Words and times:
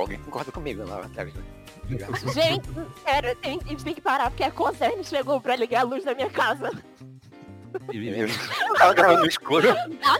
alguém 0.00 0.18
concorda 0.18 0.50
comigo. 0.50 0.82
Gente, 2.32 2.68
sério, 3.04 3.36
tem, 3.36 3.60
a 3.64 3.68
gente 3.68 3.84
tem 3.84 3.94
que 3.94 4.00
parar, 4.00 4.30
porque 4.30 4.44
a 4.44 4.50
Concerne 4.50 5.04
chegou 5.04 5.40
pra 5.40 5.56
ligar 5.56 5.80
a 5.80 5.84
luz 5.84 6.04
da 6.04 6.14
minha 6.14 6.30
casa. 6.30 6.70
Tava 8.78 8.94
gravando 8.94 9.20
no 9.20 9.26
escuro. 9.26 9.68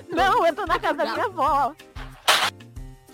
Não, 0.08 0.46
eu 0.46 0.54
tô 0.54 0.65
na 0.66 0.79
casa 0.79 0.94
da 0.94 1.12
minha 1.12 1.26
avó. 1.26 1.74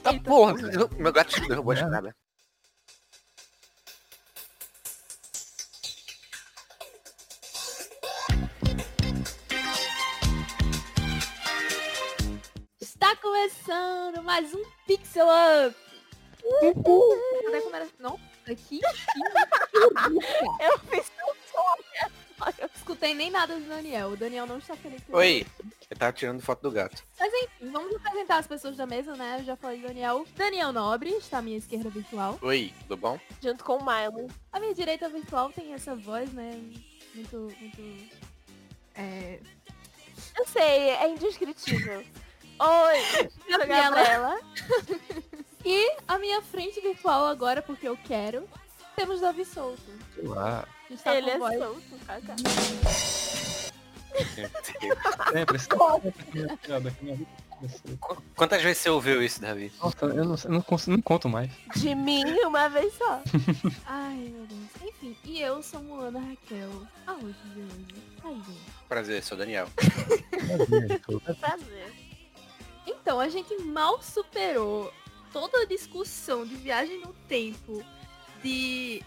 Tá 0.03 0.15
porra, 0.21 0.55
meu 0.97 1.13
gato 1.13 1.41
derrubou 1.49 1.73
a 1.73 1.75
escada. 1.75 2.15
Está 12.81 13.17
começando 13.17 14.23
mais 14.23 14.53
um 14.55 14.63
Pixel 14.87 15.27
Up. 15.27 15.88
Cadê 16.43 17.61
como 17.63 17.77
era? 17.77 17.89
Não, 17.99 18.21
aqui. 18.47 18.81
Eu 20.61 20.79
fiz 20.91 21.13
um 21.27 21.35
som. 21.51 21.99
Eu 22.59 22.71
escutei 22.75 23.15
nem 23.15 23.31
nada 23.31 23.59
do 23.59 23.67
Daniel. 23.67 24.11
O 24.11 24.17
Daniel 24.17 24.47
não 24.47 24.59
está 24.59 24.77
feliz. 24.77 25.03
com 25.05 25.17
Oi, 25.17 25.45
eu 25.91 25.97
tava 25.97 26.13
tirando 26.13 26.41
foto 26.41 26.63
do 26.63 26.71
gato. 26.71 27.03
Mas 27.19 27.33
enfim, 27.35 27.71
vamos 27.73 27.95
apresentar 27.97 28.39
as 28.39 28.47
pessoas 28.47 28.77
da 28.77 28.87
mesa, 28.87 29.17
né? 29.17 29.39
Eu 29.41 29.45
já 29.45 29.57
falei 29.57 29.81
do 29.81 29.89
Daniel. 29.89 30.25
Daniel 30.37 30.73
Nobre 30.73 31.11
está 31.11 31.39
à 31.39 31.43
minha 31.43 31.59
esquerda 31.59 31.91
virtual. 31.91 32.39
Oi, 32.41 32.73
tudo 32.83 32.97
bom? 32.97 33.19
Junto 33.43 33.65
com 33.65 33.77
o 33.77 33.85
Milo. 33.85 34.29
A 34.53 34.61
minha 34.61 34.75
direita 34.75 35.09
virtual 35.09 35.51
tem 35.51 35.75
essa 35.75 35.95
voz, 35.97 36.33
né? 36.33 36.61
Muito, 37.15 37.53
muito... 37.61 38.17
É... 38.95 39.41
Eu 40.37 40.47
sei, 40.47 40.91
é 40.91 41.09
indescritível. 41.09 42.05
Oi, 42.61 43.29
Gabriela. 43.67 44.39
E 45.71 45.97
a 46.09 46.19
minha 46.19 46.41
frente 46.41 46.81
virtual 46.81 47.27
agora, 47.27 47.61
porque 47.61 47.87
eu 47.87 47.95
quero, 48.07 48.49
temos 48.97 49.21
Davi 49.21 49.45
Souto. 49.45 49.83
Olá. 50.25 50.65
A 50.87 50.89
gente 50.91 51.03
tá 51.03 51.15
Ele 51.15 51.31
com 51.33 51.37
é 51.37 51.39
voz- 51.39 51.59
solto, 51.59 52.07
caca. 52.07 52.35
Aqui 56.53 56.69
na 56.71 56.79
vida. 56.79 57.27
Qu- 58.01 58.23
Quantas 58.35 58.63
vezes 58.63 58.79
você 58.79 58.89
ouviu 58.89 59.23
isso, 59.23 59.43
Davi? 59.43 59.71
Nossa, 59.79 59.97
eu 60.07 60.25
não, 60.25 60.35
eu 60.43 60.51
não, 60.51 60.63
consigo, 60.63 60.93
não 60.93 61.03
conto 61.03 61.29
mais. 61.29 61.51
De 61.77 61.95
mim, 61.95 62.25
uma 62.47 62.69
vez 62.69 62.95
só. 62.95 63.21
Ai, 63.85 64.17
meu 64.17 64.47
Deus. 64.47 64.61
Enfim, 64.83 65.15
e 65.25 65.41
eu 65.43 65.63
sou 65.63 65.83
Moana 65.83 66.19
Raquel. 66.21 66.71
A 67.07 67.13
hoje 67.13 67.37
de 67.55 67.61
hoje. 67.61 67.95
Ai, 68.25 68.35
gente. 68.35 68.61
Prazer, 68.89 69.23
sou 69.23 69.37
o 69.37 69.39
Daniel. 69.39 69.69
Prazer. 71.41 71.93
Então, 72.87 73.21
a 73.21 73.29
gente 73.29 73.55
mal 73.65 74.01
superou 74.03 74.91
toda 75.33 75.63
a 75.63 75.67
discussão 75.67 76.45
de 76.45 76.57
viagem 76.57 77.01
no 77.01 77.13
tempo 77.29 77.83
de, 78.43 79.03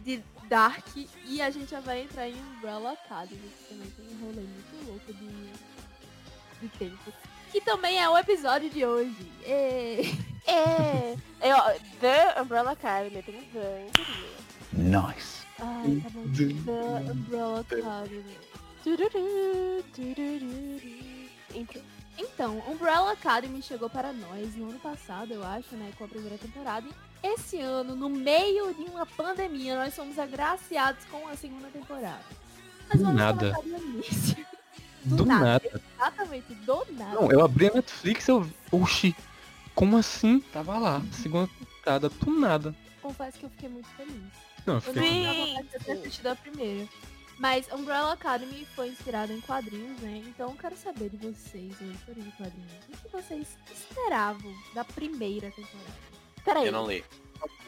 de 0.00 0.22
Dark 0.48 0.86
e 1.24 1.42
a 1.42 1.50
gente 1.50 1.70
já 1.70 1.80
vai 1.80 2.02
entrar 2.02 2.28
em 2.28 2.34
Umbrella 2.34 2.92
Academy, 2.92 3.40
que 3.40 3.68
também 3.68 3.90
tem 3.90 4.06
um 4.06 4.24
rolê 4.24 4.40
muito 4.40 4.86
louco 4.86 5.12
de, 5.12 6.62
de 6.62 6.78
tempo. 6.78 7.12
Que 7.52 7.60
também 7.60 7.98
é 7.98 8.08
o 8.08 8.16
episódio 8.16 8.68
de 8.70 8.84
hoje. 8.84 9.32
Ê! 9.44 10.02
É, 10.46 11.14
é 11.40 11.54
ó, 11.54 11.74
The 12.00 12.40
Umbrella 12.40 12.72
Academy, 12.72 13.22
tem 13.22 13.38
um 13.38 13.44
The, 13.52 13.86
incrível. 13.88 14.30
Nice. 14.72 15.46
Ai, 15.58 16.02
tá 16.02 16.10
bom. 16.10 16.24
The 16.32 17.12
Umbrella 17.12 17.60
Academy. 17.60 18.38
Tururu, 18.82 19.84
tururu. 19.94 21.28
Intro. 21.54 21.82
Então, 22.18 22.58
Umbrella 22.68 23.12
Academy 23.12 23.62
chegou 23.62 23.88
para 23.88 24.12
nós 24.12 24.54
no 24.56 24.70
ano 24.70 24.78
passado, 24.80 25.32
eu 25.32 25.44
acho, 25.44 25.74
né, 25.76 25.92
com 25.96 26.04
a 26.04 26.08
primeira 26.08 26.36
temporada. 26.36 26.84
E 27.22 27.26
esse 27.26 27.60
ano, 27.60 27.94
no 27.94 28.08
meio 28.08 28.74
de 28.74 28.82
uma 28.82 29.06
pandemia, 29.06 29.76
nós 29.76 29.94
fomos 29.94 30.18
agraciados 30.18 31.04
com 31.06 31.28
a 31.28 31.36
segunda 31.36 31.68
temporada. 31.68 32.20
Mas 32.88 32.98
Do 32.98 33.04
vamos 33.04 33.20
nada. 33.20 33.52
do. 33.52 35.16
Do 35.16 35.24
nada. 35.24 35.44
nada. 35.44 35.82
Exatamente, 35.96 36.54
do 36.54 36.86
nada. 36.90 37.14
Não, 37.20 37.30
eu 37.30 37.44
abri 37.44 37.68
a 37.68 37.74
Netflix 37.74 38.26
e 38.26 38.30
eu. 38.32 38.50
Oxi, 38.72 39.14
como 39.74 39.96
assim? 39.96 40.40
Tava 40.52 40.76
lá, 40.78 41.00
segunda 41.12 41.48
temporada, 41.58 42.08
do 42.08 42.30
nada. 42.32 42.74
Confesso 43.00 43.38
que 43.38 43.44
eu 43.46 43.50
fiquei 43.50 43.68
muito 43.68 43.88
feliz. 43.90 44.22
Não, 44.66 44.74
eu 44.74 44.78
Eu 44.78 44.80
fiquei. 44.80 45.26
não 45.26 45.46
vontade 45.46 45.68
de 45.78 45.84
ter 45.84 45.92
assistido 45.92 46.26
a 46.26 46.36
primeira. 46.36 46.88
Mas 47.38 47.70
Umbrella 47.72 48.12
Academy 48.12 48.66
foi 48.74 48.88
inspirada 48.88 49.32
em 49.32 49.40
quadrinhos, 49.40 50.00
né? 50.00 50.22
Então 50.26 50.50
eu 50.50 50.56
quero 50.56 50.76
saber 50.76 51.08
de 51.10 51.16
vocês, 51.18 51.72
leitores 51.80 52.24
de 52.24 52.32
quadrinhos, 52.32 52.72
o 52.88 52.96
que 52.96 53.08
vocês 53.12 53.56
esperavam 53.72 54.52
da 54.74 54.84
primeira 54.84 55.50
temporada? 55.50 55.92
Peraí. 56.44 56.66
Eu 56.66 56.72
não 56.72 56.86
li. 56.86 57.04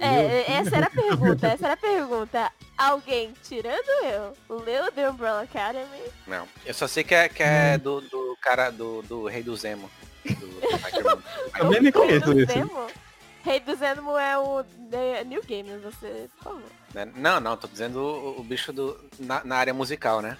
É, 0.00 0.52
essa 0.54 0.76
era 0.76 0.86
a 0.86 0.90
pergunta, 0.90 1.46
essa 1.46 1.66
era 1.66 1.74
a 1.74 1.76
pergunta. 1.76 2.52
Alguém, 2.76 3.32
tirando 3.44 3.88
eu, 4.04 4.58
leu 4.58 4.90
The 4.90 5.10
Umbrella 5.10 5.42
Academy? 5.42 6.02
Não. 6.26 6.48
Eu 6.66 6.74
só 6.74 6.88
sei 6.88 7.04
que 7.04 7.14
é, 7.14 7.28
que 7.28 7.42
é 7.42 7.78
do, 7.78 8.00
do 8.00 8.36
cara 8.40 8.70
do, 8.70 9.02
do 9.02 9.26
rei 9.26 9.42
do 9.42 9.54
Zemo. 9.54 9.88
Do. 10.24 10.60
Também 11.56 11.80
nem 11.80 11.82
Rei 11.82 11.92
conheço 11.92 12.32
esse. 12.32 12.52
Zemo? 12.52 12.86
Rei 13.42 13.60
do 13.60 13.74
Zemo 13.74 14.16
é 14.18 14.36
o 14.38 14.62
The 14.90 15.24
New 15.24 15.42
Game, 15.42 15.76
você, 15.78 16.28
por 16.36 16.44
favor. 16.44 16.62
Né? 16.94 17.10
Não, 17.16 17.40
não, 17.40 17.56
tô 17.56 17.66
dizendo 17.68 17.98
o, 18.00 18.40
o 18.40 18.44
bicho 18.44 18.72
do, 18.72 19.00
na, 19.18 19.42
na 19.44 19.56
área 19.56 19.72
musical, 19.72 20.20
né? 20.20 20.36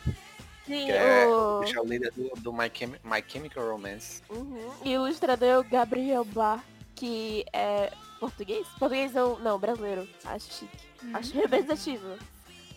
Sim, 0.67 0.87
Que 0.87 0.93
é, 0.93 1.27
o 1.27 1.59
o... 1.59 1.61
bicho 1.61 1.79
é 1.79 1.81
o 1.81 1.85
líder 1.87 2.13
do, 2.13 2.29
do 2.41 2.53
My, 2.53 2.71
Chemi- 2.73 3.01
My 3.03 3.25
Chemical 3.27 3.69
Romance. 3.71 4.23
Uhum. 4.29 4.73
E 4.85 4.97
o 4.99 5.07
ilustrador 5.07 5.49
é 5.49 5.59
o 5.59 5.65
Gabriel 5.65 6.25
Bar, 6.25 6.63
que 6.95 7.45
é 7.53 7.91
português? 8.21 8.67
Português 8.79 9.13
não, 9.13 9.39
não, 9.39 9.59
brasileiro. 9.59 10.07
Acho 10.25 10.53
chique. 10.53 10.79
Acho 11.15 11.35
representativo. 11.35 12.19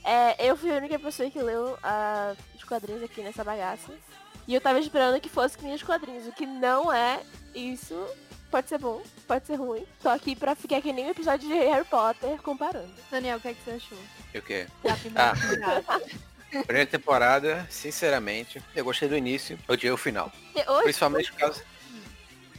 É, 0.06 0.50
eu 0.50 0.56
fui 0.56 0.72
a 0.72 0.78
única 0.78 0.98
pessoa 0.98 1.30
que 1.30 1.42
leu 1.42 1.78
os 2.56 2.64
quadrinhos 2.64 3.04
aqui 3.04 3.22
nessa 3.22 3.44
bagaça. 3.44 3.92
E 4.48 4.54
eu 4.54 4.60
tava 4.62 4.80
esperando 4.80 5.20
que 5.22 5.30
fosse 5.30 5.58
que 5.58 5.64
nem 5.64 5.74
os 5.76 5.84
quadrinhos. 5.84 6.28
O 6.28 6.32
que 6.34 6.46
não 6.46 6.92
é 6.92 7.22
isso. 7.56 7.96
Pode 8.54 8.70
ser 8.70 8.78
bom, 8.78 9.02
pode 9.28 9.48
ser 9.48 9.56
ruim. 9.56 9.84
Tô 10.00 10.10
aqui 10.10 10.36
pra 10.36 10.54
ficar 10.54 10.80
que 10.80 10.94
nem 10.94 11.08
um 11.08 11.10
episódio 11.10 11.48
de 11.50 11.56
Harry 11.56 11.84
Potter 11.86 12.40
comparando. 12.44 12.94
Daniel, 13.10 13.40
o 13.40 13.42
que, 13.42 13.48
é 13.48 13.54
que 13.56 13.64
você 13.66 13.72
achou 13.72 13.98
E 14.32 14.38
o 14.38 14.42
quê? 14.44 14.68
da 14.84 14.96
primeira 14.96 15.32
Ah. 15.32 15.36
temporada? 15.36 16.04
Primeira 16.68 16.86
temporada, 16.86 17.68
sinceramente, 17.68 18.62
eu 18.76 18.86
gostei 18.86 19.10
do 19.10 19.18
início, 19.18 19.58
odiei 19.68 19.92
o 19.92 19.98
final. 19.98 20.32
Hoje, 20.68 20.84
Principalmente 20.84 21.32
por 21.32 21.40
causa. 21.40 21.64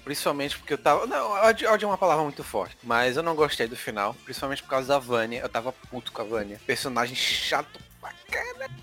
Principalmente 0.03 0.59
porque 0.59 0.73
eu 0.73 0.79
tava. 0.79 1.07
Não, 1.07 1.31
ódio, 1.31 1.69
é 1.69 1.87
uma 1.87 1.97
palavra 1.97 2.25
muito 2.25 2.43
forte. 2.43 2.77
Mas 2.83 3.17
eu 3.17 3.23
não 3.23 3.37
gostei 3.37 3.69
do 3.69 3.77
final. 3.77 4.15
Principalmente 4.25 4.65
por 4.65 4.71
causa 4.71 4.89
da 4.89 4.99
Vânia. 4.99 5.43
Eu 5.43 5.49
tava 5.49 5.73
puto 5.73 6.11
com 6.11 6.23
a 6.23 6.25
Vânia. 6.25 6.61
Personagem 6.67 7.15
chato 7.15 7.79
pra 8.01 8.13
caralho. 8.33 8.75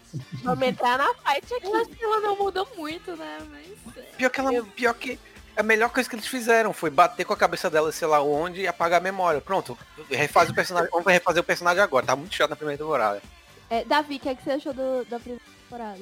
vamos 0.44 0.66
entrar 0.66 0.98
na 0.98 1.14
fight 1.16 1.54
aqui. 1.56 1.66
Eu 1.68 1.86
que 1.88 2.04
ela 2.06 2.22
não 2.22 2.38
mudou 2.38 2.66
muito, 2.78 3.14
né? 3.18 3.38
Mas. 3.52 3.98
é. 3.98 4.02
Pior 4.18 4.30
que 4.30 4.40
ela. 4.40 4.64
Pior 4.64 4.94
que. 4.94 5.20
A 5.62 5.64
melhor 5.64 5.92
coisa 5.92 6.10
que 6.10 6.16
eles 6.16 6.26
fizeram 6.26 6.74
foi 6.74 6.90
bater 6.90 7.24
com 7.24 7.34
a 7.34 7.38
cabeça 7.38 7.70
dela, 7.70 7.92
sei 7.92 8.08
lá 8.08 8.20
onde, 8.20 8.62
e 8.62 8.68
apagar 8.68 9.00
a 9.00 9.04
memória. 9.04 9.40
Pronto. 9.40 9.78
Refaz 10.10 10.50
o 10.50 10.56
personagem. 10.56 10.90
Vamos 10.92 11.06
refazer 11.06 11.40
o 11.40 11.46
personagem 11.46 11.84
agora. 11.84 12.04
Tá 12.04 12.16
muito 12.16 12.34
chato 12.34 12.50
na 12.50 12.56
primeira 12.56 12.80
temporada. 12.80 13.22
É, 13.70 13.86
Davi, 13.86 14.16
o 14.16 14.20
que, 14.20 14.28
é 14.30 14.34
que 14.34 14.44
você 14.44 14.50
achou 14.54 14.74
do- 14.74 15.06
da 15.06 15.20
primeira 15.20 15.44
temporada? 15.64 16.00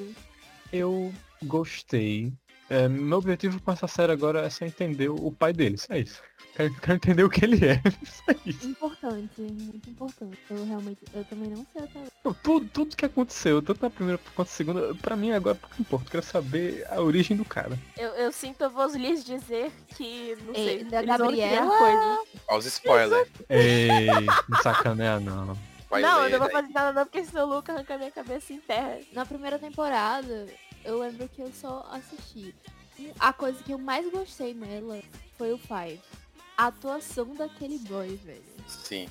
Eu 0.71 1.13
gostei. 1.43 2.31
É, 2.69 2.87
meu 2.87 3.17
objetivo 3.17 3.61
com 3.61 3.71
essa 3.71 3.87
série 3.87 4.11
agora 4.11 4.41
é 4.41 4.49
só 4.49 4.65
entender 4.65 5.09
o 5.09 5.31
pai 5.31 5.51
deles. 5.51 5.87
É 5.89 5.99
isso. 5.99 6.21
Quero, 6.55 6.73
quero 6.75 6.93
entender 6.95 7.23
o 7.23 7.29
que 7.29 7.45
ele 7.45 7.65
é. 7.65 7.81
Só 8.05 8.31
isso. 8.45 8.67
Importante, 8.67 9.41
muito 9.41 9.89
importante. 9.89 10.37
Eu 10.49 10.65
realmente, 10.65 10.99
eu 11.13 11.23
também 11.25 11.49
não 11.49 11.65
sei 11.73 11.83
até 11.83 11.99
Pô, 12.21 12.33
Tudo, 12.33 12.67
tudo 12.67 12.95
que 12.95 13.05
aconteceu, 13.05 13.61
tanto 13.61 13.81
na 13.81 13.89
primeira 13.89 14.19
quanto 14.35 14.49
na 14.49 14.53
segunda, 14.53 14.95
pra 14.95 15.15
mim 15.15 15.31
agora 15.31 15.55
pouco 15.55 15.75
importa. 15.79 16.05
Eu 16.07 16.11
quero 16.11 16.23
saber 16.23 16.85
a 16.89 17.01
origem 17.01 17.37
do 17.37 17.45
cara. 17.45 17.77
Eu, 17.97 18.09
eu 18.09 18.31
sinto, 18.31 18.61
eu 18.61 18.69
vou 18.69 18.87
lhes 18.87 19.23
dizer 19.23 19.71
que, 19.95 20.37
não 20.45 20.53
Ei, 20.53 20.65
sei, 20.65 20.83
da 20.83 21.01
Gabriela? 21.01 22.19
os 22.51 22.65
spoilers. 22.65 23.29
Ei, 23.49 24.07
não 24.47 24.61
sacaneia 24.61 25.19
não. 25.19 25.57
Spoiler 25.79 26.09
Não, 26.11 26.23
eu 26.25 26.29
não 26.29 26.39
vou 26.39 26.51
fazer 26.51 26.69
nada 26.73 26.93
não, 26.93 27.05
porque 27.05 27.25
senão 27.25 27.47
o 27.49 27.55
Luca 27.55 27.73
arranca 27.73 27.97
minha 27.97 28.11
cabeça 28.11 28.53
em 28.53 28.59
terra. 28.59 28.99
Na 29.11 29.25
primeira 29.25 29.57
temporada, 29.57 30.45
eu 30.83 30.99
lembro 30.99 31.27
que 31.29 31.41
eu 31.41 31.51
só 31.53 31.87
assisti. 31.91 32.53
A 33.19 33.31
coisa 33.31 33.61
que 33.63 33.71
eu 33.71 33.77
mais 33.77 34.09
gostei 34.11 34.53
nela 34.53 35.01
foi 35.37 35.53
o 35.53 35.57
Five. 35.57 35.99
A 36.57 36.67
atuação 36.67 37.33
daquele 37.35 37.77
boy, 37.79 38.15
velho. 38.17 38.43
Sim. 38.67 39.07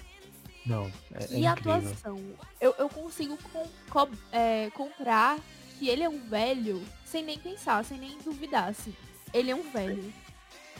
Não, 0.67 0.87
é, 1.15 1.25
é 1.35 1.39
E 1.39 1.47
a 1.47 1.53
incrível. 1.53 1.73
atuação. 1.77 2.21
Eu, 2.61 2.75
eu 2.79 2.89
consigo 2.91 3.39
com- 3.51 3.69
co- 3.89 4.09
é, 4.31 4.71
comprar 4.75 5.39
que 5.79 5.89
ele 5.89 6.03
é 6.03 6.09
um 6.09 6.19
velho 6.29 6.83
sem 7.07 7.23
nem 7.25 7.39
pensar, 7.39 7.83
sem 7.85 7.99
nem 7.99 8.19
duvidar, 8.19 8.69
assim. 8.69 8.95
Ele 9.33 9.51
é 9.51 9.55
um 9.57 9.71
velho. 9.71 10.13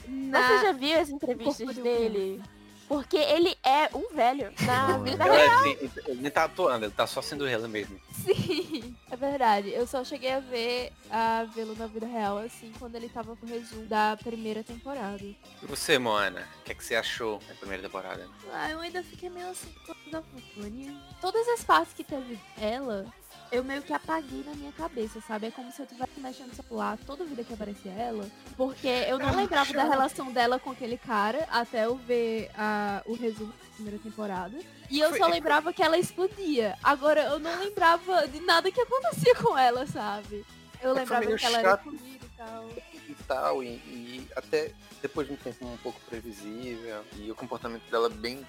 Você 0.03 0.07
Na... 0.07 0.61
já 0.61 0.71
viu 0.73 0.99
as 0.99 1.09
entrevistas 1.09 1.77
um 1.77 1.81
dele 1.83 2.41
Porque 2.89 3.15
ele 3.17 3.55
é 3.63 3.87
um 3.95 4.13
velho 4.15 4.51
na 4.65 4.97
vida 4.97 5.23
Ela 5.23 5.35
real. 5.37 5.63
é- 5.63 5.69
ele- 5.69 5.91
ele 6.07 6.21
nem 6.23 6.31
tá 6.31 6.45
atuando, 6.45 6.85
ele 6.85 6.91
tá 6.93 7.05
só 7.05 7.21
sendo 7.21 7.45
ela 7.47 7.67
mesmo. 7.67 7.97
Sim, 8.25 8.95
é 9.11 9.15
verdade. 9.15 9.69
Eu 9.69 9.85
só 9.85 10.03
cheguei 10.03 10.31
a 10.33 10.39
ver 10.39 10.91
a 11.09 11.43
vê-lo 11.55 11.75
na 11.75 11.85
vida 11.85 12.07
real, 12.07 12.39
assim, 12.39 12.73
quando 12.79 12.95
ele 12.95 13.07
tava 13.07 13.35
com 13.35 13.45
o 13.45 13.49
resumo 13.49 13.85
da 13.85 14.17
primeira 14.17 14.63
temporada. 14.63 15.21
E 15.23 15.37
você, 15.61 15.99
Moana, 15.99 16.47
o 16.59 16.63
que, 16.63 16.71
é 16.71 16.75
que 16.75 16.83
você 16.83 16.95
achou 16.95 17.39
da 17.47 17.53
primeira 17.55 17.83
temporada? 17.83 18.27
Ah, 18.51 18.71
eu 18.71 18.79
ainda 18.79 19.03
fiquei 19.03 19.29
meio 19.29 19.49
assim 19.51 19.71
com 19.85 20.17
a 20.17 20.21
Vânia. 20.57 20.91
Todas 21.21 21.47
as 21.49 21.63
partes 21.63 21.93
que 21.93 22.03
teve 22.03 22.39
ela, 22.59 23.05
eu 23.51 23.63
meio 23.63 23.81
que 23.81 23.93
apaguei 23.93 24.43
na 24.43 24.53
minha 24.53 24.71
cabeça, 24.71 25.19
sabe? 25.21 25.47
É 25.47 25.51
como 25.51 25.71
se 25.71 25.81
eu 25.81 25.85
tivesse 25.85 26.19
mexendo 26.19 26.49
no 26.49 26.55
celular 26.55 26.97
toda 27.05 27.25
vida 27.25 27.43
que 27.43 27.53
aparecia 27.53 27.91
ela. 27.91 28.25
Porque 28.55 28.87
eu 28.87 29.17
não 29.17 29.35
lembrava 29.35 29.73
da 29.73 29.83
relação 29.83 30.31
dela 30.31 30.59
com 30.59 30.71
aquele 30.71 30.97
cara 30.97 31.47
até 31.49 31.85
eu 31.85 31.95
ver 31.95 32.51
a, 32.55 33.01
o 33.05 33.13
resumo 33.13 33.51
da 33.51 33.75
primeira 33.75 33.99
temporada. 33.99 34.57
E 34.89 34.99
eu 34.99 35.15
só 35.17 35.27
lembrava 35.27 35.73
que 35.73 35.81
ela 35.81 35.97
explodia. 35.97 36.77
Agora 36.83 37.21
eu 37.21 37.39
não 37.39 37.59
lembrava 37.59 38.27
de 38.27 38.39
nada 38.41 38.71
que 38.71 38.81
acontecia 38.81 39.35
com 39.35 39.57
ela, 39.57 39.85
sabe? 39.87 40.45
Eu 40.81 40.91
foi 40.91 41.01
lembrava 41.01 41.25
meio 41.25 41.37
que 41.37 41.45
ela 41.45 41.59
era 41.59 41.73
explodida 41.75 42.25
e 42.25 42.37
tal. 42.37 42.69
E 43.09 43.15
tal, 43.27 43.63
e, 43.63 43.67
e 43.67 44.27
até 44.35 44.71
depois 45.01 45.27
de 45.27 45.33
um 45.33 45.37
tempo 45.37 45.65
um 45.65 45.77
pouco 45.77 45.99
previsível, 46.01 47.03
e 47.17 47.31
o 47.31 47.35
comportamento 47.35 47.83
dela 47.89 48.09
bem, 48.09 48.45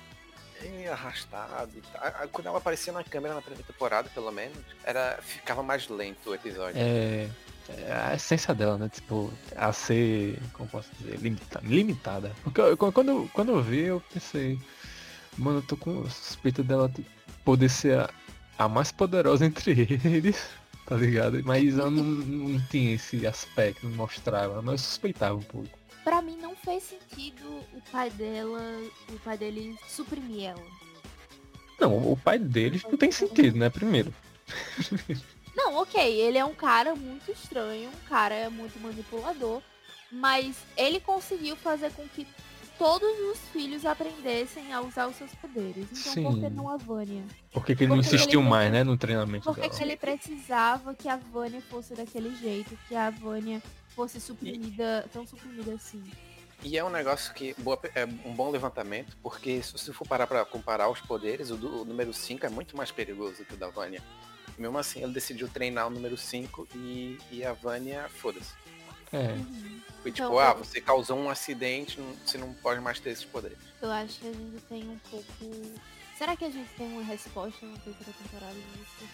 arrastado. 0.91 1.71
Ah, 1.95 2.27
Quando 2.31 2.47
ela 2.49 2.59
aparecia 2.59 2.93
na 2.93 3.03
câmera 3.05 3.35
na 3.35 3.43
primeira 3.43 3.65
temporada, 3.65 4.09
pelo 4.15 4.31
menos, 4.31 4.57
era, 4.85 5.19
ficava 5.23 5.63
mais 5.63 5.89
lento 5.89 6.31
o 6.31 6.35
episódio. 6.35 6.75
É, 6.81 7.29
é 7.69 7.93
a 7.93 8.15
essência 8.15 8.55
dela, 8.55 8.77
né? 8.79 8.89
Tipo, 8.89 9.33
a 9.57 9.73
ser, 9.73 10.39
como 10.53 10.69
posso 10.69 10.89
dizer, 11.01 11.19
limita- 11.19 11.61
limitada. 11.63 12.33
Porque 12.43 12.61
eu- 12.61 12.77
quando, 12.77 13.29
quando 13.33 13.53
eu 13.53 13.63
vi, 13.63 13.81
eu 13.83 14.03
pensei, 14.13 14.59
mano, 15.39 15.59
eu 15.59 15.63
tô 15.63 15.77
com 15.77 16.09
suspeita 16.09 16.63
dela 16.63 16.89
t- 16.89 17.05
poder 17.45 17.69
ser 17.69 17.99
a, 17.99 18.11
a 18.59 18.69
mais 18.69 18.91
poderosa 18.93 19.47
entre 19.47 19.73
eles, 20.05 20.51
tá 20.87 20.97
ligado? 20.97 21.41
Mas 21.45 21.79
eu 21.79 21.91
não, 21.91 22.03
não 22.03 22.61
tinha 22.67 22.95
esse 22.95 23.27
aspecto, 23.27 23.87
não 23.89 23.97
mostrava, 23.97 24.61
mas 24.63 24.73
eu 24.73 24.79
suspeitava 24.79 25.35
um 25.37 25.43
pouco. 25.43 25.80
Pra 26.05 26.23
mim 26.23 26.37
não 26.41 26.57
fez 26.57 26.83
sentido 26.85 27.47
o 27.75 27.83
pai 27.93 28.11
dela, 28.11 28.61
o 29.11 29.19
pai 29.21 29.37
dele 29.37 29.77
suprimir 29.89 30.45
ela. 30.51 30.63
Não, 31.79 32.13
o 32.13 32.17
pai 32.17 32.39
deles 32.39 32.83
não 32.85 32.97
tem 32.97 33.11
sentido, 33.11 33.59
né? 33.59 33.71
Primeiro. 33.71 34.13
Não, 35.55 35.77
ok, 35.77 36.01
ele 36.21 36.39
é 36.39 36.45
um 36.45 36.55
cara 36.55 36.95
muito 36.95 37.31
estranho, 37.33 37.89
um 37.91 38.09
cara 38.09 38.49
muito 38.51 38.79
manipulador, 38.81 39.61
mas 40.11 40.57
ele 40.77 41.01
conseguiu 41.01 41.57
fazer 41.57 41.91
com 41.93 42.07
que 42.09 42.27
todos 42.79 43.09
os 43.33 43.39
filhos 43.53 43.85
aprendessem 43.85 44.73
a 44.73 44.81
usar 44.81 45.09
os 45.09 45.17
seus 45.17 45.35
poderes. 45.35 45.87
Então 45.93 46.23
por 46.23 46.35
que 46.41 46.49
Sim. 46.49 46.55
não 46.55 46.69
a 46.69 46.77
Vânia? 46.77 47.23
Por 47.53 47.65
que, 47.65 47.75
que 47.75 47.83
ele 47.83 47.89
não 47.91 47.97
Porque 47.97 48.09
ele 48.09 48.17
insistiu 48.17 48.41
tem- 48.41 48.49
mais, 48.49 48.73
né? 48.73 48.85
No 48.85 48.97
treinamento 48.97 49.45
Por 49.45 49.55
que, 49.57 49.63
dela. 49.63 49.75
que 49.75 49.83
ele 49.83 49.97
precisava 49.97 50.95
que 50.95 51.09
a 51.09 51.17
Vânia 51.17 51.61
fosse 51.69 51.95
daquele 51.95 52.35
jeito, 52.37 52.79
que 52.89 52.95
a 52.95 53.11
Vânia 53.11 53.61
fosse 53.95 54.21
suprimida, 54.21 55.09
tão 55.13 55.27
suprimida 55.27 55.75
assim? 55.75 56.03
E 56.63 56.77
é 56.77 56.85
um 56.85 56.91
negócio 56.91 57.33
que 57.33 57.55
boa- 57.59 57.81
é 57.95 58.05
um 58.05 58.35
bom 58.35 58.51
levantamento, 58.51 59.17
porque 59.23 59.63
se 59.63 59.73
você 59.73 59.93
for 59.93 60.07
parar 60.07 60.27
pra 60.27 60.45
comparar 60.45 60.91
os 60.91 61.01
poderes, 61.01 61.51
o, 61.51 61.57
do- 61.57 61.83
o 61.83 61.85
número 61.85 62.13
5 62.13 62.45
é 62.45 62.49
muito 62.51 62.77
mais 62.77 62.91
perigoso 62.91 63.45
que 63.45 63.55
o 63.55 63.57
da 63.57 63.69
Vânia. 63.69 64.03
E 64.59 64.61
mesmo 64.61 64.77
assim, 64.79 65.03
ele 65.03 65.13
decidiu 65.13 65.49
treinar 65.49 65.87
o 65.87 65.91
número 65.91 66.17
5 66.19 66.69
e, 66.75 67.19
e 67.31 67.45
a 67.45 67.53
Vânia, 67.55 68.09
foda-se. 68.11 68.53
É. 69.13 69.35
Foi 70.03 70.13
tipo, 70.13 70.27
Então, 70.29 70.39
ah, 70.39 70.53
você 70.55 70.81
causou 70.81 71.19
um 71.19 71.31
acidente, 71.31 71.99
não- 71.99 72.15
você 72.25 72.37
não 72.39 72.53
pode 72.55 72.81
mais 72.81 73.01
ter 73.01 73.11
esses 73.11 73.25
poderes. 73.25 73.59
Eu 73.81 73.91
acho 73.91 74.21
que 74.21 74.29
a 74.29 74.33
gente 74.33 74.61
tem 74.69 74.83
um 74.89 74.99
pouco. 75.11 75.73
Será 76.19 76.37
que 76.37 76.45
a 76.45 76.51
gente 76.51 76.69
tem 76.75 76.87
uma 76.93 77.03
resposta 77.03 77.65
na 77.65 77.79
terceira 77.79 78.13
temporada 78.23 78.55
disso? 78.55 79.09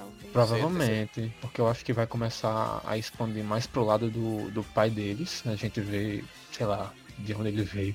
Talvez. 0.00 0.32
Provavelmente, 0.32 1.32
porque 1.40 1.60
eu 1.60 1.68
acho 1.68 1.84
que 1.84 1.92
vai 1.92 2.06
começar 2.06 2.80
a 2.86 2.96
expandir 2.96 3.44
mais 3.44 3.66
pro 3.66 3.84
lado 3.84 4.10
do, 4.10 4.50
do 4.50 4.62
pai 4.62 4.88
deles. 4.88 5.42
A 5.46 5.54
gente 5.54 5.80
vê, 5.80 6.24
sei 6.52 6.66
lá, 6.66 6.92
de 7.18 7.34
onde 7.34 7.48
ele 7.48 7.62
veio 7.62 7.94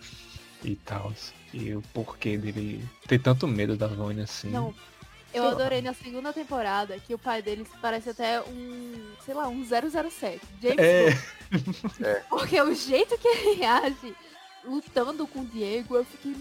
e 0.64 0.76
tal. 0.76 1.12
E 1.54 1.74
o 1.74 1.82
porquê 1.94 2.38
dele 2.38 2.88
ter 3.08 3.20
tanto 3.20 3.48
medo 3.48 3.76
da 3.76 3.88
Vânia 3.88 4.26
assim. 4.26 4.50
Não, 4.50 4.68
eu 5.34 5.42
Sei 5.42 5.42
lá. 5.42 5.52
adorei 5.52 5.82
na 5.82 5.94
segunda 5.94 6.32
temporada 6.32 7.00
que 7.00 7.14
o 7.14 7.18
pai 7.18 7.42
deles 7.42 7.68
parece 7.82 8.10
até 8.10 8.42
um, 8.42 9.12
sei 9.26 9.34
lá, 9.34 9.48
um 9.48 9.66
007. 9.66 10.42
James 10.62 10.80
É. 10.80 11.10
É. 12.04 12.24
Porque 12.30 12.62
o 12.62 12.74
jeito 12.74 13.18
que 13.18 13.28
ele 13.28 13.66
age 13.66 14.16
lutando 14.64 15.26
com 15.28 15.42
o 15.42 15.46
Diego, 15.46 15.96
eu 15.96 16.06
fiquei 16.06 16.34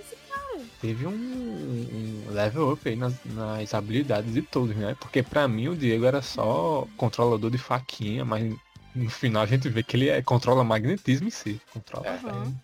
esse 0.00 0.16
cara. 0.28 0.60
Teve 0.80 1.06
um, 1.06 1.12
um 1.12 2.30
level 2.30 2.72
up 2.72 2.88
aí 2.88 2.96
nas, 2.96 3.14
nas 3.24 3.74
habilidades 3.74 4.32
de 4.34 4.42
todos, 4.42 4.74
né? 4.76 4.96
Porque 5.00 5.22
pra 5.22 5.46
mim 5.48 5.68
o 5.68 5.76
Diego 5.76 6.04
era 6.04 6.22
só 6.22 6.86
controlador 6.96 7.50
de 7.50 7.58
faquinha, 7.58 8.24
mas 8.24 8.54
no 8.94 9.10
final 9.10 9.42
a 9.42 9.46
gente 9.46 9.68
vê 9.68 9.82
que 9.82 9.96
ele 9.96 10.08
é, 10.08 10.22
controla 10.22 10.62
magnetismo 10.64 11.28
em 11.28 11.30
si. 11.30 11.60
Controla 11.72 12.06
É. 12.08 12.18
ferro. 12.18 12.54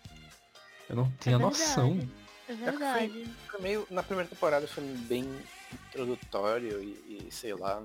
Eu 0.89 0.95
não 0.95 1.11
tinha 1.19 1.39
noção. 1.39 1.99
É 2.47 2.53
verdade. 2.53 3.25
Foi 3.49 3.59
meio, 3.61 3.87
na 3.89 4.03
primeira 4.03 4.29
temporada 4.29 4.67
foi 4.67 4.83
bem 4.83 5.27
introdutório 5.89 6.81
e, 6.83 7.27
e 7.27 7.31
sei 7.31 7.53
lá, 7.55 7.81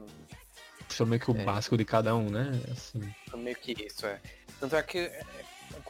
Foi 0.89 1.07
meio 1.07 1.21
que 1.21 1.31
o 1.31 1.37
É. 1.37 1.45
básico 1.45 1.77
de 1.79 1.85
cada 1.85 2.15
um, 2.15 2.29
né? 2.29 2.51
Assim. 2.71 3.01
foi 3.31 3.41
meio 3.41 3.57
que 3.57 3.73
isso, 3.85 4.05
é. 4.07 4.21
Tanto 4.59 4.77
é 4.77 4.83
que 4.83 4.99
é, 4.99 5.25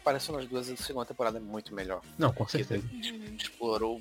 comparação 0.00 0.34
das 0.36 0.46
duas, 0.46 0.68
a 0.70 0.76
segunda 0.76 1.06
temporada 1.06 1.38
é 1.38 1.40
muito 1.40 1.74
melhor. 1.74 2.02
Não, 2.18 2.32
com 2.32 2.48
certeza. 2.48 2.82
Explorou 3.38 4.00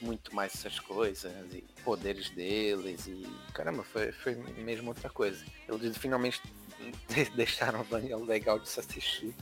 muito 0.00 0.34
mais 0.34 0.54
essas 0.54 0.78
coisas 0.78 1.32
e 1.52 1.64
poderes 1.84 2.30
deles 2.30 3.06
e 3.06 3.26
caramba, 3.52 3.82
foi, 3.82 4.12
foi 4.12 4.34
mesmo 4.34 4.88
outra 4.88 5.08
coisa. 5.10 5.44
Eles 5.68 5.96
finalmente 5.96 6.40
deixaram 7.34 7.80
a 7.80 7.82
Vânia 7.82 8.16
legal 8.16 8.58
de 8.58 8.68
se 8.68 8.78
assistir, 8.78 9.34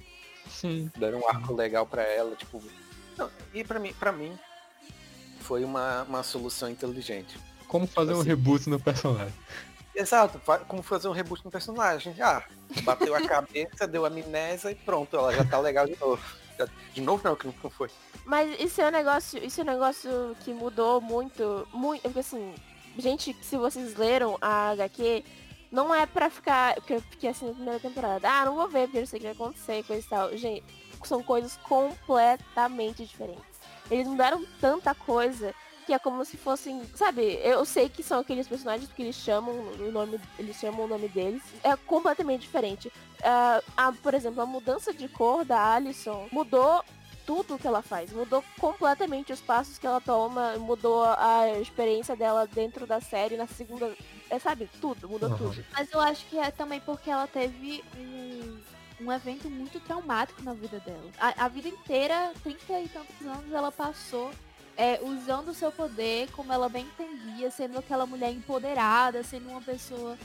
Sim. 0.49 0.91
deram 0.97 1.21
um 1.21 1.29
arco 1.29 1.55
legal 1.55 1.87
pra 1.87 2.03
ela, 2.03 2.35
tipo. 2.37 2.63
Não, 3.19 3.31
e 3.53 3.63
pra 3.65 3.79
mim, 3.79 3.93
para 3.93 4.13
mim 4.13 4.39
foi 5.41 5.65
uma, 5.65 6.03
uma 6.05 6.23
solução 6.23 6.71
inteligente. 6.71 7.39
Como 7.67 7.87
fazer 7.87 8.15
um 8.15 8.21
Assim. 8.21 8.29
reboot 8.29 8.69
no 8.69 8.81
personagem. 8.81 9.35
Exato, 10.01 10.41
como 10.67 10.83
fazer 10.83 11.09
um 11.09 11.13
reboot 11.13 11.45
no 11.45 11.51
personagem. 11.51 12.15
Ah, 12.21 12.43
bateu 12.85 13.15
a 13.15 13.21
cabeça, 13.29 13.87
deu 13.87 14.07
amnésia 14.07 14.71
e 14.71 14.75
pronto, 14.75 15.15
ela 15.15 15.35
já 15.35 15.45
tá 15.45 15.59
legal 15.59 15.87
de 15.87 15.99
novo. 16.01 16.23
De 16.95 17.01
novo 17.01 17.23
não, 17.23 17.37
que 17.37 17.47
não 17.47 17.71
foi. 17.71 17.91
Mas 18.25 18.59
isso 18.59 18.81
é 18.81 18.89
um 18.89 18.91
negócio, 18.91 19.43
isso 19.43 19.61
é 19.61 19.65
um 19.65 19.67
negócio 19.67 20.37
que 20.41 20.53
mudou 20.53 21.01
muito, 21.01 21.67
muito, 21.73 22.03
porque 22.03 22.21
assim, 22.21 22.55
gente, 22.99 23.37
se 23.43 23.57
vocês 23.57 23.97
leram 23.97 24.39
a 24.41 24.71
HQ, 24.71 25.25
não 25.71 25.95
é 25.95 26.07
pra 26.07 26.31
ficar, 26.31 26.75
porque 26.81 27.29
assim 27.29 27.47
na 27.47 27.55
primeira 27.55 27.81
temporada, 27.81 28.29
ah, 28.29 28.45
não 28.47 28.57
vou 28.57 28.69
ver, 28.69 28.87
porque 28.87 28.99
eu 28.99 29.07
sei 29.07 29.19
o 29.19 29.21
que 29.21 29.27
vai 29.29 29.35
acontecer, 29.35 29.85
coisa 29.85 30.07
e 30.07 30.09
tal. 30.09 30.37
Gente, 30.37 30.65
são 31.05 31.23
coisas 31.23 31.57
completamente 31.59 33.05
diferentes. 33.05 33.45
Eles 33.91 34.07
mudaram 34.07 34.45
tanta 34.61 34.95
coisa 34.95 35.55
que 35.87 35.93
é 35.93 35.99
como 35.99 36.25
se 36.25 36.37
fossem, 36.37 36.83
sabe, 36.95 37.41
eu 37.43 37.65
sei 37.65 37.89
que 37.89 38.03
são 38.03 38.21
aqueles 38.21 38.47
personagens 38.47 38.91
que 38.93 39.03
eles 39.03 39.17
chamam 39.17 39.55
o 39.55 39.91
nome, 39.91 40.21
eles 40.39 40.57
chamam 40.57 40.85
o 40.85 40.89
nome 40.89 41.09
deles, 41.09 41.43
é 41.63 41.77
completamente 41.77 42.43
diferente. 42.43 42.93
Ah, 43.23 43.63
a, 43.77 43.93
por 43.93 44.15
exemplo, 44.15 44.41
a 44.41 44.47
mudança 44.47 44.93
de 44.93 45.09
cor 45.09 45.45
da 45.45 45.75
Alison 45.75 46.29
mudou 46.33 46.83
tudo 47.27 47.59
que 47.59 47.67
ela 47.67 47.81
faz. 47.83 48.13
Mudou 48.13 48.43
completamente 48.59 49.33
os 49.33 49.41
passos 49.41 49.79
que 49.79 49.87
ela 49.87 50.01
toma, 50.01 50.59
mudou 50.59 51.05
a 51.05 51.49
experiência 51.61 52.17
dela 52.17 52.47
dentro 52.47 52.87
da 52.87 53.01
série 53.01 53.37
na 53.37 53.47
segunda. 53.47 53.95
É, 54.29 54.39
sabe, 54.39 54.69
tudo, 54.81 55.09
mudou 55.09 55.29
Aham. 55.29 55.39
tudo. 55.39 55.65
Mas 55.73 55.93
eu 55.93 56.01
acho 56.01 56.27
que 56.27 56.39
é 56.39 56.51
também 56.51 56.81
porque 56.81 57.11
ela 57.11 57.27
teve 57.29 57.85
um, 57.97 58.61
um 59.01 59.13
evento 59.13 59.49
muito 59.49 59.79
traumático 59.81 60.43
na 60.43 60.55
vida 60.55 60.81
dela. 60.81 61.11
A, 61.19 61.45
a 61.45 61.49
vida 61.49 61.69
inteira, 61.69 62.33
30 62.43 62.81
e 62.81 62.89
tantos 62.89 63.27
anos, 63.27 63.53
ela 63.53 63.71
passou 63.71 64.31
é, 64.77 65.01
usando 65.03 65.49
o 65.49 65.55
seu 65.55 65.71
poder 65.73 66.31
como 66.33 66.53
ela 66.53 66.69
bem 66.69 66.85
entendia, 66.87 67.51
sendo 67.51 67.79
aquela 67.79 68.07
mulher 68.07 68.31
empoderada, 68.33 69.23
sendo 69.23 69.49
uma 69.51 69.61
pessoa. 69.61 70.17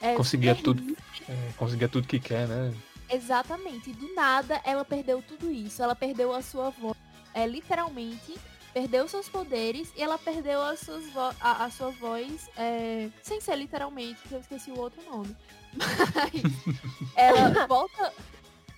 é, 0.00 0.14
Conseguia 0.14 0.54
super 0.54 0.64
tudo. 0.64 0.96
É, 1.28 1.52
conseguia 1.56 1.88
tudo 1.88 2.06
que 2.06 2.18
quer, 2.20 2.46
né? 2.48 2.74
Exatamente. 3.10 3.90
E 3.90 3.92
do 3.92 4.14
nada 4.14 4.60
ela 4.64 4.84
perdeu 4.84 5.22
tudo 5.22 5.50
isso. 5.50 5.82
Ela 5.82 5.94
perdeu 5.94 6.34
a 6.34 6.42
sua 6.42 6.70
voz. 6.70 6.96
É 7.34 7.46
literalmente 7.46 8.34
perdeu 8.74 9.06
seus 9.06 9.28
poderes 9.28 9.92
e 9.94 10.02
ela 10.02 10.16
perdeu 10.18 10.62
as 10.62 10.80
suas 10.80 11.04
vo- 11.12 11.34
a, 11.40 11.64
a 11.66 11.70
sua 11.70 11.90
voz 11.90 12.48
é, 12.56 13.10
sem 13.22 13.38
ser 13.38 13.56
literalmente, 13.56 14.18
que 14.26 14.32
eu 14.34 14.40
esqueci 14.40 14.70
o 14.70 14.78
outro 14.78 15.02
nome. 15.04 15.36
Mas 15.76 17.12
ela 17.14 17.66
volta 17.68 18.12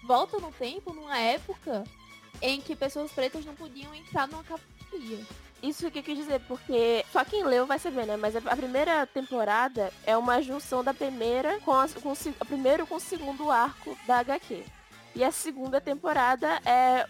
volta 0.05 0.39
no 0.39 0.51
tempo 0.53 0.93
numa 0.93 1.17
época 1.19 1.85
em 2.43 2.61
que 2.61 2.75
pessoas 2.77 3.11
pretas 3.13 3.45
não 3.45 3.55
podiam 3.55 3.95
entrar 3.95 4.27
numa 4.29 4.43
categoria. 4.95 5.19
Isso 5.63 5.91
que 5.91 6.01
eu 6.01 6.03
quis 6.03 6.19
dizer, 6.19 6.41
porque 6.41 7.05
só 7.11 7.25
quem 7.25 7.43
leu 7.43 7.67
vai 7.67 7.79
saber, 7.79 8.07
né? 8.07 8.17
Mas 8.17 8.37
a 8.37 8.57
primeira 8.57 9.07
temporada 9.07 9.91
é 10.05 10.17
uma 10.17 10.43
junção 10.43 10.85
da 10.85 10.93
primeira 10.93 11.59
com, 11.61 11.73
a, 11.73 11.89
com 11.89 12.13
o 12.13 12.47
primeiro 12.47 12.87
com 12.87 12.97
o 12.97 13.01
segundo 13.01 13.51
arco 13.51 13.97
da 14.07 14.19
HQ. 14.19 14.63
E 15.15 15.25
a 15.25 15.33
segunda 15.33 15.81
temporada 15.81 16.61
é 16.67 17.07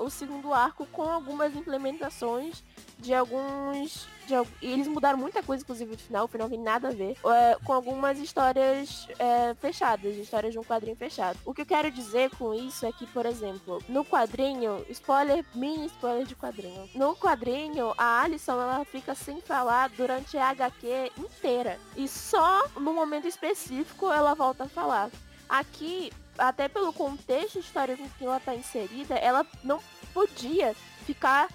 o 0.00 0.08
segundo 0.08 0.54
arco 0.54 0.86
com 0.86 1.02
algumas 1.02 1.54
implementações 1.54 2.62
de 2.98 3.14
alguns. 3.14 4.06
De, 4.26 4.34
eles 4.60 4.86
mudaram 4.86 5.18
muita 5.18 5.42
coisa, 5.42 5.62
inclusive, 5.62 5.92
no 5.92 5.98
final, 5.98 6.24
o 6.26 6.28
final 6.28 6.48
tem 6.48 6.58
nada 6.58 6.88
a 6.88 6.92
ver. 6.92 7.16
é, 7.24 7.56
com 7.64 7.72
algumas 7.72 8.18
histórias 8.18 9.08
é, 9.18 9.54
fechadas, 9.54 10.16
histórias 10.16 10.52
de 10.52 10.58
um 10.58 10.64
quadrinho 10.64 10.96
fechado. 10.96 11.38
O 11.44 11.54
que 11.54 11.62
eu 11.62 11.66
quero 11.66 11.90
dizer 11.90 12.30
com 12.36 12.52
isso 12.52 12.84
é 12.84 12.92
que, 12.92 13.06
por 13.06 13.24
exemplo, 13.24 13.82
no 13.88 14.04
quadrinho, 14.04 14.84
spoiler, 14.90 15.44
mini 15.54 15.86
spoiler 15.86 16.26
de 16.26 16.34
quadrinho. 16.34 16.88
No 16.94 17.16
quadrinho, 17.16 17.94
a 17.96 18.22
Alison 18.22 18.60
ela 18.60 18.84
fica 18.84 19.14
sem 19.14 19.40
falar 19.40 19.88
durante 19.90 20.36
a 20.36 20.48
HQ 20.50 21.12
inteira. 21.16 21.78
E 21.96 22.06
só 22.06 22.68
no 22.78 22.92
momento 22.92 23.26
específico 23.26 24.12
ela 24.12 24.34
volta 24.34 24.64
a 24.64 24.68
falar. 24.68 25.10
Aqui, 25.48 26.12
até 26.36 26.68
pelo 26.68 26.92
contexto 26.92 27.58
histórico 27.58 28.02
em 28.02 28.08
que 28.10 28.24
ela 28.24 28.38
tá 28.38 28.54
inserida, 28.54 29.14
ela 29.14 29.46
não 29.64 29.80
podia 30.12 30.74
ficar 31.06 31.48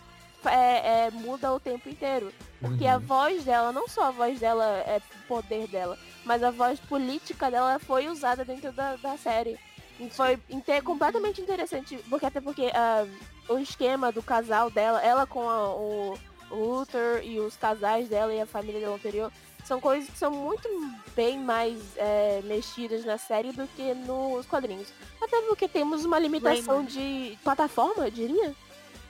é, 0.50 1.08
é, 1.08 1.12
muda 1.12 1.52
o 1.54 1.60
tempo 1.60 1.90
inteiro. 1.90 2.32
Porque 2.60 2.86
a 2.88 2.96
Uhum. 2.96 3.02
voz 3.02 3.44
dela, 3.44 3.72
não 3.72 3.88
só 3.88 4.06
a 4.06 4.12
voz 4.12 4.40
dela 4.40 4.66
é 4.88 5.02
poder 5.28 5.68
dela, 5.68 5.98
mas 6.24 6.42
a 6.44 6.50
voz 6.52 6.80
política 6.80 7.52
dela 7.52 7.78
foi 7.80 8.08
usada 8.08 8.46
dentro 8.46 8.72
da, 8.72 8.96
da 8.96 9.18
série. 9.18 9.60
E 10.00 10.10
foi 10.10 10.40
inte- 10.50 10.82
completamente 10.82 11.42
interessante, 11.42 11.98
porque 12.10 12.26
até 12.26 12.40
porque 12.42 12.72
ah, 12.74 13.06
o 13.50 13.58
esquema 13.60 14.12
do 14.12 14.24
casal 14.24 14.70
dela, 14.72 15.02
ela 15.02 15.26
com 15.28 15.48
a- 15.50 15.76
o, 15.76 16.18
o 16.50 16.56
Luther 16.56 17.22
e 17.24 17.40
os 17.40 17.56
casais 17.58 18.08
dela 18.08 18.34
e 18.34 18.40
a 18.42 18.46
família 18.46 18.80
dela 18.80 18.96
anterior, 18.96 19.32
são 19.66 19.80
coisas 19.80 20.10
que 20.10 20.18
são 20.18 20.30
muito 20.32 20.68
bem 21.16 21.38
mais 21.40 21.78
é, 21.96 22.42
mexidas 22.44 23.06
na 23.06 23.18
série 23.18 23.52
do 23.54 23.66
que 23.68 23.94
nos 23.94 24.46
quadrinhos. 24.46 24.90
Até 25.22 25.42
porque 25.44 25.68
temos 25.70 26.04
uma 26.04 26.20
limitação 26.20 26.84
de 26.84 27.38
plataforma, 27.44 28.06
eu 28.06 28.12
diria. 28.12 28.54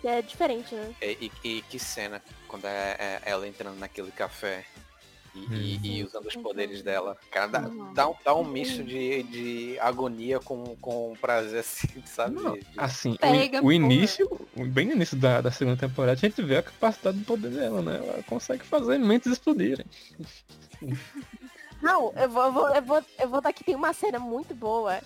Que 0.03 0.07
é 0.09 0.21
diferente, 0.21 0.75
né? 0.75 0.93
E, 1.01 1.31
e- 1.45 1.47
e 1.57 1.61
que 1.61 1.79
cena, 1.79 2.21
quando 2.45 2.65
é, 2.65 2.97
é 2.99 3.21
ela 3.23 3.47
entrando 3.47 3.79
naquele 3.79 4.11
café 4.11 4.65
e, 5.33 5.39
e- 5.55 5.79
e 5.81 6.03
usando 6.03 6.25
os 6.27 6.35
poderes 6.35 6.81
dela. 6.83 7.17
Cara, 7.31 7.47
dá, 7.47 7.61
Uhum. 7.69 7.93
dá 7.93 8.09
um, 8.09 8.15
dá 8.25 8.35
um 8.35 8.43
misto 8.43 8.83
de, 8.83 9.23
de 9.23 9.79
agonia 9.79 10.41
com, 10.41 10.75
com 10.81 11.15
prazer, 11.21 11.61
assim, 11.61 11.87
sabe? 12.05 12.35
Não, 12.35 12.57
assim, 12.75 13.15
Pega, 13.15 13.61
o, 13.63 13.67
o 13.67 13.71
início, 13.71 14.27
bem 14.73 14.87
no 14.87 14.91
início 14.91 15.15
da, 15.15 15.39
da 15.39 15.51
segunda 15.51 15.77
temporada, 15.77 16.11
a 16.11 16.15
gente 16.15 16.41
vê 16.41 16.57
a 16.57 16.63
capacidade 16.63 17.17
do 17.19 17.23
poder 17.25 17.51
dela, 17.51 17.81
né? 17.81 17.95
Ela 17.95 18.23
consegue 18.23 18.65
fazer 18.65 18.97
mentes 18.97 19.31
explodirem. 19.31 19.85
Não, 21.81 22.11
eu 22.17 22.29
vou, 22.29 22.43
eu 22.43 22.51
vou, 22.51 22.69
eu 22.75 22.81
vou, 22.83 23.03
eu 23.21 23.29
vou 23.29 23.39
dar 23.41 23.53
que 23.53 23.63
tem 23.63 23.73
uma 23.75 23.93
cena 23.93 24.19
muito 24.19 24.53
boa. 24.53 24.99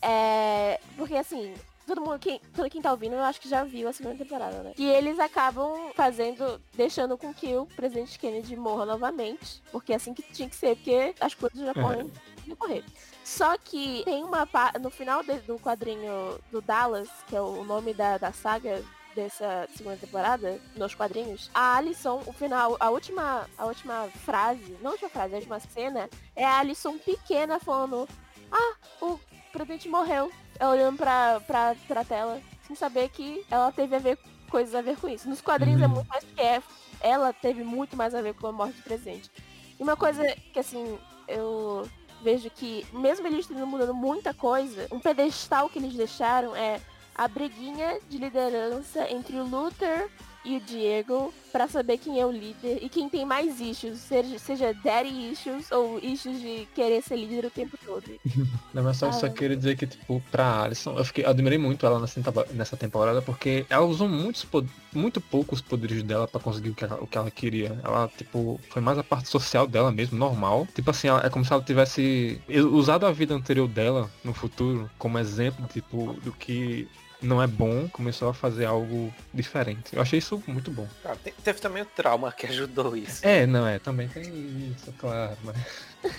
É. 0.00 0.80
Porque 0.96 1.16
assim, 1.16 1.52
todo 1.88 2.00
mundo, 2.00 2.18
quem, 2.18 2.40
todo 2.54 2.70
quem 2.70 2.82
tá 2.82 2.92
ouvindo, 2.92 3.14
eu 3.14 3.22
acho 3.22 3.40
que 3.40 3.48
já 3.48 3.64
viu 3.64 3.88
a 3.88 3.92
segunda 3.92 4.16
temporada, 4.16 4.62
né? 4.62 4.74
E 4.78 4.86
eles 4.86 5.18
acabam 5.18 5.90
fazendo, 5.94 6.60
deixando 6.76 7.16
com 7.16 7.32
que 7.32 7.56
o 7.56 7.66
presidente 7.66 8.18
Kennedy 8.18 8.54
morra 8.54 8.84
novamente. 8.84 9.62
Porque 9.72 9.92
é 9.92 9.96
assim 9.96 10.14
que 10.14 10.22
tinha 10.22 10.48
que 10.48 10.54
ser, 10.54 10.76
porque 10.76 11.14
as 11.18 11.34
coisas 11.34 11.58
já 11.58 11.74
correm 11.74 12.12
de 12.44 12.54
correr. 12.54 12.84
Só 13.24 13.56
que 13.58 14.02
tem 14.04 14.22
uma 14.22 14.48
no 14.80 14.90
final 14.90 15.22
do 15.22 15.58
quadrinho 15.58 16.38
do 16.50 16.60
Dallas, 16.60 17.08
que 17.26 17.34
é 17.34 17.40
o 17.40 17.64
nome 17.64 17.92
da, 17.94 18.18
da 18.18 18.32
saga 18.32 18.84
dessa 19.14 19.68
segunda 19.74 19.96
temporada, 19.96 20.60
nos 20.76 20.94
quadrinhos, 20.94 21.50
a 21.52 21.76
Alison, 21.76 22.22
o 22.24 22.32
final, 22.32 22.76
a 22.78 22.88
última, 22.88 23.48
a 23.58 23.64
última 23.64 24.08
frase, 24.24 24.78
não 24.80 24.90
a 24.90 24.92
última 24.92 25.10
frase, 25.10 25.34
a 25.34 25.38
última 25.38 25.58
cena, 25.58 26.08
é 26.36 26.44
a 26.44 26.58
Alison 26.58 26.96
pequena 26.98 27.58
falando, 27.58 28.08
ah, 28.52 28.76
o 29.00 29.18
presidente 29.52 29.88
morreu. 29.88 30.30
Ela 30.58 30.72
olhando 30.72 30.96
pra, 30.96 31.40
pra, 31.46 31.74
pra 31.86 32.04
tela, 32.04 32.40
sem 32.66 32.74
saber 32.76 33.08
que 33.10 33.44
ela 33.50 33.70
teve 33.72 33.94
a 33.96 33.98
ver 33.98 34.18
coisas 34.50 34.74
a 34.74 34.82
ver 34.82 34.96
com 34.96 35.08
isso. 35.08 35.28
Nos 35.28 35.40
quadrinhos 35.40 35.80
é 35.82 35.86
Uhum. 35.86 35.94
muito 35.94 36.08
mais 36.08 36.24
porque 36.24 36.40
é- 36.42 36.62
ela 37.00 37.32
teve 37.32 37.62
muito 37.62 37.96
mais 37.96 38.14
a 38.14 38.20
ver 38.22 38.34
com 38.34 38.46
a 38.46 38.52
morte 38.52 38.76
do 38.76 38.82
presidente. 38.82 39.30
E 39.78 39.82
uma 39.82 39.96
coisa 39.96 40.24
que 40.52 40.58
assim, 40.58 40.98
eu 41.28 41.88
vejo 42.22 42.50
que, 42.50 42.84
mesmo 42.92 43.26
eles 43.26 43.46
tendo 43.46 43.66
mudando 43.66 43.94
muita 43.94 44.34
coisa, 44.34 44.88
um 44.90 44.98
pedestal 44.98 45.68
que 45.68 45.78
eles 45.78 45.94
deixaram 45.94 46.56
é 46.56 46.80
a 47.14 47.28
briguinha 47.28 48.00
de 48.08 48.18
liderança 48.18 49.08
entre 49.10 49.36
o 49.38 49.44
Luther 49.44 50.10
e 50.48 50.56
o 50.56 50.60
Diego 50.60 51.32
pra 51.52 51.66
saber 51.68 51.98
quem 51.98 52.20
é 52.20 52.24
o 52.26 52.30
líder 52.30 52.78
e 52.82 52.88
quem 52.88 53.08
tem 53.08 53.24
mais 53.24 53.60
issues, 53.60 53.98
seja, 54.00 54.38
seja 54.38 54.72
daddy 54.74 55.32
issues 55.32 55.70
ou 55.72 55.98
issues 55.98 56.40
de 56.40 56.66
querer 56.74 57.02
ser 57.02 57.16
líder 57.16 57.44
o 57.46 57.50
tempo 57.50 57.76
todo. 57.84 58.04
Não, 58.72 58.82
mas 58.82 58.96
só, 58.96 59.08
Ah, 59.08 59.12
só 59.12 59.26
é. 59.26 59.30
queria 59.30 59.56
dizer 59.56 59.76
que, 59.76 59.86
tipo, 59.86 60.22
pra 60.30 60.62
Alison, 60.62 60.96
eu 60.96 61.04
fiquei, 61.04 61.24
admirei 61.24 61.58
muito 61.58 61.84
ela 61.84 61.98
nessa, 61.98 62.20
tempo- 62.20 62.46
nessa 62.54 62.76
temporada, 62.76 63.20
porque 63.22 63.66
ela 63.68 63.84
usou 63.86 64.08
muitos, 64.08 64.46
muito 64.92 65.20
poucos 65.20 65.60
poderes 65.60 66.02
dela 66.02 66.26
pra 66.28 66.40
conseguir 66.40 66.70
o 66.70 66.74
que, 66.74 66.84
ela, 66.84 66.96
o 67.02 67.06
que 67.06 67.18
ela 67.18 67.30
queria. 67.30 67.78
Ela, 67.84 68.08
tipo, 68.16 68.60
foi 68.70 68.80
mais 68.82 68.98
a 68.98 69.04
parte 69.04 69.28
social 69.28 69.66
dela 69.66 69.90
mesmo, 69.90 70.18
normal. 70.18 70.66
Tipo 70.74 70.90
assim, 70.90 71.08
ela- 71.08 71.24
é 71.26 71.30
como 71.30 71.44
se 71.44 71.52
ela 71.52 71.62
tivesse 71.62 72.40
usado 72.72 73.04
a 73.06 73.12
vida 73.12 73.34
anterior 73.34 73.68
dela 73.68 74.10
no 74.24 74.32
futuro 74.34 74.88
como 74.98 75.18
exemplo, 75.18 75.66
tipo, 75.72 76.12
do 76.22 76.32
que 76.32 76.86
não 77.20 77.42
é 77.42 77.46
bom, 77.46 77.88
começou 77.88 78.28
a 78.28 78.34
fazer 78.34 78.64
algo 78.64 79.12
diferente. 79.34 79.94
Eu 79.94 80.00
achei 80.02 80.18
isso 80.18 80.42
muito 80.46 80.70
bom. 80.70 80.86
Ah, 81.04 81.16
te- 81.16 81.34
teve 81.42 81.60
também 81.60 81.82
o 81.82 81.86
trauma 81.86 82.30
que 82.32 82.46
ajudou 82.46 82.96
isso. 82.96 83.26
É, 83.26 83.46
não 83.46 83.66
é, 83.66 83.78
também 83.78 84.08
tem 84.08 84.22
isso, 84.76 84.92
claro, 84.98 85.36
mas 85.42 85.56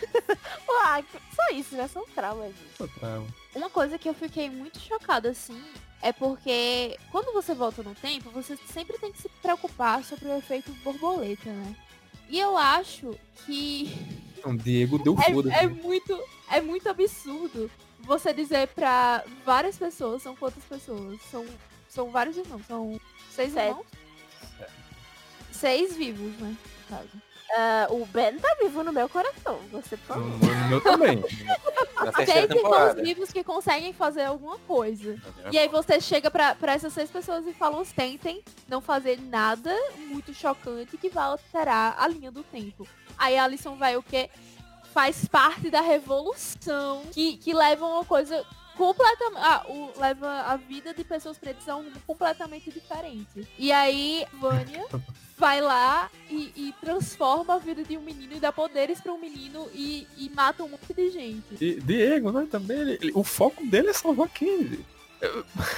Ah, 0.82 1.04
só 1.36 1.56
isso, 1.56 1.76
né? 1.76 1.88
São 1.88 2.06
traumas 2.16 2.52
disso. 2.56 2.90
claro. 3.00 3.28
Uma 3.54 3.70
coisa 3.70 3.98
que 4.00 4.10
eu 4.10 4.14
fiquei 4.14 4.50
muito 4.50 4.80
chocada, 4.80 5.30
assim, 5.30 5.62
é 6.02 6.12
porque 6.12 6.98
quando 7.12 7.32
você 7.34 7.54
volta 7.54 7.84
no 7.84 7.94
tempo, 7.94 8.30
você 8.32 8.58
sempre 8.74 8.98
tem 8.98 9.12
que 9.12 9.22
se 9.22 9.30
preocupar 9.42 10.04
sobre 10.04 10.28
o 10.30 10.38
efeito 10.38 10.72
borboleta, 10.84 11.50
né? 11.52 11.76
E 12.28 12.40
eu 12.40 12.58
acho 12.58 13.16
que 13.46 13.94
Então, 14.38 14.56
Diego 14.56 14.98
deu 14.98 15.16
foda. 15.16 15.52
é, 15.54 15.64
é 15.64 15.68
muito 15.68 16.20
é 16.52 16.60
muito 16.62 16.90
absurdo 16.90 17.70
você 18.10 18.34
dizer 18.34 18.68
pra 18.70 19.24
várias 19.46 19.78
pessoas, 19.78 20.24
são 20.24 20.36
quantas 20.36 20.64
pessoas? 20.64 21.22
São, 21.32 21.46
são 21.88 22.10
vários 22.10 22.36
irmãos, 22.36 22.66
são 22.68 23.00
seis 23.30 23.54
Sete. 23.54 23.68
irmãos? 23.70 23.86
Seis 25.52 25.96
vivos, 25.96 26.36
né? 26.40 26.56
No 26.90 26.98
caso. 26.98 27.10
Ah, 27.52 27.88
o 27.90 28.06
Ben 28.06 28.38
tá 28.38 28.56
vivo 28.62 28.84
no 28.84 28.92
meu 28.94 29.10
coração, 29.10 29.60
você 29.72 29.98
por 29.98 30.18
No, 30.18 30.40
favor. 30.40 30.56
no 30.56 30.68
meu 30.70 30.82
também. 30.82 31.24
Seis 32.26 32.50
irmãos 32.50 32.94
vivos 33.02 33.32
que 33.32 33.44
conseguem 33.44 33.92
fazer 33.92 34.24
alguma 34.24 34.58
coisa. 34.60 35.18
E 35.52 35.58
aí 35.58 35.68
você 35.68 36.00
chega 36.00 36.30
pra, 36.32 36.54
pra 36.56 36.74
essas 36.74 36.94
seis 36.94 37.10
pessoas 37.12 37.46
e 37.48 37.54
fala, 37.54 37.84
tentem 37.96 38.44
não 38.68 38.80
fazer 38.82 39.20
nada 39.20 39.76
muito 40.08 40.34
chocante 40.34 40.96
que 40.98 41.10
vá 41.10 41.24
alterar 41.24 41.96
a 42.00 42.08
linha 42.08 42.32
do 42.32 42.44
tempo. 42.44 42.88
Aí 43.18 43.38
a 43.38 43.44
Alison 43.44 43.76
vai 43.76 43.98
o 43.98 44.04
quê? 44.04 44.30
Faz 44.94 45.26
parte 45.28 45.70
da 45.70 45.82
revolução 45.82 47.04
que, 47.12 47.38
que 47.38 47.54
leva 47.54 47.86
uma 47.86 48.04
coisa 48.06 48.44
completamente. 48.76 49.42
Ah, 49.44 49.66
o, 49.68 49.92
leva 50.00 50.28
a 50.42 50.56
vida 50.58 50.94
de 50.94 51.04
pessoas 51.04 51.38
pretas 51.38 51.68
a 51.70 51.76
um 51.76 51.84
rumo 51.84 52.00
completamente 52.08 52.72
diferente. 52.72 53.48
E 53.58 53.72
aí, 53.72 54.26
Vânia 54.40 54.86
vai 55.38 55.62
lá 55.62 56.10
e, 56.30 56.52
e 56.56 56.76
transforma 56.82 57.56
a 57.56 57.58
vida 57.60 57.84
de 57.84 57.98
um 57.98 58.02
menino 58.02 58.34
e 58.36 58.40
dá 58.40 58.52
poderes 58.52 59.00
para 59.00 59.14
um 59.14 59.18
menino 59.20 59.68
e, 59.74 60.08
e 60.18 60.30
mata 60.30 60.64
um 60.64 60.70
monte 60.70 60.94
de 60.94 61.10
gente. 61.12 61.56
E 61.62 61.80
Diego, 61.80 62.32
né, 62.32 62.48
também, 62.50 62.80
ele- 62.80 62.98
ele- 63.02 63.12
o 63.16 63.24
foco 63.24 63.66
dele 63.66 63.90
é 63.90 63.94
salvar 63.94 64.28
Kennedy. 64.30 64.84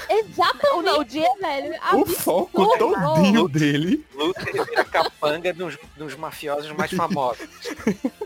Exatamente, 0.08 1.00
O 1.00 1.03
dia 1.03 1.27
velho. 1.41 1.74
O 2.00 2.06
foco 2.06 2.77
todinho 2.77 3.48
dele. 3.48 4.06
Luther 4.13 4.65
vira 4.65 4.86
capanga 4.86 5.51
dos, 5.53 5.77
dos 5.98 6.15
mafiosos 6.15 6.72
mais 6.74 6.91
famosos. 6.91 7.48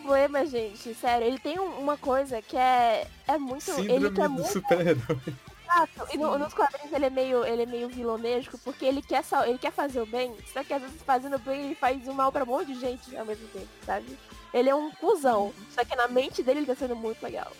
Problema, 0.00 0.46
gente, 0.46 0.94
sério. 0.94 1.26
Ele 1.26 1.38
tem 1.38 1.58
um- 1.58 1.78
uma 1.80 1.96
coisa 1.98 2.40
que 2.40 2.56
é, 2.56 3.06
é 3.28 3.36
muito. 3.38 3.70
ele 3.70 4.10
quer 4.10 4.28
do 4.28 4.30
muito 4.30 4.50
super-herói. 4.52 5.18
chato. 5.66 6.06
E 6.12 6.16
no- 6.18 6.38
nos 6.38 6.52
quadrinhos 6.54 6.92
ele 6.92 7.06
é 7.06 7.10
meio, 7.10 7.44
ele 7.44 7.62
é 7.62 7.66
meio 7.66 7.88
vilonesco, 7.88 8.58
porque 8.58 8.84
ele 8.84 9.00
quer, 9.02 9.22
sal- 9.24 9.44
ele 9.46 9.58
quer 9.58 9.72
fazer 9.72 10.00
o 10.00 10.06
bem, 10.06 10.34
só 10.52 10.62
que 10.64 10.72
às 10.72 10.82
vezes 10.82 11.02
fazendo 11.02 11.36
o 11.36 11.38
bem 11.38 11.66
ele 11.66 11.74
faz 11.74 12.06
o 12.08 12.12
mal 12.14 12.30
pra 12.32 12.42
um 12.44 12.46
monte 12.46 12.68
de 12.74 12.80
gente 12.80 13.16
ao 13.16 13.24
mesmo 13.24 13.46
tempo, 13.48 13.68
sabe? 13.86 14.18
Ele 14.52 14.68
é 14.68 14.74
um 14.74 14.90
cuzão, 14.92 15.52
só 15.74 15.82
que 15.84 15.96
na 15.96 16.08
mente 16.08 16.42
dele 16.42 16.60
ele 16.60 16.66
tá 16.66 16.74
sendo 16.74 16.94
muito 16.96 17.22
legal. 17.22 17.50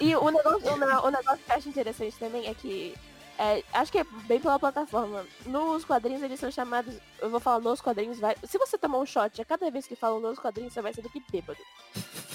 E 0.00 0.14
o 0.16 0.28
negócio, 0.30 0.68
o, 0.72 0.74
o 1.06 1.10
negócio 1.10 1.38
que 1.44 1.52
eu 1.52 1.56
acho 1.56 1.68
interessante 1.68 2.16
também 2.18 2.46
é 2.48 2.54
que. 2.54 2.94
É, 3.38 3.62
acho 3.72 3.92
que 3.92 3.98
é 3.98 4.04
bem 4.26 4.40
pela 4.40 4.58
plataforma. 4.58 5.26
Nos 5.44 5.84
quadrinhos 5.84 6.22
eles 6.22 6.40
são 6.40 6.50
chamados. 6.50 6.94
Eu 7.18 7.30
vou 7.30 7.40
falar 7.40 7.60
nos 7.60 7.80
quadrinhos, 7.80 8.18
vai. 8.18 8.34
Se 8.44 8.58
você 8.58 8.78
tomar 8.78 8.98
um 8.98 9.06
shot 9.06 9.40
a 9.40 9.44
cada 9.44 9.70
vez 9.70 9.86
que 9.86 9.94
falam 9.94 10.20
nos 10.20 10.38
quadrinhos, 10.38 10.72
você 10.72 10.80
vai 10.80 10.92
ser 10.94 11.02
do 11.02 11.10
que 11.10 11.22
bêbado. 11.30 11.60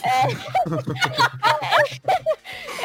É... 0.04 0.28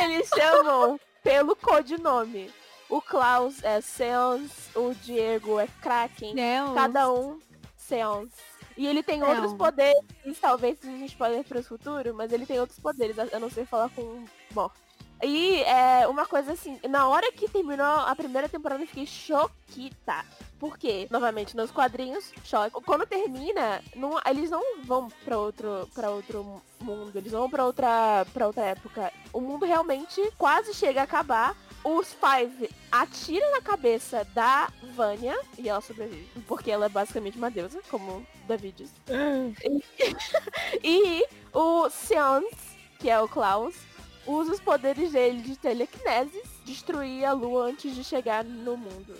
eles 0.02 0.28
chamam 0.28 0.98
pelo 1.22 1.54
codinome. 1.54 2.50
O 2.88 3.02
Klaus 3.02 3.62
é 3.64 3.80
Seance, 3.80 4.70
o 4.76 4.94
Diego 4.94 5.58
é 5.58 5.66
Kraken, 5.82 6.36
cada 6.74 7.12
um 7.12 7.40
Seance. 7.76 8.32
E 8.76 8.86
ele 8.86 9.02
tem 9.02 9.22
outros 9.24 9.54
poderes, 9.54 10.04
talvez 10.40 10.78
seja 10.78 10.92
um 10.92 11.04
spoiler 11.06 11.42
para 11.44 11.58
o 11.58 11.64
futuro, 11.64 12.14
mas 12.14 12.30
ele 12.30 12.46
tem 12.46 12.60
outros 12.60 12.78
poderes, 12.78 13.18
a 13.18 13.26
a 13.32 13.40
não 13.40 13.50
ser 13.50 13.66
falar 13.66 13.88
com 13.88 14.24
morte. 14.54 14.85
E 15.22 15.62
é 15.62 16.06
uma 16.06 16.26
coisa 16.26 16.52
assim, 16.52 16.78
na 16.88 17.08
hora 17.08 17.32
que 17.32 17.48
terminou 17.48 17.86
a 17.86 18.14
primeira 18.14 18.48
temporada 18.48 18.82
eu 18.82 18.86
fiquei 18.86 19.06
choquita. 19.06 20.24
Porque, 20.58 21.06
novamente, 21.10 21.54
nos 21.56 21.70
quadrinhos, 21.70 22.32
choque. 22.44 22.80
Quando 22.84 23.06
termina, 23.06 23.82
não, 23.94 24.18
eles 24.26 24.50
não 24.50 24.82
vão 24.84 25.08
pra 25.24 25.38
outro, 25.38 25.88
pra 25.94 26.10
outro 26.10 26.62
mundo, 26.80 27.12
eles 27.14 27.32
vão 27.32 27.48
pra 27.48 27.64
outra, 27.64 28.26
pra 28.32 28.46
outra 28.46 28.64
época. 28.64 29.12
O 29.32 29.40
mundo 29.40 29.66
realmente 29.66 30.20
quase 30.38 30.72
chega 30.72 31.00
a 31.00 31.04
acabar. 31.04 31.54
Os 31.84 32.14
Five 32.14 32.70
atiram 32.90 33.52
na 33.52 33.60
cabeça 33.60 34.24
da 34.34 34.72
Vânia 34.94 35.38
e 35.58 35.68
ela 35.68 35.80
sobrevive. 35.80 36.26
Porque 36.46 36.70
ela 36.70 36.86
é 36.86 36.88
basicamente 36.88 37.38
uma 37.38 37.50
deusa, 37.50 37.80
como 37.90 38.26
David 38.48 38.76
diz. 38.76 38.92
e 40.82 41.24
o 41.52 41.88
Seance, 41.90 42.76
que 42.98 43.10
é 43.10 43.20
o 43.20 43.28
Klaus, 43.28 43.76
usa 44.26 44.52
os 44.52 44.60
poderes 44.60 45.12
dele 45.12 45.42
de 45.42 45.56
telecinese, 45.56 46.42
destruir 46.64 47.24
a 47.24 47.32
lua 47.32 47.66
antes 47.66 47.94
de 47.94 48.02
chegar 48.04 48.44
no 48.44 48.76
mundo. 48.76 49.14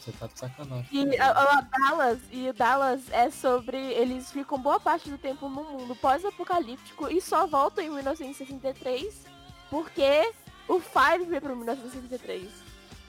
Você 0.00 0.10
tá 0.12 0.26
de 0.26 0.38
sacanagem. 0.38 0.86
E 0.90 1.18
a, 1.18 1.30
a 1.30 1.60
Dallas, 1.60 2.18
e 2.32 2.48
o 2.48 2.52
Dallas 2.52 3.02
é 3.12 3.30
sobre. 3.30 3.76
Eles 3.76 4.30
ficam 4.32 4.58
boa 4.58 4.80
parte 4.80 5.08
do 5.08 5.18
tempo 5.18 5.48
no 5.48 5.62
mundo 5.64 5.94
pós-apocalíptico 5.96 7.08
e 7.12 7.20
só 7.20 7.46
voltam 7.46 7.84
em 7.84 7.90
1963 7.90 9.24
porque 9.70 10.32
o 10.68 10.80
Five 10.80 11.24
veio 11.26 11.40
pro 11.42 11.54
1963. 11.56 12.48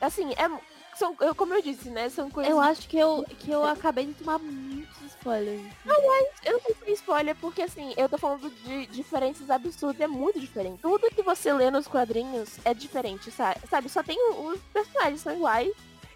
Assim, 0.02 0.32
é. 0.34 0.74
São, 0.96 1.16
eu- 1.22 1.34
como 1.34 1.54
eu 1.56 1.62
disse, 1.62 1.90
né? 1.90 2.08
São 2.10 2.30
coisas. 2.30 2.52
Eu 2.52 2.60
acho 2.60 2.88
que 2.88 2.98
eu, 2.98 3.26
que 3.40 3.50
eu 3.50 3.66
acabei 3.66 4.06
de 4.06 4.14
tomar 4.14 4.38
muitos 5.26 5.74
spoilers. 5.86 6.32
Eu 6.46 6.54
não 6.54 6.60
sei 6.62 6.76
se 6.76 6.90
é 6.90 6.92
spoiler, 6.94 7.36
porque 7.36 7.62
assim, 7.62 7.94
eu 7.98 8.10
tô 8.10 8.18
falando 8.18 8.50
de 8.50 8.86
diferenças 8.88 9.50
absurdas, 9.50 10.02
é 10.02 10.08
muito 10.08 10.40
diferente. 10.40 10.82
Tudo 10.82 11.10
que 11.10 11.22
você 11.22 11.52
lê 11.54 11.70
nos 11.72 11.88
quadrinhos 11.88 12.58
é 12.66 12.74
diferente, 12.74 13.32
sa- 13.32 13.56
sabe? 13.70 13.90
Só 13.90 14.04
tem 14.04 14.18
os 14.32 14.60
personagens 14.74 15.22
são 15.22 15.34
iguais, 15.34 15.72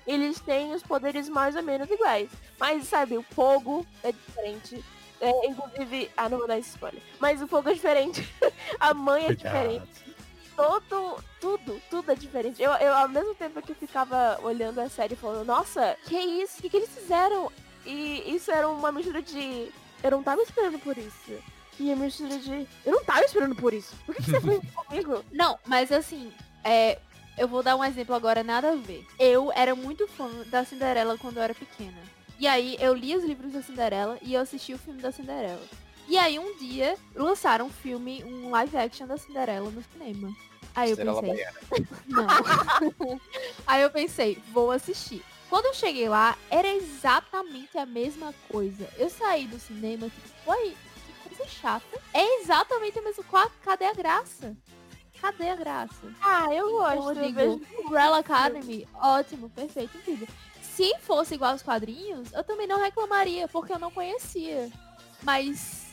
eles 0.06 0.40
têm 0.40 0.74
os 0.74 0.84
poderes 0.84 1.28
mais 1.30 1.56
ou 1.56 1.64
menos 1.64 1.90
iguais. 1.90 2.30
Mas, 2.60 2.88
sabe, 2.88 3.18
o 3.18 3.24
fogo 3.24 3.86
é 4.04 4.12
diferente. 4.12 4.84
É, 5.20 5.48
inclusive, 5.48 6.12
ah, 6.16 6.30
não 6.30 6.38
vou 6.38 6.48
dar 6.48 6.60
esse 6.60 6.70
spoiler. 6.70 7.02
Mas 7.20 7.42
o 7.42 7.48
fogo 7.48 7.70
é 7.70 7.74
diferente. 7.74 8.28
A 8.80 8.94
mãe 8.94 9.26
é 9.26 9.34
diferente. 9.34 10.06
Todo, 10.56 11.24
tudo, 11.40 11.82
tudo 11.90 12.12
é 12.12 12.16
diferente. 12.16 12.62
Eu, 12.62 12.72
eu, 12.74 12.94
ao 12.96 13.08
mesmo 13.08 13.34
tempo 13.36 13.62
que 13.62 13.72
eu 13.72 13.76
ficava 13.76 14.40
olhando 14.42 14.80
a 14.80 14.90
série 14.90 15.16
falando, 15.16 15.46
nossa, 15.46 15.96
que 16.06 16.16
isso? 16.18 16.58
O 16.58 16.62
que, 16.62 16.70
que 16.70 16.78
eles 16.78 16.90
fizeram? 16.90 17.52
E 17.88 18.36
isso 18.36 18.52
era 18.52 18.68
uma 18.68 18.92
mistura 18.92 19.22
de. 19.22 19.72
Eu 20.04 20.12
não 20.12 20.22
tava 20.22 20.42
esperando 20.42 20.78
por 20.80 20.98
isso. 20.98 21.40
E 21.80 21.92
a 21.92 21.96
mistura 21.96 22.38
de. 22.38 22.68
Eu 22.86 22.94
não 22.94 23.04
tava 23.04 23.24
esperando 23.24 23.56
por 23.56 23.74
isso. 23.74 23.96
Por 24.06 24.14
que, 24.14 24.24
que 24.24 24.30
você 24.30 24.42
foi 24.42 24.62
comigo? 24.76 25.24
Não, 25.32 25.58
mas 25.66 25.92
assim, 25.92 26.32
é, 26.64 27.00
eu 27.38 27.48
vou 27.48 27.64
dar 27.64 27.76
um 27.76 27.84
exemplo 27.84 28.16
agora, 28.16 28.44
nada 28.44 28.72
a 28.72 28.76
ver. 28.76 29.06
Eu 29.20 29.52
era 29.54 29.76
muito 29.76 30.08
fã 30.08 30.30
da 30.48 30.66
Cinderela 30.66 31.18
quando 31.18 31.38
eu 31.38 31.44
era 31.44 31.54
pequena. 31.54 31.98
E 32.40 32.48
aí 32.48 32.78
eu 32.80 32.94
li 32.94 33.16
os 33.16 33.24
livros 33.24 33.54
da 33.54 33.62
Cinderela 33.62 34.18
e 34.22 34.34
eu 34.34 34.42
assisti 34.42 34.74
o 34.74 34.78
filme 34.78 35.02
da 35.02 35.12
Cinderela. 35.12 35.62
E 36.08 36.18
aí 36.18 36.40
um 36.40 36.58
dia 36.58 36.96
lançaram 37.16 37.68
um 37.68 37.70
filme, 37.70 38.24
um 38.24 38.50
live 38.52 38.78
action 38.78 39.08
da 39.08 39.18
Cinderela 39.18 39.70
no 39.70 39.84
cinema. 39.84 40.36
Aí 40.76 40.92
eu 40.92 40.96
Cinderela 40.96 41.22
pensei, 41.22 41.46
Baiana. 41.46 41.90
não. 43.02 43.22
aí 43.68 43.82
eu 43.82 43.90
pensei, 43.90 44.38
vou 44.52 44.72
assistir. 44.72 45.24
Quando 45.50 45.66
eu 45.68 45.74
cheguei 45.74 46.10
lá, 46.10 46.38
era 46.50 46.68
exatamente 46.68 47.78
a 47.78 47.86
mesma 47.86 48.34
coisa. 48.50 48.88
Eu 48.98 49.10
saí 49.10 49.48
do 49.48 49.58
cinema, 49.60 50.10
tipo, 50.10 50.30
uai, 50.50 50.76
que 51.06 51.30
coisa 51.30 51.50
chata. 51.50 52.00
É 52.14 52.42
exatamente 52.42 53.00
a 53.00 53.02
mesma 53.02 53.24
coisa. 53.24 53.52
Cadê 53.64 53.86
a 53.86 53.94
graça? 53.94 54.56
Cadê 55.22 55.50
a 55.50 55.56
graça? 55.56 55.96
Ah, 56.22 56.54
eu 56.54 56.70
gosto. 56.72 57.20
eu 57.20 57.24
Eu 57.24 57.58
digo. 57.60 57.66
Umbrella 57.86 58.20
Academy, 58.20 58.88
ótimo, 58.94 59.50
perfeito, 59.50 59.98
incrível. 59.98 60.28
Se 60.62 60.94
fosse 61.00 61.36
igual 61.36 61.52
aos 61.54 61.64
quadrinhos, 61.64 62.32
eu 62.34 62.44
também 62.44 62.68
não 62.68 62.80
reclamaria, 62.80 63.48
porque 63.48 63.74
eu 63.74 63.80
não 63.80 63.90
conhecia. 63.92 64.70
Mas, 65.24 65.88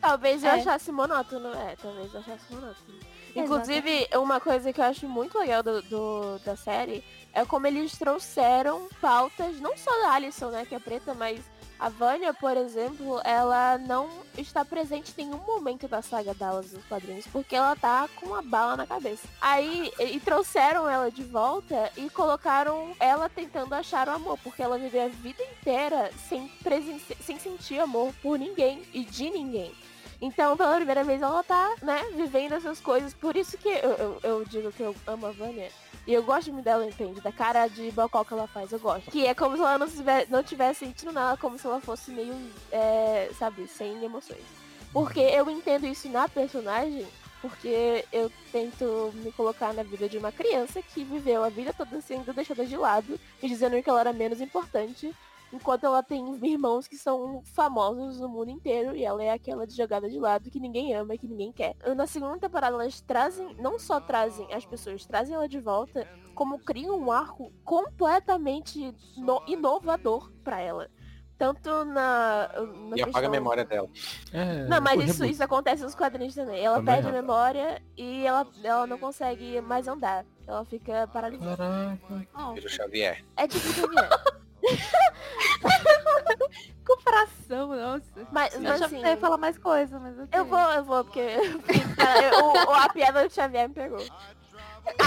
Talvez 0.00 0.44
eu 0.44 0.50
É. 0.50 0.60
achasse 0.60 0.92
monótono. 0.92 1.48
É, 1.54 1.76
talvez 1.80 2.12
eu 2.12 2.20
achasse 2.20 2.44
monótono. 2.50 2.98
Inclusive, 3.34 4.06
uma 4.16 4.38
coisa 4.38 4.70
que 4.70 4.78
eu 4.78 4.84
acho 4.84 5.08
muito 5.08 5.38
legal 5.38 5.62
do, 5.62 5.80
do- 5.80 6.38
da 6.44 6.54
série 6.54 7.02
é 7.34 7.44
como 7.44 7.66
eles 7.66 7.98
trouxeram 7.98 8.88
pautas, 9.00 9.60
não 9.60 9.76
só 9.76 9.90
da 10.02 10.12
Alison, 10.12 10.50
né, 10.50 10.64
que 10.64 10.74
é 10.74 10.78
preta, 10.78 11.12
mas 11.14 11.40
a 11.78 11.88
Vânia, 11.88 12.32
por 12.32 12.56
exemplo, 12.56 13.20
ela 13.24 13.76
não 13.78 14.08
está 14.38 14.64
presente 14.64 15.12
em 15.18 15.26
nenhum 15.26 15.38
momento 15.38 15.88
da 15.88 16.00
saga 16.00 16.32
Dallas 16.32 16.70
dos 16.70 16.84
quadrinhos, 16.84 17.26
porque 17.26 17.56
ela 17.56 17.74
tá 17.74 18.08
com 18.14 18.26
uma 18.26 18.40
bala 18.40 18.76
na 18.76 18.86
cabeça. 18.86 19.26
Aí, 19.40 19.92
e, 19.98 20.20
trouxeram 20.20 20.88
ela 20.88 21.10
de 21.10 21.24
volta 21.24 21.90
e 21.96 22.08
colocaram 22.08 22.94
ela 23.00 23.28
tentando 23.28 23.74
achar 23.74 24.08
o 24.08 24.12
amor, 24.12 24.38
porque 24.42 24.62
ela 24.62 24.78
viveu 24.78 25.04
a 25.04 25.08
vida 25.08 25.42
inteira 25.42 26.10
sem, 26.28 26.48
presenci- 26.62 27.16
sem 27.20 27.38
sentir 27.38 27.80
amor 27.80 28.14
por 28.22 28.38
ninguém 28.38 28.82
e 28.92 29.04
de 29.04 29.28
ninguém. 29.28 29.74
Então, 30.20 30.56
pela 30.56 30.76
primeira 30.76 31.04
vez, 31.04 31.20
ela 31.20 31.42
tá, 31.42 31.74
né, 31.82 32.02
vivendo 32.14 32.54
essas 32.54 32.80
coisas. 32.80 33.12
Por 33.12 33.36
isso 33.36 33.58
que 33.58 33.68
eu, 33.68 33.90
eu, 33.92 34.20
eu 34.22 34.44
digo 34.44 34.72
que 34.72 34.82
eu 34.82 34.94
amo 35.06 35.26
a 35.26 35.32
Vânia. 35.32 35.70
E 36.06 36.12
eu 36.12 36.22
gosto 36.22 36.52
muito 36.52 36.64
dela, 36.64 36.86
entende? 36.86 37.20
Da 37.20 37.32
cara 37.32 37.66
de 37.66 37.90
bocó 37.90 38.24
que 38.24 38.34
ela 38.34 38.46
faz, 38.46 38.70
eu 38.72 38.78
gosto. 38.78 39.10
Que 39.10 39.26
é 39.26 39.34
como 39.34 39.56
se 39.56 39.62
ela 39.62 39.78
não 39.78 39.86
não 40.28 40.42
tivesse 40.42 40.80
sentindo 40.80 41.12
nada, 41.12 41.36
como 41.38 41.58
se 41.58 41.66
ela 41.66 41.80
fosse 41.80 42.10
meio, 42.10 42.34
é, 42.70 43.30
sabe, 43.38 43.66
sem 43.66 44.04
emoções. 44.04 44.44
Porque 44.92 45.20
eu 45.20 45.48
entendo 45.50 45.86
isso 45.86 46.08
na 46.08 46.28
personagem, 46.28 47.06
porque 47.40 48.04
eu 48.12 48.30
tento 48.52 49.12
me 49.14 49.32
colocar 49.32 49.72
na 49.72 49.82
vida 49.82 50.08
de 50.08 50.18
uma 50.18 50.30
criança 50.30 50.82
que 50.82 51.02
viveu 51.02 51.42
a 51.42 51.48
vida 51.48 51.72
toda 51.72 52.00
sendo 52.00 52.32
deixada 52.32 52.64
de 52.64 52.76
lado 52.76 53.18
e 53.42 53.48
dizendo 53.48 53.82
que 53.82 53.88
ela 53.88 54.00
era 54.00 54.12
menos 54.12 54.40
importante, 54.40 55.12
enquanto 55.54 55.84
ela 55.84 56.02
tem 56.02 56.34
irmãos 56.44 56.86
que 56.88 56.96
são 56.96 57.42
famosos 57.54 58.20
no 58.20 58.28
mundo 58.28 58.50
inteiro 58.50 58.94
e 58.96 59.04
ela 59.04 59.22
é 59.22 59.30
aquela 59.30 59.66
de 59.66 59.74
jogada 59.76 60.08
de 60.10 60.18
lado 60.18 60.50
que 60.50 60.58
ninguém 60.60 60.94
ama 60.94 61.14
e 61.14 61.18
que 61.18 61.28
ninguém 61.28 61.52
quer. 61.52 61.74
Na 61.96 62.06
segunda 62.06 62.38
temporada 62.38 62.74
elas 62.74 63.00
trazem, 63.00 63.54
não 63.58 63.78
só 63.78 64.00
trazem 64.00 64.52
as 64.52 64.66
pessoas, 64.66 65.06
trazem 65.06 65.34
ela 65.34 65.48
de 65.48 65.60
volta, 65.60 66.06
como 66.34 66.58
criam 66.58 66.98
um 66.98 67.12
arco 67.12 67.52
completamente 67.64 68.94
no- 69.16 69.42
inovador 69.46 70.30
pra 70.42 70.60
ela. 70.60 70.88
Tanto 71.36 71.84
na. 71.84 72.48
na 72.88 72.96
E 72.96 73.02
apaga 73.02 73.26
a 73.26 73.30
memória 73.30 73.64
dela. 73.64 73.88
É, 74.32 74.66
não, 74.66 74.80
mas 74.80 75.02
isso, 75.02 75.24
isso 75.24 75.42
acontece 75.42 75.82
nos 75.82 75.94
quadrinhos 75.94 76.32
também. 76.34 76.64
Ela 76.64 76.76
Também, 76.76 76.94
perde 76.94 77.08
a 77.08 77.12
memória 77.12 77.82
e 77.96 78.24
ela, 78.24 78.46
ela 78.62 78.86
não 78.86 78.96
consegue 78.98 79.60
mais 79.60 79.88
andar. 79.88 80.24
Ela 80.46 80.64
fica 80.64 81.08
paralisada. 81.08 81.56
Caraca. 81.56 82.54
Vira 82.54 82.66
o 82.66 82.70
Xavier. 82.70 83.24
É 83.36 83.48
tipo 83.48 83.66
Xavier. 83.66 84.08
comparação, 86.86 87.68
nossa. 87.68 88.26
Mas, 88.30 88.54
Eu 88.54 88.62
mas 88.62 88.72
achava 88.72 88.86
assim, 88.86 89.04
ia 89.04 89.16
falar 89.16 89.38
mais 89.38 89.58
coisa, 89.58 89.98
mas 89.98 90.18
ok. 90.18 90.28
eu 90.40 90.44
vou, 90.44 90.58
eu 90.58 90.84
vou, 90.84 91.04
porque 91.04 91.20
eu- 91.20 92.44
o- 92.44 92.70
o- 92.70 92.74
a 92.74 92.88
piada 92.88 93.26
do 93.26 93.32
Xavier 93.32 93.68
me 93.68 93.74
pegou. 93.74 94.04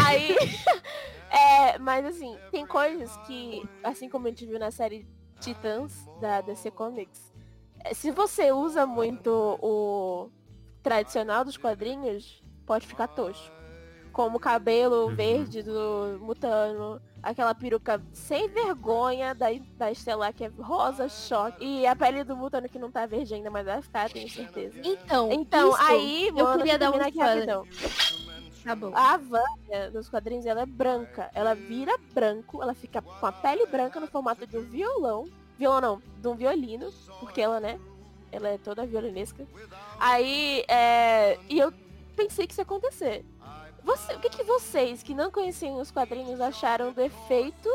Aí, 0.06 0.36
é, 1.30 1.78
mas 1.80 2.06
assim, 2.06 2.38
tem 2.52 2.66
coisas 2.66 3.16
que, 3.26 3.68
assim 3.84 4.10
como 4.10 4.28
a 4.28 4.30
gente 4.30 4.46
viu 4.46 4.60
na 4.60 4.72
série 4.72 5.08
Titãs 5.40 6.08
da 6.20 6.42
DC 6.42 6.72
Comics, 6.72 7.32
é, 7.84 7.94
se 7.94 8.10
você 8.12 8.52
usa 8.52 8.86
muito 8.88 9.30
o 9.62 10.32
tradicional 10.82 11.46
dos 11.46 11.58
quadrinhos, 11.58 12.42
pode 12.66 12.88
ficar 12.88 13.08
tosco. 13.08 13.56
Como 14.18 14.38
o 14.38 14.40
cabelo 14.40 15.06
Uhum. 15.06 15.16
verde 15.16 15.62
do 15.62 16.18
Mutano, 16.20 17.00
aquela 17.22 17.54
peruca 17.54 18.02
sem 18.12 18.48
vergonha 18.50 19.36
da, 19.36 19.46
da 19.78 19.92
Estelar 19.92 20.34
que 20.34 20.46
é 20.46 20.52
rosa 20.58 21.08
choque. 21.08 21.64
E 21.64 21.86
a 21.86 21.96
pele 21.96 22.24
do 22.24 22.36
Mutano 22.36 22.68
que 22.68 22.80
não 22.80 22.90
tá 22.90 23.06
verde 23.06 23.36
ainda, 23.36 23.52
mas 23.52 23.68
vai 23.68 23.80
ficar, 23.80 24.10
tenho 24.10 24.28
certeza. 24.28 24.76
Então, 24.84 25.32
Então, 25.32 25.70
isso, 25.70 25.82
aí, 25.84 26.32
eu 26.36 26.58
queria 26.58 26.80
dar 26.80 26.90
um 26.90 26.94
terminar 26.94 27.10
aqui 27.10 27.20
rapidão. 27.20 27.68
Tá 28.64 28.76
bom. 28.76 28.92
A 28.96 29.18
Vânia, 29.18 29.92
nos 29.94 30.10
quadrinhos, 30.10 30.48
ela 30.48 30.64
é 30.64 30.66
branca. 30.66 31.30
Ela 31.36 31.54
vira 31.54 31.96
branco, 32.12 32.60
ela 32.64 32.74
fica 32.74 33.04
com 33.04 33.24
a 33.24 33.32
pele 33.32 33.68
branca 33.68 34.00
no 34.00 34.08
formato 34.08 34.48
de 34.48 34.58
um 34.58 34.64
violão. 34.64 35.30
Violão 35.60 35.80
não, 35.80 36.02
de 36.20 36.28
um 36.28 36.36
violino, 36.36 36.92
porque 37.20 37.40
ela, 37.40 37.60
né? 37.60 37.80
Ela 38.32 38.50
é 38.50 38.58
toda 38.58 38.84
violinesca. 38.84 39.46
Aí, 40.00 40.66
é... 40.68 41.38
E 41.48 41.60
eu 41.60 41.72
pensei 42.16 42.48
que 42.48 42.54
isso 42.54 42.62
ia 42.62 42.64
acontecer. 42.64 43.24
Você, 43.88 44.14
o 44.16 44.20
que, 44.20 44.30
que 44.30 44.44
vocês, 44.44 45.02
que 45.02 45.14
não 45.14 45.32
conheciam 45.32 45.80
os 45.80 45.90
quadrinhos, 45.90 46.42
acharam 46.42 46.92
do 46.92 47.00
efeito 47.00 47.70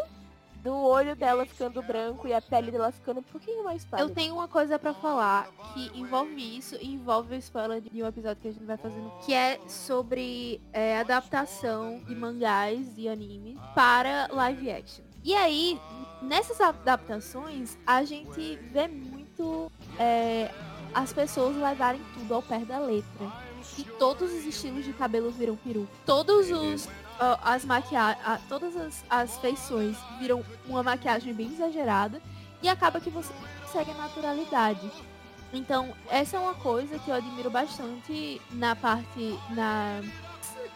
do 0.63 0.77
olho 0.77 1.17
dela 1.17 1.47
ficando 1.47 1.83
branco 1.83 2.29
e 2.29 2.35
a 2.35 2.41
pele 2.41 2.71
dela 2.71 2.93
ficando 2.93 3.21
um 3.21 3.23
pouquinho 3.23 3.65
mais 3.65 3.83
pálida? 3.83 4.11
Eu 4.11 4.15
tenho 4.15 4.35
uma 4.35 4.47
coisa 4.47 4.79
pra 4.79 4.93
falar 4.93 5.49
que 5.73 5.91
envolve 5.99 6.59
isso 6.59 6.77
e 6.83 6.93
envolve 6.93 7.35
o 7.35 7.39
spoiler 7.39 7.81
de 7.81 8.03
um 8.03 8.07
episódio 8.07 8.43
que 8.43 8.49
a 8.49 8.53
gente 8.53 8.65
vai 8.65 8.77
fazendo, 8.77 9.11
que 9.25 9.33
é 9.33 9.59
sobre 9.67 10.61
é, 10.71 10.99
adaptação 10.99 11.99
de 12.01 12.15
mangás 12.15 12.87
e 12.99 13.09
animes 13.09 13.59
para 13.75 14.29
live 14.31 14.71
action. 14.71 15.05
E 15.25 15.35
aí, 15.35 15.81
nessas 16.21 16.61
adaptações, 16.61 17.79
a 17.87 18.05
gente 18.05 18.57
vê 18.71 18.87
muito 18.87 19.73
é, 19.99 20.51
as 20.93 21.11
pessoas 21.11 21.57
levarem 21.57 22.03
tudo 22.13 22.35
ao 22.35 22.43
pé 22.43 22.59
da 22.59 22.79
letra. 22.79 23.52
E 23.79 23.85
todos 23.85 24.33
os 24.33 24.45
estilos 24.45 24.85
de 24.85 24.93
cabelo 24.93 25.31
viram 25.31 25.57
peruca. 25.57 25.93
Todos 26.05 26.51
os 26.51 26.89
ó, 27.19 27.39
as 27.43 27.65
maquiagens, 27.65 28.41
todas 28.49 28.77
as, 28.77 29.05
as 29.09 29.39
feições 29.39 29.97
viram 30.19 30.45
uma 30.67 30.83
maquiagem 30.83 31.33
bem 31.33 31.47
exagerada 31.47 32.21
e 32.63 32.69
acaba 32.69 33.01
que 33.01 33.11
você 33.11 33.33
consegue 33.61 33.91
a 33.91 33.95
naturalidade. 33.95 34.91
Então, 35.53 35.95
essa 36.09 36.37
é 36.37 36.41
uma 36.41 36.55
coisa 36.55 36.99
que 36.99 37.11
eu 37.11 37.15
admiro 37.15 37.51
bastante 37.51 38.41
na 38.53 38.75
parte 38.75 39.39
na 39.51 40.01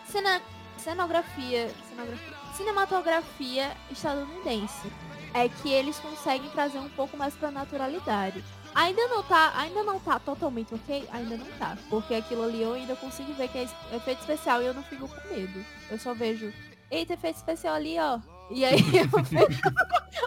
cena, 0.06 0.42
cenografia, 0.76 1.70
cenografia, 1.88 2.36
cinematografia 2.54 3.76
estadunidense. 3.90 4.92
É 5.32 5.48
que 5.48 5.70
eles 5.70 5.98
conseguem 5.98 6.48
trazer 6.50 6.78
um 6.78 6.88
pouco 6.90 7.16
mais 7.16 7.34
pra 7.34 7.50
naturalidade. 7.50 8.42
Ainda 8.76 9.08
não 9.08 9.22
tá, 9.22 9.52
ainda 9.56 9.82
não 9.82 9.98
tá 9.98 10.18
totalmente 10.18 10.74
ok? 10.74 11.08
Ainda 11.10 11.36
não 11.38 11.46
tá. 11.58 11.76
Porque 11.88 12.14
aquilo 12.14 12.44
ali 12.44 12.62
eu 12.62 12.74
ainda 12.74 12.94
consigo 12.94 13.32
ver 13.32 13.48
que 13.48 13.58
é 13.58 13.62
efeito 13.96 14.20
especial 14.20 14.62
e 14.62 14.66
eu 14.66 14.74
não 14.74 14.82
fico 14.82 15.08
com 15.08 15.28
medo. 15.34 15.64
Eu 15.90 15.98
só 15.98 16.12
vejo, 16.12 16.52
eita, 16.90 17.14
efeito 17.14 17.36
especial 17.36 17.74
ali, 17.74 17.98
ó. 17.98 18.20
E 18.50 18.64
aí 18.64 18.78
eu 18.78 19.08
vejo. 19.24 19.60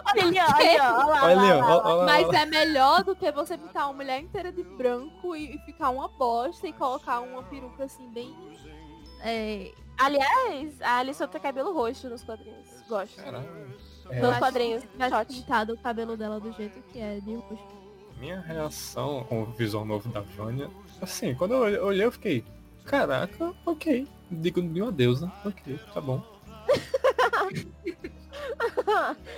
olha 0.04 0.24
ali, 0.26 0.38
ó, 0.40 0.44
olha, 0.56 0.82
olha 0.82 1.06
lá, 1.06 1.22
Olha 1.22 1.40
olha 1.40 1.54
lá, 1.64 1.84
olha. 1.96 2.04
Mas 2.06 2.28
é 2.34 2.46
melhor 2.46 3.04
do 3.04 3.14
que 3.14 3.30
você 3.32 3.56
pintar 3.56 3.86
uma 3.86 3.94
mulher 3.94 4.20
inteira 4.20 4.50
de 4.52 4.62
branco 4.64 5.36
e, 5.36 5.54
e 5.54 5.58
ficar 5.60 5.90
uma 5.90 6.08
bosta 6.08 6.66
e 6.66 6.72
colocar 6.72 7.20
uma 7.20 7.42
peruca 7.44 7.84
assim 7.84 8.08
bem. 8.10 8.34
É, 9.22 9.72
Aliás, 9.96 10.80
a 10.80 10.96
Alison 10.96 11.26
tem 11.28 11.40
cabelo 11.40 11.72
roxo 11.74 12.08
nos 12.08 12.24
quadrinhos. 12.24 12.66
Gosto. 12.88 13.22
Caralho. 13.22 13.46
Nos 14.06 14.34
É, 14.34 14.38
quadrinhos. 14.38 14.82
tivesse 14.82 15.14
Shot. 15.14 15.26
pintado 15.34 15.74
o 15.74 15.78
cabelo 15.78 16.16
dela 16.16 16.40
do 16.40 16.50
jeito 16.52 16.80
que 16.90 16.98
é 16.98 17.20
de 17.20 17.34
roxo. 17.34 17.79
Minha 18.20 18.40
reação 18.40 19.24
com 19.24 19.42
o 19.42 19.46
visual 19.46 19.84
novo 19.84 20.08
da 20.10 20.20
Vânia, 20.20 20.68
assim, 21.00 21.34
quando 21.34 21.54
eu 21.54 21.86
olhei 21.86 22.04
eu 22.04 22.12
fiquei, 22.12 22.44
caraca, 22.84 23.52
ok. 23.64 24.06
Digo 24.30 24.62
de 24.62 24.82
uma 24.82 24.92
deusa, 24.92 25.32
ok, 25.44 25.80
tá 25.92 26.00
bom. 26.00 26.22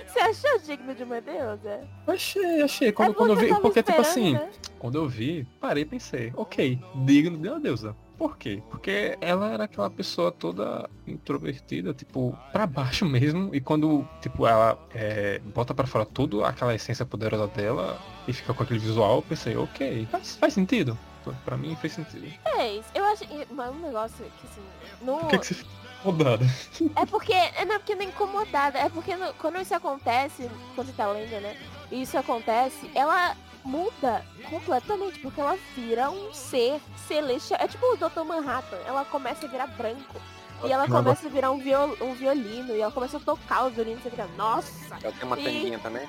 Você 0.05 0.19
achou 0.19 0.59
digno 0.59 0.93
de 0.93 1.03
uma 1.03 1.19
deusa? 1.21 1.87
Achei, 2.05 2.61
achei. 2.61 2.91
Quando, 2.91 3.11
É 3.11 3.13
quando 3.15 3.29
eu 3.31 3.35
vi, 3.35 3.55
porque 3.61 3.81
tipo 3.81 3.99
assim, 4.01 4.33
né? 4.33 4.49
quando 4.77 4.95
eu 4.95 5.07
vi, 5.07 5.47
parei 5.59 5.83
e 5.83 5.85
pensei, 5.85 6.31
ok, 6.35 6.79
digno 7.05 7.37
de 7.37 7.47
uma 7.49 7.59
deusa. 7.59 7.95
Por 8.17 8.37
quê? 8.37 8.61
Porque 8.69 9.17
ela 9.19 9.51
era 9.51 9.63
aquela 9.65 9.89
pessoa 9.89 10.31
toda 10.31 10.89
introvertida, 11.07 11.93
tipo, 11.93 12.37
pra 12.51 12.65
baixo 12.67 13.05
mesmo, 13.05 13.53
e 13.53 13.59
quando, 13.59 14.07
tipo, 14.21 14.45
ela 14.47 14.77
é, 14.93 15.39
bota 15.39 15.73
pra 15.73 15.87
fora 15.87 16.05
toda 16.05 16.47
aquela 16.47 16.73
essência 16.75 17.05
poderosa 17.05 17.47
dela 17.47 17.99
e 18.27 18.33
fica 18.33 18.53
com 18.53 18.63
aquele 18.63 18.79
visual, 18.79 19.17
eu 19.17 19.21
pensei, 19.23 19.55
ok, 19.57 20.07
faz, 20.11 20.35
faz 20.37 20.53
sentido. 20.53 20.97
Pra 21.45 21.55
mim 21.55 21.73
fez 21.77 21.93
sentido. 21.93 22.27
Fez. 22.55 22.85
Eu 22.93 23.05
acho. 23.05 23.23
Mas 23.51 23.73
um 23.73 23.79
negócio 23.79 24.25
que 24.25 24.45
assim. 24.45 24.61
No... 25.01 25.19
Por 25.19 25.29
que, 25.29 25.37
que 25.39 25.47
você 25.47 25.53
ficou 25.53 25.71
incomodada? 26.01 26.45
É 26.97 27.05
porque. 27.05 27.31
é, 27.31 27.63
Não 27.63 27.75
é 27.75 27.79
porque 27.79 27.95
não 27.95 28.01
é 28.01 28.05
incomodada. 28.05 28.77
É 28.77 28.89
porque 28.89 29.15
no- 29.15 29.33
quando 29.35 29.57
isso 29.61 29.73
acontece, 29.73 30.51
quando 30.75 30.87
você 30.87 30.93
tá 30.93 31.07
lendo, 31.09 31.39
né? 31.41 31.55
E 31.89 32.01
isso 32.01 32.17
acontece, 32.17 32.91
ela 32.93 33.37
muda 33.63 34.25
completamente. 34.49 35.19
Porque 35.19 35.39
ela 35.41 35.57
vira 35.75 36.09
um 36.09 36.33
ser 36.33 36.79
celestial. 37.07 37.59
É 37.61 37.67
tipo 37.67 37.85
o 37.85 37.97
Dr. 37.97 38.21
Manhattan. 38.25 38.77
Ela 38.85 39.05
começa 39.05 39.45
a 39.45 39.49
virar 39.49 39.67
branco. 39.67 40.21
E 40.63 40.71
ela 40.71 40.87
começa 40.87 41.27
a 41.27 41.29
virar 41.29 41.51
um, 41.51 41.57
viol, 41.59 41.97
um 42.01 42.13
violino. 42.13 42.73
E 42.75 42.81
ela 42.81 42.91
começa 42.91 43.17
a 43.17 43.19
tocar 43.19 43.65
o 43.65 43.69
violino. 43.69 43.99
Você 44.01 44.09
fica, 44.09 44.27
nossa! 44.37 44.95
Ela 45.03 45.11
tem 45.13 45.23
uma 45.23 45.39
E- 45.39 45.43
tanguinha 45.43 45.79
também. 45.79 46.07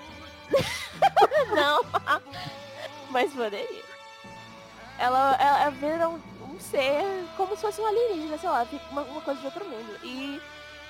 Não. 1.55 1.81
Mas 3.11 3.33
poderia. 3.33 3.83
Ela, 4.99 5.37
ela, 5.41 5.61
ela 5.63 5.71
vira 5.71 6.09
um, 6.09 6.21
um 6.49 6.61
ser 6.61 7.03
como 7.37 7.57
se 7.57 7.63
fosse 7.63 7.81
um 7.81 7.87
alienígena, 7.87 8.39
sei 8.39 8.49
lá, 8.49 8.67
uma, 8.91 9.03
uma 9.03 9.21
coisa 9.21 9.41
de 9.41 9.47
outro 9.47 9.65
mundo. 9.65 9.99
E 10.05 10.41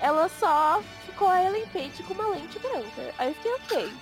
ela 0.01 0.29
só 0.29 0.83
ficou 1.07 1.29
a 1.29 1.43
Ellen 1.43 1.67
Page 1.69 2.03
com 2.03 2.15
uma 2.15 2.29
lente 2.29 2.59
branca. 2.59 3.15
Aí 3.19 3.29
eu 3.29 3.35
fiquei 3.35 3.55
ok. 3.55 3.93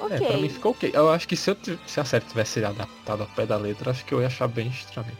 Ok. 0.00 0.16
É, 0.16 0.20
pra 0.20 0.36
mim 0.36 0.48
ficou 0.48 0.72
ok. 0.72 0.90
Eu 0.94 1.10
acho 1.10 1.26
que 1.26 1.36
se, 1.36 1.50
eu, 1.50 1.56
se 1.86 2.00
a 2.00 2.04
série 2.04 2.24
tivesse 2.24 2.64
adaptado 2.64 3.22
ao 3.22 3.28
pé 3.28 3.46
da 3.46 3.56
letra, 3.56 3.90
acho 3.90 4.04
que 4.04 4.12
eu 4.14 4.20
ia 4.20 4.26
achar 4.28 4.48
bem 4.48 4.68
estranho. 4.68 5.16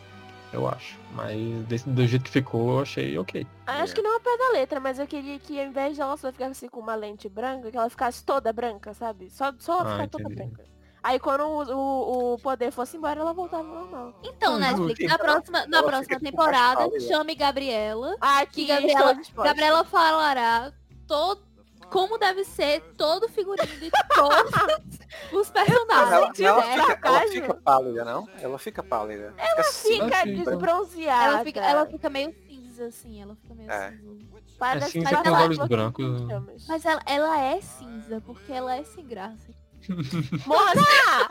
Eu 0.53 0.67
acho. 0.67 0.99
Mas 1.15 1.37
desse, 1.67 1.89
do 1.89 2.07
jeito 2.07 2.25
que 2.25 2.31
ficou, 2.31 2.73
eu 2.77 2.81
achei 2.81 3.19
ok. 3.19 3.47
Acho 3.67 3.95
que 3.95 4.01
não 4.01 4.15
é 4.15 4.17
o 4.17 4.21
pé 4.21 4.37
da 4.39 4.51
letra, 4.53 4.81
mas 4.81 4.99
eu 4.99 5.07
queria 5.07 5.39
que 5.39 5.61
ao 5.61 5.67
invés 5.67 5.97
dela 5.99 6.17
só 6.17 6.33
ficar 6.33 6.47
assim 6.47 6.69
com 6.69 6.81
uma 6.81 6.95
lente 6.95 7.29
branca, 7.29 7.71
que 7.71 7.77
ela 7.77 7.91
ficasse 7.91 8.25
toda 8.25 8.53
branca, 8.53 8.95
sabe? 8.95 9.29
Só, 9.31 9.53
só 9.59 9.81
Ah, 9.81 9.87
ficar 9.93 10.09
toda 10.09 10.29
branca. 10.29 10.65
Aí 11.03 11.19
quando 11.19 11.43
o, 11.43 11.63
o, 11.63 12.35
o 12.35 12.39
poder 12.39 12.73
fosse 12.73 12.97
embora, 12.97 13.21
ela 13.21 13.33
voltava 13.33 13.63
ao 13.69 13.75
normal. 13.75 14.21
Então, 14.25 14.55
Hum, 14.57 14.59
Netflix, 14.59 15.05
na 15.07 15.19
próxima, 15.19 15.67
na 15.67 15.83
próxima 15.83 16.19
com 16.19 16.25
temporada, 16.25 17.01
chame 17.01 17.35
Gabriela. 17.35 18.17
Ah, 18.21 18.45
Que 18.47 18.63
que 18.63 18.67
Gabriela. 18.67 19.17
Gabriela 19.37 19.85
falará 19.85 20.73
todo, 21.07 21.43
como 21.91 22.19
deve 22.19 22.45
ser 22.45 22.81
todo 22.97 23.25
o 23.25 23.29
figurino 23.29 23.79
de 23.79 23.91
todos 24.15 24.53
os 25.33 25.51
personagens. 25.51 26.39
Ela, 26.41 26.65
ela 26.65 26.87
fica, 26.87 27.09
ela 27.09 27.29
fica 27.29 27.55
pálida, 27.55 28.05
não? 28.05 28.29
Ela 28.41 28.59
fica 28.59 28.83
pálida. 28.83 29.35
Fica 29.37 29.61
assim. 29.61 29.93
Fica 30.03 30.29
então. 30.29 30.45
desbronzeada. 30.45 31.25
Ela 31.25 31.45
fica, 31.45 31.61
ela 31.61 31.87
fica 31.87 32.11
meio 32.11 32.35
cinza, 32.47 32.85
assim, 32.87 33.23
ela 33.23 33.35
fica 33.37 33.55
meio 33.55 33.71
É. 33.71 33.91
cinza. 33.93 34.29
Parece 34.59 34.87
É 34.87 34.91
cinza 34.91 35.09
que 35.09 35.15
com 35.23 35.29
ela 35.29 35.39
os 35.39 35.45
olhos 35.45 35.69
brancos. 35.69 36.23
Mas 36.67 36.85
ela, 36.85 37.01
ela 37.07 37.41
é 37.41 37.61
cinza, 37.61 38.21
porque 38.21 38.53
ela 38.53 38.77
é 38.77 38.83
sem 38.85 39.07
graça. 39.07 39.53
Mora! 40.47 40.81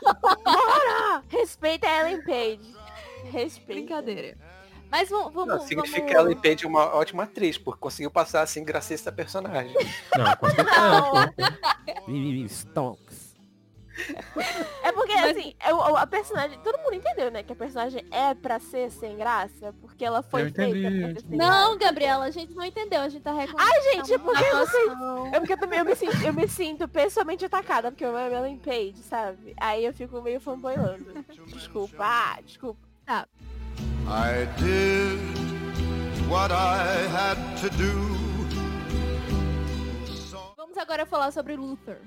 Mora! 0.44 1.22
Respeita 1.28 1.86
a 1.86 2.00
Ellen 2.10 2.22
Page. 2.24 2.74
Respeita. 3.24 3.74
Brincadeira. 3.74 4.36
Mas 4.90 5.08
vamos. 5.08 5.34
Não, 5.34 5.46
vamos, 5.46 5.64
significa 5.64 6.00
vamos... 6.00 6.10
que 6.10 6.16
ela 6.16 6.54
é 6.62 6.66
uma 6.66 6.94
ótima 6.94 7.24
atriz, 7.24 7.58
porque 7.58 7.80
conseguiu 7.80 8.10
passar 8.10 8.42
assim 8.42 8.64
gracista 8.64 9.12
personagem. 9.12 9.74
Não, 10.16 10.36
com 10.36 10.50
certeza. 10.50 10.80
Não. 12.08 12.46
Stonks. 12.48 13.28
É 14.82 14.92
porque, 14.92 15.14
Mas- 15.14 15.36
assim, 15.36 15.54
é 15.58 15.70
a 15.70 16.06
personagem... 16.06 16.58
Todo 16.60 16.78
mundo 16.78 16.94
entendeu, 16.94 17.30
né? 17.30 17.42
Que 17.42 17.52
a 17.52 17.56
personagem 17.56 18.04
é 18.10 18.32
pra 18.32 18.60
ser 18.60 18.90
sem 18.90 19.16
graça. 19.16 19.74
Porque 19.80 20.04
ela 20.04 20.22
foi 20.22 20.42
Eu 20.42 20.44
feita 20.46 20.64
entendi, 20.64 20.80
pra 20.80 21.08
eu 21.08 21.14
ser 21.14 21.28
sem 21.28 21.36
Não, 21.36 21.76
Gabriela, 21.76 22.24
a 22.24 22.30
gente 22.30 22.54
não 22.54 22.64
entendeu, 22.64 23.00
a 23.00 23.08
gente 23.08 23.22
tá 23.22 23.32
reclamando. 23.32 23.70
Ai, 23.70 23.82
gente, 23.82 24.12
da 24.12 24.18
porque 24.20 24.44
atuação. 24.44 25.26
É 25.34 25.40
porque 25.40 25.52
eu 25.52 25.58
também 25.58 25.78
eu 25.80 25.84
me, 25.84 25.96
sinto, 25.96 26.22
eu 26.24 26.32
me 26.32 26.48
sinto 26.48 26.88
pessoalmente 26.88 27.44
atacada, 27.44 27.90
porque 27.90 28.04
eu 28.04 28.16
amo 28.16 28.34
a 28.34 28.38
Ellen 28.38 28.58
Page, 28.58 28.98
sabe? 28.98 29.54
Aí 29.60 29.84
eu 29.84 29.92
fico 29.92 30.22
meio 30.22 30.40
fanboylando. 30.40 31.24
Desculpa, 31.46 32.04
ah, 32.04 32.38
desculpa. 32.44 32.78
I 34.10 34.46
did 34.58 35.18
what 36.28 36.50
I 36.50 37.06
had 37.12 37.36
to 37.62 37.68
do. 37.76 37.92
Vamos 40.56 40.76
agora 40.78 41.04
falar 41.06 41.30
sobre 41.30 41.56
Luther. 41.56 42.00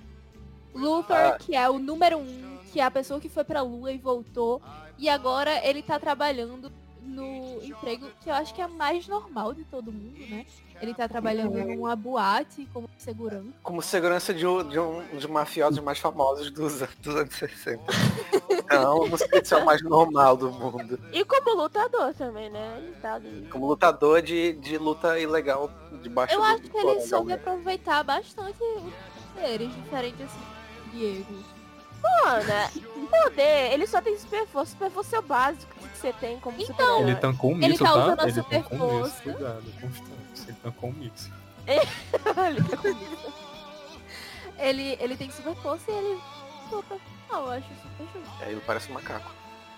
Luther, 0.74 1.34
Ah. 1.34 1.38
que 1.38 1.56
é 1.56 1.70
o 1.70 1.78
número 1.78 2.18
um, 2.18 2.58
que 2.72 2.80
é 2.80 2.84
a 2.84 2.92
pessoa 2.92 3.20
que 3.20 3.30
foi 3.30 3.44
pra 3.44 3.62
lua 3.62 3.92
e 3.92 3.98
voltou. 3.98 4.62
E 4.98 5.10
agora 5.10 5.64
ele 5.68 5.82
tá 5.82 6.00
trabalhando 6.00 6.72
no 7.02 7.64
emprego 7.64 8.08
que 8.22 8.30
eu 8.30 8.34
acho 8.34 8.54
que 8.54 8.62
é 8.62 8.68
mais 8.68 9.08
normal 9.08 9.54
de 9.54 9.64
todo 9.66 9.92
mundo, 9.92 10.20
né? 10.30 10.46
Ele 10.82 10.94
tá 10.94 11.08
trabalhando 11.08 11.54
numa 11.64 11.96
boate 11.96 12.68
como 12.74 12.90
segurança. 12.98 13.48
Como 13.62 13.82
segurança 13.82 14.34
de 14.34 14.48
um, 14.48 14.68
de 14.68 14.80
um 14.80 15.04
dos 15.14 15.26
mafiosos 15.28 15.80
mais 15.80 16.00
famosos 16.00 16.50
dos, 16.50 16.82
dos 17.00 17.16
anos 17.16 17.36
60. 17.36 17.84
Não, 18.72 19.06
não 19.06 19.18
sei 19.18 19.44
se 19.44 19.54
é 19.54 19.58
o 19.58 19.66
mais 19.66 19.82
normal 19.82 20.38
do 20.38 20.50
mundo. 20.50 20.98
E 21.12 21.26
como 21.26 21.62
lutador 21.62 22.14
também, 22.14 22.50
né? 22.50 22.78
Ele 22.78 22.96
tá 23.02 23.16
ali. 23.16 23.46
Como 23.52 23.68
lutador 23.68 24.22
de, 24.22 24.54
de 24.54 24.78
luta 24.78 25.20
ilegal 25.20 25.70
debaixo 26.02 26.36
Eu 26.36 26.40
do 26.40 26.46
acho 26.46 26.62
que 26.62 26.78
ele 26.78 27.02
soube 27.02 27.34
aproveitar 27.34 28.02
bastante 28.02 28.64
os 28.64 28.94
poderes, 29.34 29.76
diferente 29.76 30.24
assim, 30.24 30.40
Diego. 30.94 31.61
Ana, 32.26 32.72
poder, 33.10 33.74
ele 33.74 33.86
só 33.88 34.02
tem 34.02 34.18
super 34.18 34.46
força. 34.48 34.72
Super 34.72 34.90
força 34.92 35.16
é 35.16 35.20
o 35.20 35.22
básico 35.22 35.74
que 35.76 35.98
você 35.98 36.14
tem 36.14 36.40
como 36.40 36.56
Então, 36.60 36.76
super-herói. 36.76 37.02
Ele 37.02 37.16
tancou 37.16 37.52
um 37.52 37.58
Ele 37.58 37.68
míssil, 37.70 37.86
tá 37.86 37.92
tá? 37.94 38.00
usando 38.00 38.20
a 38.20 38.24
Ele 38.24 38.34
super 38.34 38.58
um 38.58 38.60
míssil. 38.62 38.78
força. 38.80 39.22
Cuidado, 39.24 39.64
constante. 39.82 40.42
Ele 40.48 40.58
tancou 40.64 40.90
um 40.90 40.94
míssil. 40.94 41.34
Ele 41.68 42.64
tá. 42.64 43.22
Ele, 44.60 44.98
ele 45.00 45.16
tem 45.18 45.32
super 45.32 45.56
força 45.56 45.90
e 45.90 45.94
ele. 45.96 46.22
Ah, 47.32 47.38
eu 47.38 47.52
acho 47.52 47.68
super 47.68 48.08
justo. 48.14 48.44
Aí 48.44 48.52
ele 48.52 48.62
parece 48.62 48.90
um 48.92 48.94
macaco. 48.94 49.32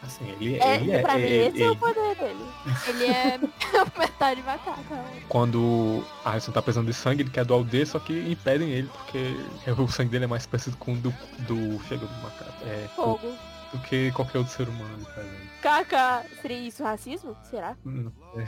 Assim, 0.06 0.30
ele, 0.32 0.60
É, 0.60 0.76
ele 0.76 0.92
é... 0.92 1.02
pra 1.02 1.16
mim, 1.16 1.22
ele- 1.24 1.48
esse 1.48 1.64
é 1.64 1.68
o 1.68 1.72
ele- 1.72 1.80
poder 1.80 2.16
dele. 2.16 2.46
Ele 2.88 3.06
é 3.06 3.40
metade 3.98 4.42
macaca. 4.44 5.04
Quando 5.30 6.04
a 6.26 6.32
Harrison 6.32 6.52
tá 6.52 6.62
precisando 6.62 6.88
de 6.88 6.94
sangue, 6.94 7.24
ele 7.24 7.30
quer 7.30 7.46
doar 7.46 7.62
o 7.62 7.64
D, 7.64 7.86
só 7.86 8.00
que 8.00 8.14
impedem 8.30 8.70
ele, 8.70 8.90
porque 8.90 9.36
o 9.82 9.88
sangue 9.88 10.10
dele 10.12 10.26
é 10.26 10.28
mais 10.28 10.46
parecido 10.46 10.76
com 10.78 10.94
o 10.94 10.98
do, 10.98 11.12
do 11.40 11.82
chega 11.88 12.06
do 12.06 12.14
macaco. 12.22 12.66
É, 12.66 12.88
Fogo. 12.96 13.34
do 13.72 13.80
que 13.80 14.12
qualquer 14.12 14.40
outro 14.40 14.54
ser 14.54 14.68
humano 14.68 14.94
ali 14.94 15.06
presente. 15.06 15.50
Kaká, 15.62 16.24
seria 16.42 16.58
isso 16.60 16.84
racismo? 16.84 17.36
Será? 17.50 17.78
Hum, 17.86 18.12
é. 18.36 18.46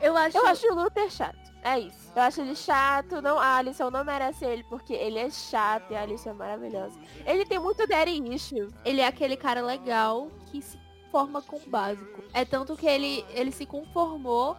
Eu 0.00 0.16
acho. 0.16 0.36
Eu 0.36 0.46
acho 0.46 0.66
o 0.72 0.74
Luther 0.74 1.08
chato. 1.10 1.43
É 1.64 1.78
isso. 1.78 2.12
Eu 2.14 2.22
acho 2.22 2.42
ele 2.42 2.54
chato. 2.54 3.22
Não, 3.22 3.38
a 3.38 3.56
Alison 3.56 3.90
não 3.90 4.04
merece 4.04 4.44
ele 4.44 4.62
porque 4.64 4.92
ele 4.92 5.18
é 5.18 5.30
chato 5.30 5.90
e 5.90 5.96
a 5.96 6.02
Alison 6.02 6.30
é 6.30 6.34
maravilhosa. 6.34 6.98
Ele 7.26 7.46
tem 7.46 7.58
muito 7.58 7.86
daddy 7.86 8.34
issue. 8.34 8.68
Ele 8.84 9.00
é 9.00 9.06
aquele 9.06 9.36
cara 9.36 9.62
legal 9.62 10.30
que 10.46 10.60
se 10.60 10.78
conforma 11.14 11.40
com 11.40 11.56
o 11.56 11.70
básico. 11.70 12.22
É 12.34 12.44
tanto 12.44 12.76
que 12.76 12.86
ele, 12.86 13.24
ele 13.30 13.50
se 13.50 13.64
conformou 13.64 14.56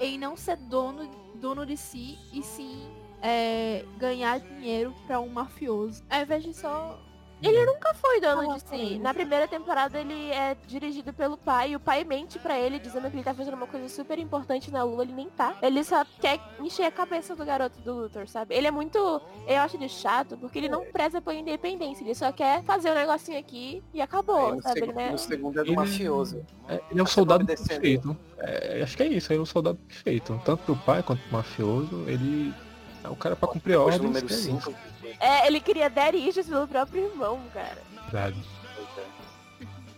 em 0.00 0.16
não 0.18 0.34
ser 0.34 0.56
dono, 0.56 1.06
dono 1.34 1.66
de 1.66 1.76
si 1.76 2.18
e 2.32 2.42
sim 2.42 2.90
é, 3.22 3.84
ganhar 3.98 4.40
dinheiro 4.40 4.94
pra 5.06 5.20
um 5.20 5.28
mafioso. 5.28 6.02
Ao 6.08 6.22
invés 6.22 6.42
de 6.42 6.54
só 6.54 6.98
Ele 7.42 7.66
nunca 7.66 7.92
foi 7.94 8.20
dono 8.20 8.50
Ah, 8.50 8.54
de 8.54 8.60
si. 8.62 8.98
Na 8.98 9.12
primeira 9.12 9.46
temporada 9.46 9.98
ele 10.00 10.30
é 10.32 10.56
dirigido 10.66 11.12
pelo 11.12 11.36
pai 11.36 11.72
e 11.72 11.76
o 11.76 11.80
pai 11.80 12.02
mente 12.02 12.38
pra 12.38 12.58
ele 12.58 12.78
dizendo 12.78 13.10
que 13.10 13.16
ele 13.16 13.22
tá 13.24 13.34
fazendo 13.34 13.54
uma 13.54 13.66
coisa 13.66 13.88
super 13.88 14.18
importante 14.18 14.70
na 14.70 14.82
lua, 14.82 15.02
ele 15.02 15.12
nem 15.12 15.28
tá. 15.28 15.54
Ele 15.62 15.84
só 15.84 16.04
quer 16.20 16.40
encher 16.60 16.84
a 16.84 16.90
cabeça 16.90 17.36
do 17.36 17.44
garoto 17.44 17.78
do 17.82 17.92
Luthor, 17.94 18.26
sabe? 18.26 18.54
Ele 18.54 18.66
é 18.66 18.70
muito, 18.70 18.98
eu 19.46 19.58
acho 19.60 19.76
ele 19.76 19.88
chato 19.88 20.36
porque 20.38 20.58
ele 20.58 20.68
não 20.68 20.86
preza 20.86 21.20
pela 21.20 21.36
independência, 21.36 22.02
ele 22.04 22.14
só 22.14 22.32
quer 22.32 22.62
fazer 22.64 22.90
um 22.90 22.94
negocinho 22.94 23.38
aqui 23.38 23.82
e 23.92 24.00
acabou, 24.00 24.56
no, 24.56 24.62
sabe? 24.62 24.80
seg- 24.80 24.88
Ele, 24.88 24.92
né? 24.94 25.10
no 25.10 25.18
segundo 25.18 25.60
é 25.60 25.62
do 25.62 25.68
Ele- 25.68 25.76
mafioso. 25.76 26.44
É, 26.68 26.80
ele 26.90 26.98
é 27.00 27.02
o 27.02 27.06
Você 27.06 27.12
soldado 27.12 27.44
perfeito. 27.46 28.16
É, 28.38 28.80
acho 28.82 28.96
que 28.96 29.02
é 29.02 29.06
isso, 29.08 29.32
ele 29.32 29.40
é 29.40 29.42
o 29.42 29.46
soldado 29.46 29.78
perfeito. 29.86 30.40
Tanto 30.44 30.64
pro 30.64 30.76
pai 30.76 31.02
quanto 31.02 31.22
pro 31.22 31.32
mafioso, 31.36 32.04
ele 32.08 32.52
é 33.06 33.08
o 33.10 33.16
cara 33.16 33.36
pra 33.36 33.48
cumprir 33.48 33.76
ordens. 33.76 34.00
do 34.00 34.04
número 34.04 34.26
que 34.26 34.32
é 34.34 34.36
isso. 34.36 34.60
5. 34.60 34.74
É, 35.20 35.46
ele 35.46 35.60
queria 35.60 35.88
dar 35.88 36.14
issues 36.14 36.46
pelo 36.46 36.66
próprio 36.68 37.04
irmão, 37.06 37.40
cara. 37.54 37.82
Verdade. 38.10 38.36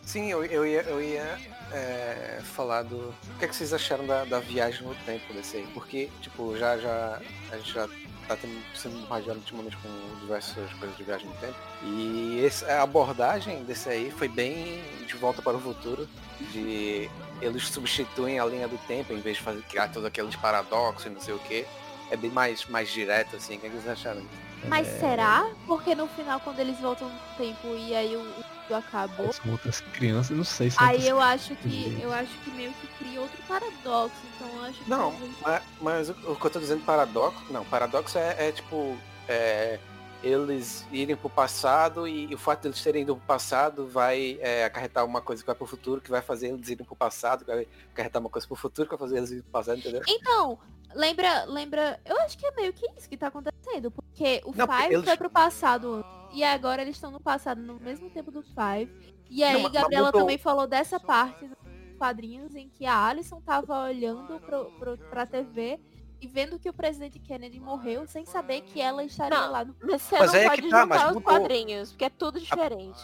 Sim, 0.03 0.31
eu, 0.31 0.42
eu 0.44 0.66
ia, 0.66 0.83
eu 0.83 1.03
ia 1.03 1.38
é, 1.73 2.40
falar 2.42 2.83
do. 2.83 2.97
O 2.97 3.14
que, 3.38 3.44
é 3.44 3.49
que 3.49 3.55
vocês 3.55 3.75
acharam 3.75 4.07
da, 4.07 4.25
da 4.25 4.38
viagem 4.40 4.83
no 4.87 4.94
tempo 4.94 5.33
desse 5.35 5.59
aí? 5.59 5.66
Porque, 5.75 6.09
tipo, 6.23 6.57
já, 6.57 6.79
já. 6.79 7.21
A 7.53 7.57
gente 7.59 7.73
já 7.75 7.87
tá 8.27 8.37
tendo, 8.37 8.59
sendo 8.75 8.99
bombardeado 9.01 9.38
ultimamente 9.40 9.77
com 9.79 9.88
diversas 10.21 10.73
coisas 10.75 10.97
de 10.97 11.03
viagem 11.05 11.27
no 11.27 11.35
tempo. 11.35 11.55
E 11.83 12.40
esse- 12.44 12.64
a 12.64 12.83
abordagem 12.83 13.64
desse 13.64 13.88
aí 13.88 14.11
foi 14.11 14.29
bem 14.29 14.83
de 15.07 15.14
volta 15.16 15.42
para 15.42 15.57
o 15.57 15.61
futuro. 15.61 16.09
De 16.53 17.11
eles 17.42 17.68
substituem 17.68 18.38
a 18.40 18.44
linha 18.47 18.66
do 18.66 18.79
tempo 18.87 19.12
em 19.12 19.21
vez 19.21 19.37
de 19.37 19.42
fazer 19.42 19.62
criar 19.62 19.88
todos 19.88 20.07
aqueles 20.07 20.35
paradoxos 20.37 21.05
e 21.07 21.11
não 21.11 21.21
sei 21.21 21.35
o 21.35 21.38
que. 21.38 21.66
É 22.11 22.16
bem 22.16 22.31
mais, 22.31 22.64
mais 22.66 22.88
direto, 22.90 23.37
assim. 23.37 23.57
O 23.57 23.61
que, 23.61 23.66
é 23.66 23.71
que 23.71 23.77
vocês 23.77 23.88
acharam? 23.88 24.23
Mas 24.66 24.87
será? 24.87 25.51
Porque 25.66 25.94
no 25.94 26.07
final, 26.09 26.40
quando 26.40 26.59
eles 26.59 26.79
voltam 26.81 27.09
no 27.09 27.18
tempo 27.37 27.68
e 27.77 27.94
aí 27.94 28.16
o, 28.16 28.21
o 28.21 28.25
mundo 28.25 28.75
acabou, 28.75 29.33
São 29.33 29.53
outras 29.53 29.81
crianças, 29.81 30.37
não 30.37 30.44
sei 30.44 30.71
se 30.71 30.77
são 30.77 30.87
aí 30.87 31.07
eu 31.07 31.21
acho 31.21 31.55
que 31.57 31.99
eu 32.03 32.12
acho 32.12 32.33
que 32.40 32.51
meio 32.51 32.73
que 32.73 32.87
cria 32.99 33.21
outro 33.21 33.40
paradoxo. 33.47 34.16
Então 34.35 34.49
eu 34.57 34.64
acho 34.64 34.79
que 34.81 34.90
Não, 34.90 35.11
talvez- 35.12 35.33
mas, 35.42 35.62
mas 35.81 36.09
o, 36.11 36.14
que 36.37 36.47
eu 36.47 36.51
tô 36.51 36.59
dizendo 36.59 36.85
paradoxo, 36.85 37.40
não, 37.51 37.64
paradoxo 37.64 38.18
é, 38.18 38.49
é, 38.49 38.53
tipo 38.53 38.97
é, 39.29 39.79
eles 40.23 40.85
irem 40.90 41.16
pro 41.16 41.31
passado 41.31 42.09
e, 42.09 42.35
o 42.35 42.38
fato 42.38 42.62
de 42.62 42.68
eles 42.68 42.83
terem 42.83 43.03
ido 43.03 43.16
pro 43.16 43.27
passado 43.27 43.87
vai 43.87 44.38
é, 44.40 44.64
acarretar 44.64 45.05
uma 45.05 45.21
coisa 45.21 45.42
que 45.42 45.47
vai 45.47 45.55
pro 45.55 45.66
futuro, 45.66 46.01
que 46.01 46.11
vai 46.11 46.21
fazer 46.21 46.49
eles 46.49 46.68
irem 46.68 46.85
pro 46.85 46.97
passado, 46.97 47.44
que 47.44 47.51
vai 47.51 47.66
acarretar 47.92 48.21
uma 48.21 48.31
coisa 48.31 48.47
pro 48.47 48.57
futuro, 48.57 48.88
que 48.88 48.97
vai 48.97 49.07
fazer 49.07 49.18
eles 49.18 49.31
irem 49.31 49.42
pro 49.42 49.53
passado, 49.53 49.79
entendeu? 49.79 50.03
Então, 50.09 50.59
lembra, 50.99 51.45
lembra, 51.45 52.01
eu 52.05 52.19
acho 52.23 52.37
que 52.37 52.45
é 52.47 52.51
meio 52.53 52.73
que 52.73 52.85
isso 52.99 53.09
que 53.09 53.17
tá 53.17 53.29
acontecendo, 53.29 53.91
porque 53.91 54.43
o 54.45 54.53
Não, 54.55 54.67
Five 54.67 54.95
eles- 54.95 55.05
foi 55.05 55.17
pro 55.17 55.31
passado 55.31 56.05
e 56.33 56.43
agora 56.45 56.83
eles 56.83 56.97
estão 56.97 57.11
no 57.11 57.21
passado 57.21 57.61
no 57.63 57.79
mesmo 57.81 58.11
tempo 58.11 58.31
do 58.31 58.43
Five. 58.43 58.93
E 59.31 59.43
aí 59.45 59.63
Não, 59.63 59.71
Gabriela 59.71 60.07
mudou. 60.07 60.21
também 60.23 60.39
falou 60.39 60.67
dessa 60.67 60.99
parte 60.99 61.47
dos 61.47 61.57
quadrinhos 61.99 62.55
em 62.55 62.69
que 62.69 62.85
a 62.87 63.07
Alison 63.07 63.41
tava 63.41 63.85
olhando 63.85 64.39
pro, 64.41 64.67
pro, 64.79 64.99
pra 64.99 65.27
TV 65.27 65.79
e 66.21 66.27
vendo 66.27 66.59
que 66.59 66.69
o 66.69 66.73
presidente 66.73 67.19
Kennedy 67.19 67.61
morreu 67.61 68.07
sem 68.07 68.25
saber 68.27 68.63
que 68.63 68.81
ela 68.81 69.05
estaria 69.05 69.39
Não. 69.39 69.53
lá 69.53 69.65
no 69.65 69.75
Mas 69.83 70.03
você 70.03 70.19
Mas 70.19 70.33
não 70.33 70.39
é 70.41 70.49
pode 70.49 70.63
que 70.63 70.69
tá, 70.69 70.87
mas 70.87 70.99
juntar 71.01 71.09
os 71.11 71.15
mudou. 71.15 71.23
quadrinhos, 71.41 71.91
porque 71.91 72.05
é 72.05 72.11
tudo 72.11 72.41
diferente. 72.41 73.01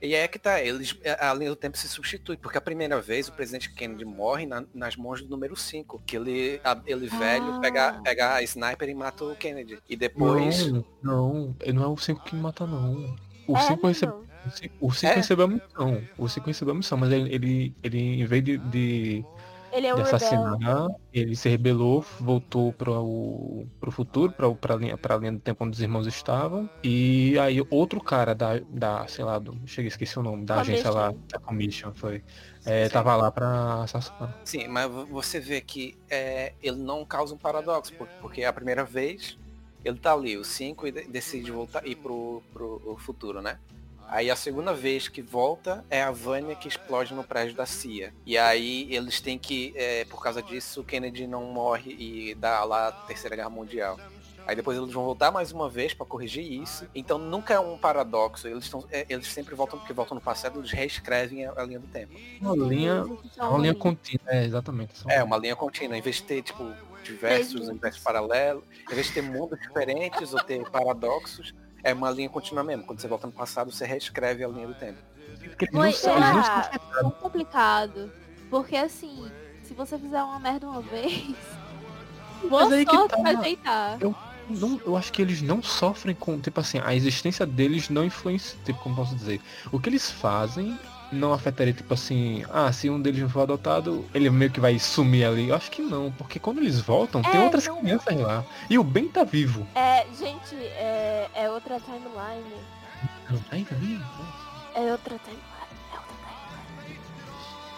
E 0.00 0.14
aí 0.14 0.14
é 0.14 0.28
que 0.28 0.38
tá, 0.38 0.60
eles, 0.62 0.96
a 1.18 1.34
linha 1.34 1.50
do 1.50 1.56
tempo 1.56 1.76
se 1.76 1.88
substitui, 1.88 2.36
porque 2.36 2.56
a 2.58 2.60
primeira 2.60 3.00
vez 3.00 3.28
o 3.28 3.32
presidente 3.32 3.72
Kennedy 3.74 4.04
morre 4.04 4.46
na- 4.46 4.64
nas 4.74 4.96
mãos 4.96 5.20
do 5.22 5.28
número 5.28 5.56
5, 5.56 6.00
que 6.06 6.16
ele, 6.16 6.60
a- 6.62 6.80
ele 6.86 7.06
velho 7.08 7.54
Ah. 7.54 7.60
pega, 7.60 8.00
pega 8.04 8.34
a 8.34 8.42
sniper 8.42 8.88
e 8.88 8.94
mata 8.94 9.24
o 9.24 9.34
Kennedy. 9.36 9.78
E 9.88 9.96
depois... 9.96 10.70
Não, 10.70 10.84
não, 11.02 11.56
ele 11.60 11.72
não 11.72 11.82
é 11.84 11.88
o 11.88 11.96
5 11.96 12.22
que 12.24 12.36
mata 12.36 12.66
não. 12.66 13.16
O 13.48 13.56
É, 13.56 13.60
5 13.62 13.82
não, 13.82 13.88
recebeu. 13.88 14.18
não. 14.18 14.26
O 14.80 14.92
5 14.92 15.12
É? 15.12 15.16
recebeu 15.16 15.44
a 15.44 15.48
missão. 15.48 16.02
O 16.16 16.28
5 16.28 16.46
recebeu 16.46 16.72
a 16.74 16.76
missão, 16.76 16.96
mas 16.96 17.10
ele, 17.10 17.34
ele, 17.34 17.74
ele 17.82 17.98
em 18.20 18.24
vez 18.24 18.44
de, 18.44 18.56
de, 18.58 19.24
Ele 19.76 19.86
é 19.88 19.92
um 19.94 19.96
de 19.96 20.02
rebelde. 20.02 20.24
assassinar, 20.24 20.88
ele 21.12 21.36
se 21.36 21.48
rebelou, 21.50 22.00
voltou 22.18 22.72
para 22.72 22.90
o 22.98 23.66
pro 23.78 23.90
futuro, 23.90 24.32
pra, 24.32 24.50
pra, 24.54 24.76
linha, 24.76 24.96
pra 24.96 25.16
linha 25.18 25.32
do 25.32 25.38
tempo 25.38 25.64
onde 25.64 25.74
os 25.76 25.82
irmãos 25.82 26.06
estavam. 26.06 26.68
E 26.82 27.38
aí 27.38 27.60
outro 27.68 28.00
cara 28.02 28.34
da, 28.34 28.58
da 28.70 29.06
sei 29.06 29.24
lá, 29.24 29.38
do, 29.38 29.54
cheguei, 29.66 29.88
esqueci 29.88 30.18
o 30.18 30.22
nome, 30.22 30.44
da 30.46 30.60
agência 30.60 30.90
lá, 30.90 31.12
da 31.28 31.38
Commission, 31.38 31.92
foi. 31.94 32.24
É, 32.64 32.88
tava 32.88 33.14
lá 33.14 33.30
pra 33.30 33.82
assassinar. 33.82 34.34
Sim, 34.44 34.66
mas 34.68 34.90
vo- 34.90 35.06
você 35.06 35.38
vê 35.38 35.60
que 35.60 35.94
é, 36.08 36.54
ele 36.62 36.78
não 36.78 37.04
causa 37.04 37.34
um 37.34 37.38
paradoxo, 37.38 37.92
por- 37.94 38.08
porque 38.20 38.44
a 38.44 38.52
primeira 38.52 38.82
vez 38.84 39.38
ele 39.84 39.98
tá 39.98 40.12
ali, 40.14 40.36
o 40.36 40.42
5, 40.44 40.86
e 40.86 40.90
de- 40.90 41.06
decide 41.06 41.52
voltar 41.52 41.86
ir 41.86 41.96
pro, 41.96 42.42
pro 42.52 42.96
futuro, 42.98 43.40
né? 43.42 43.58
Aí 44.08 44.30
a 44.30 44.36
segunda 44.36 44.72
vez 44.72 45.08
que 45.08 45.20
volta 45.20 45.84
é 45.90 46.02
a 46.02 46.10
Vânia 46.10 46.54
que 46.54 46.68
explode 46.68 47.12
no 47.14 47.24
prédio 47.24 47.56
da 47.56 47.66
CIA. 47.66 48.12
E 48.24 48.38
aí 48.38 48.86
eles 48.94 49.20
têm 49.20 49.38
que, 49.38 49.72
é, 49.76 50.04
por 50.04 50.22
causa 50.22 50.42
disso, 50.42 50.80
o 50.80 50.84
Kennedy 50.84 51.26
não 51.26 51.44
morre 51.44 51.92
e 51.98 52.34
dá 52.34 52.62
lá 52.64 52.88
a 52.88 52.92
Terceira 52.92 53.36
Guerra 53.36 53.50
Mundial. 53.50 53.98
Aí 54.46 54.54
depois 54.54 54.78
eles 54.78 54.92
vão 54.92 55.04
voltar 55.04 55.32
mais 55.32 55.50
uma 55.50 55.68
vez 55.68 55.92
pra 55.92 56.06
corrigir 56.06 56.44
isso. 56.44 56.86
Então 56.94 57.18
nunca 57.18 57.52
é 57.54 57.58
um 57.58 57.76
paradoxo. 57.76 58.46
Eles, 58.46 58.68
tão, 58.70 58.84
é, 58.92 59.04
eles 59.08 59.26
sempre 59.26 59.56
voltam, 59.56 59.76
porque 59.78 59.92
voltam 59.92 60.14
no 60.14 60.20
passado, 60.20 60.60
eles 60.60 60.70
reescrevem 60.70 61.46
a, 61.46 61.52
a 61.56 61.64
linha 61.64 61.80
do 61.80 61.88
tempo. 61.88 62.14
Uma 62.40 62.56
linha, 62.56 63.04
uma 63.38 63.58
linha 63.58 63.74
contínua, 63.74 64.24
é, 64.28 64.44
exatamente. 64.44 64.92
É, 65.08 65.22
uma 65.22 65.36
linha 65.36 65.56
contínua. 65.56 65.98
Em 65.98 66.00
vez 66.00 66.16
de 66.16 66.22
ter, 66.22 66.42
tipo, 66.42 66.72
diversos 67.02 67.66
universos 67.68 68.00
paralelos, 68.00 68.62
em 68.88 68.94
vez 68.94 69.08
de 69.08 69.14
ter 69.14 69.22
mundos 69.22 69.58
diferentes 69.58 70.32
ou 70.32 70.40
ter 70.40 70.68
paradoxos, 70.70 71.52
é 71.86 71.94
uma 71.94 72.10
linha 72.10 72.28
contínua 72.28 72.64
mesmo. 72.64 72.82
Quando 72.84 73.00
você 73.00 73.06
volta 73.06 73.28
no 73.28 73.32
passado, 73.32 73.70
você 73.70 73.86
reescreve 73.86 74.42
a 74.42 74.48
linha 74.48 74.66
do 74.66 74.74
tempo. 74.74 74.98
São 75.92 76.14
Ah, 76.16 76.68
É 76.72 76.78
tão 77.00 77.10
complicado. 77.12 78.10
Porque 78.50 78.76
assim, 78.76 79.30
se 79.62 79.72
você 79.72 79.96
fizer 79.96 80.20
uma 80.22 80.40
merda 80.40 80.68
uma 80.68 80.82
vez, 80.82 81.36
boa 82.48 82.68
Mas 82.68 82.84
sorte 82.88 83.08
tá. 83.10 83.16
pra 83.22 83.30
ajeitar. 83.38 83.98
não, 84.50 84.80
eu 84.84 84.96
acho 84.96 85.12
que 85.12 85.22
eles 85.22 85.40
não 85.42 85.62
sofrem 85.62 86.14
com, 86.14 86.40
tipo 86.40 86.58
assim, 86.58 86.80
a 86.84 86.92
existência 86.94 87.46
deles 87.46 87.88
não 87.88 88.04
influencia, 88.04 88.58
tipo, 88.64 88.80
como 88.80 88.96
posso 88.96 89.14
dizer. 89.14 89.40
O 89.70 89.78
que 89.78 89.88
eles 89.88 90.10
fazem 90.10 90.76
não 91.12 91.32
afetaria, 91.32 91.72
tipo 91.72 91.92
assim, 91.94 92.44
ah, 92.52 92.70
se 92.72 92.90
um 92.90 93.00
deles 93.00 93.20
não 93.20 93.28
for 93.28 93.42
adotado, 93.42 94.04
ele 94.14 94.28
meio 94.30 94.50
que 94.50 94.60
vai 94.60 94.78
sumir 94.78 95.24
ali. 95.24 95.48
Eu 95.48 95.54
acho 95.56 95.70
que 95.70 95.80
não, 95.82 96.10
porque 96.12 96.38
quando 96.38 96.58
eles 96.58 96.80
voltam, 96.80 97.22
tem 97.22 97.40
É, 97.40 97.44
outras 97.44 97.66
não- 97.66 97.80
crianças 97.80 98.20
lá. 98.20 98.44
E 98.68 98.78
o 98.78 98.84
Ben 98.84 99.08
tá 99.08 99.22
vivo. 99.24 99.66
É, 99.74 100.04
gente, 100.18 100.54
é, 100.56 101.28
é 101.34 101.50
outra 101.50 101.78
timeline. 101.80 102.54
Não, 103.30 103.38
tá 103.38 103.56
também? 103.68 104.02
É 104.74 104.80
outra 104.92 105.18
timeline. 105.18 105.42
É 105.94 105.96
outra 105.96 106.20
timeline. 106.78 107.00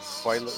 Spoiler. 0.00 0.54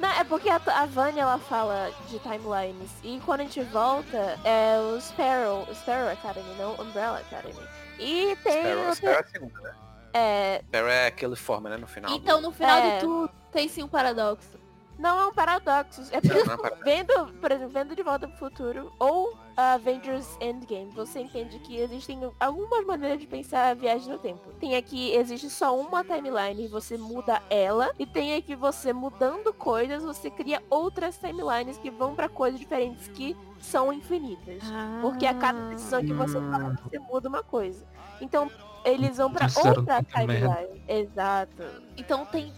Não, 0.00 0.08
é 0.10 0.24
porque 0.24 0.48
a, 0.50 0.56
a 0.66 0.86
Vânia 0.86 1.22
ela 1.22 1.38
fala 1.38 1.90
de 2.10 2.18
timelines. 2.18 2.90
E 3.02 3.20
quando 3.24 3.40
a 3.40 3.44
gente 3.44 3.62
volta, 3.62 4.38
é 4.44 4.76
o 4.78 5.00
Sparrow, 5.00 5.68
Sparrow 5.74 6.10
Academy, 6.10 6.46
não 6.58 6.72
Umbrella 6.74 7.18
Academy. 7.20 7.54
E 7.98 8.36
tem 8.42 8.60
Sparrow, 8.62 8.78
outra- 8.88 8.94
Sparrow 8.94 9.14
é 9.16 9.20
a 9.20 9.26
segunda, 9.28 9.60
né? 9.60 9.74
É, 10.14 10.62
Sparrow 10.68 10.88
é 10.88 11.06
aquele 11.08 11.36
forma, 11.36 11.68
né? 11.68 11.76
No 11.76 11.86
final. 11.86 12.10
Então 12.14 12.40
no 12.40 12.50
final 12.52 12.78
É. 12.78 12.94
de 12.94 13.00
tudo 13.04 13.30
tem 13.52 13.68
sim 13.68 13.82
um 13.82 13.88
paradoxo. 13.88 14.58
não 14.98 15.18
é 15.20 15.26
um 15.26 15.32
paradoxo. 15.34 16.02
É 16.12 16.16
é 16.18 16.20
para- 16.20 16.76
vendo, 16.84 17.32
por 17.40 17.50
exemplo, 17.50 17.72
vendo 17.72 17.96
de 17.96 18.02
volta 18.02 18.28
pro 18.28 18.38
futuro 18.38 18.92
ou 18.98 19.36
Avengers 19.56 20.36
Endgame, 20.40 20.90
você 20.92 21.20
entende 21.20 21.58
que 21.60 21.76
existem 21.78 22.18
algumas 22.40 22.84
maneiras 22.86 23.20
de 23.20 23.26
pensar 23.26 23.70
a 23.70 23.74
viagem 23.74 24.08
no 24.12 24.18
tempo. 24.18 24.50
Tem 24.60 24.76
aqui, 24.76 25.12
existe 25.12 25.48
só 25.50 25.76
uma 25.78 26.02
timeline 26.04 26.64
e 26.64 26.68
você 26.68 26.96
muda 26.96 27.40
ela, 27.50 27.90
e 27.98 28.04
tem 28.06 28.34
aqui 28.34 28.54
você 28.56 28.92
mudando 28.92 29.52
coisas, 29.52 30.02
você 30.02 30.28
cria 30.30 30.62
outras 30.70 31.16
timelines 31.18 31.76
que 31.78 31.90
vão 31.90 32.14
pra 32.16 32.28
coisas 32.28 32.58
diferentes 32.58 33.06
que 33.08 33.36
são 33.60 33.92
infinitas. 33.92 34.62
Porque 35.00 35.26
a 35.26 35.34
cada 35.34 35.68
decisão 35.70 36.04
que 36.04 36.12
você 36.12 36.34
toma, 36.34 36.76
você 36.82 36.98
muda 36.98 37.28
uma 37.28 37.42
coisa. 37.44 37.84
Então, 38.20 38.50
eles 38.84 39.16
vão 39.16 39.32
pra 39.32 39.48
fizeram 39.48 39.80
outra 39.80 40.02
timeline. 40.02 40.82
Exato. 40.86 41.62
Então 41.96 42.24
tem 42.26 42.52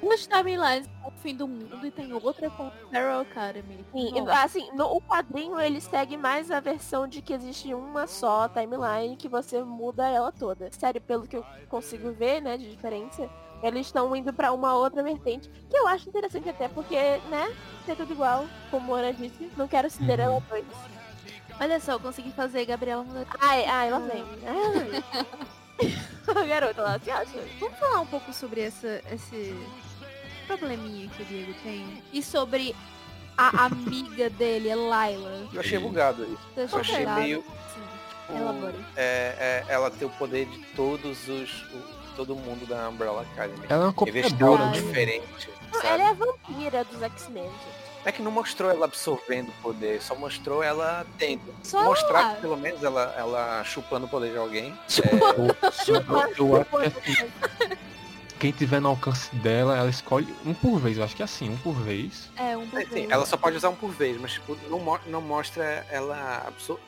duas 0.00 0.26
timelines 0.26 0.88
com 1.02 1.08
o 1.08 1.12
fim 1.12 1.34
do 1.34 1.46
mundo 1.46 1.86
e 1.86 1.90
tem 1.90 2.12
outra 2.12 2.50
com 2.50 2.70
Arrow 2.92 3.20
Academy. 3.22 3.84
Sim, 3.92 4.12
Bom, 4.12 4.28
assim, 4.30 4.70
no 4.74 4.86
o 4.96 5.00
quadrinho 5.00 5.60
ele 5.60 5.80
segue 5.80 6.16
mais 6.16 6.50
a 6.50 6.60
versão 6.60 7.06
de 7.06 7.20
que 7.22 7.32
existe 7.32 7.72
uma 7.74 8.06
só 8.06 8.48
timeline 8.48 9.16
que 9.16 9.28
você 9.28 9.62
muda 9.62 10.08
ela 10.08 10.32
toda. 10.32 10.70
Sério, 10.72 11.00
pelo 11.00 11.26
que 11.26 11.36
eu 11.36 11.44
consigo 11.68 12.12
ver, 12.12 12.40
né, 12.40 12.56
de 12.56 12.70
diferença, 12.70 13.28
eles 13.62 13.86
estão 13.86 14.14
indo 14.14 14.32
pra 14.32 14.52
uma 14.52 14.74
outra 14.74 15.02
vertente, 15.02 15.48
que 15.48 15.76
eu 15.76 15.86
acho 15.88 16.08
interessante 16.08 16.48
até 16.48 16.68
porque, 16.68 16.96
né, 17.28 17.54
ser 17.84 17.96
tudo 17.96 18.12
igual, 18.12 18.46
como 18.70 18.94
a 18.94 18.98
Ana 18.98 19.12
disse, 19.12 19.50
não 19.56 19.66
quero 19.66 19.90
Cinderela 19.90 20.42
2. 20.48 20.64
Olha 21.60 21.80
só, 21.80 21.92
eu 21.92 22.00
consegui 22.00 22.30
fazer 22.30 22.64
Gabriela 22.66 23.02
mudar. 23.02 23.26
Ai, 23.40 23.64
ai, 23.64 23.90
lá 23.90 23.98
vem. 23.98 24.24
A 26.28 26.44
garota 26.44 26.82
lá, 26.82 26.98
se 26.98 27.10
acha? 27.10 27.38
Vamos 27.60 27.78
falar 27.78 28.00
um 28.00 28.06
pouco 28.06 28.32
sobre 28.32 28.62
essa, 28.62 29.00
esse, 29.12 29.54
probleminha 30.48 31.08
que 31.10 31.22
o 31.22 31.26
Diego 31.26 31.54
tem. 31.62 32.02
E 32.12 32.22
sobre 32.22 32.74
a 33.36 33.66
amiga 33.66 34.28
dele, 34.30 34.72
a 34.72 34.76
Laila. 34.76 35.48
Eu 35.52 35.60
achei 35.60 35.78
bugado 35.78 36.24
isso. 36.24 36.72
Eu 36.74 36.80
achei 36.80 37.06
meio. 37.06 37.42
Tipo, 37.42 38.88
é, 38.96 39.36
é, 39.38 39.64
ela 39.68 39.90
tem 39.90 40.06
o 40.06 40.10
poder 40.10 40.46
de 40.46 40.58
todos 40.74 41.28
os. 41.28 41.62
o- 41.72 41.98
todo 42.16 42.34
mundo 42.34 42.66
da 42.66 42.88
Umbrella 42.88 43.22
Academy. 43.22 43.64
Ela 43.68 43.84
é 43.84 43.86
uma 43.86 43.92
copiadora. 43.92 44.64
Ai. 44.64 44.72
diferente. 44.72 45.48
Não, 45.72 45.82
ela 45.82 46.02
é 46.02 46.06
a 46.08 46.12
vampira 46.12 46.82
dos 46.82 47.00
X-Men, 47.00 47.44
gente. 47.44 47.77
É 48.08 48.12
que 48.12 48.22
não 48.22 48.30
mostrou 48.30 48.70
ela 48.70 48.86
absorvendo 48.86 49.50
o 49.50 49.62
poder, 49.62 50.00
só 50.00 50.14
mostrou 50.14 50.62
ela 50.62 51.04
tendo. 51.18 51.42
Só 51.62 51.84
Mostrar 51.84 52.20
ela. 52.22 52.34
que 52.36 52.40
pelo 52.40 52.56
menos 52.56 52.82
ela, 52.82 53.14
ela 53.18 53.62
chupando 53.64 54.06
o 54.06 54.08
poder 54.08 54.30
de 54.32 54.38
alguém. 54.38 54.74
Eu, 55.86 56.02
eu 56.38 56.56
acho 56.56 57.00
que 57.02 57.10
assim, 57.10 57.30
quem 58.38 58.50
tiver 58.50 58.80
no 58.80 58.88
alcance 58.88 59.34
dela, 59.36 59.76
ela 59.76 59.90
escolhe 59.90 60.34
um 60.46 60.54
por 60.54 60.78
vez. 60.78 60.96
Eu 60.96 61.04
acho 61.04 61.14
que 61.14 61.20
é 61.20 61.24
assim, 61.26 61.50
um 61.50 61.56
por 61.58 61.74
vez. 61.74 62.30
É, 62.36 62.56
um 62.56 62.62
É, 62.62 62.66
pouco. 62.66 62.78
assim, 62.78 63.06
ela 63.10 63.26
só 63.26 63.36
pode 63.36 63.56
usar 63.58 63.68
um 63.68 63.74
por 63.74 63.90
vez, 63.90 64.18
mas 64.18 64.32
tipo, 64.32 64.56
não, 64.70 64.78
mo- 64.78 65.00
não 65.06 65.20
mostra 65.20 65.86
ela 65.90 66.44
absor... 66.46 66.78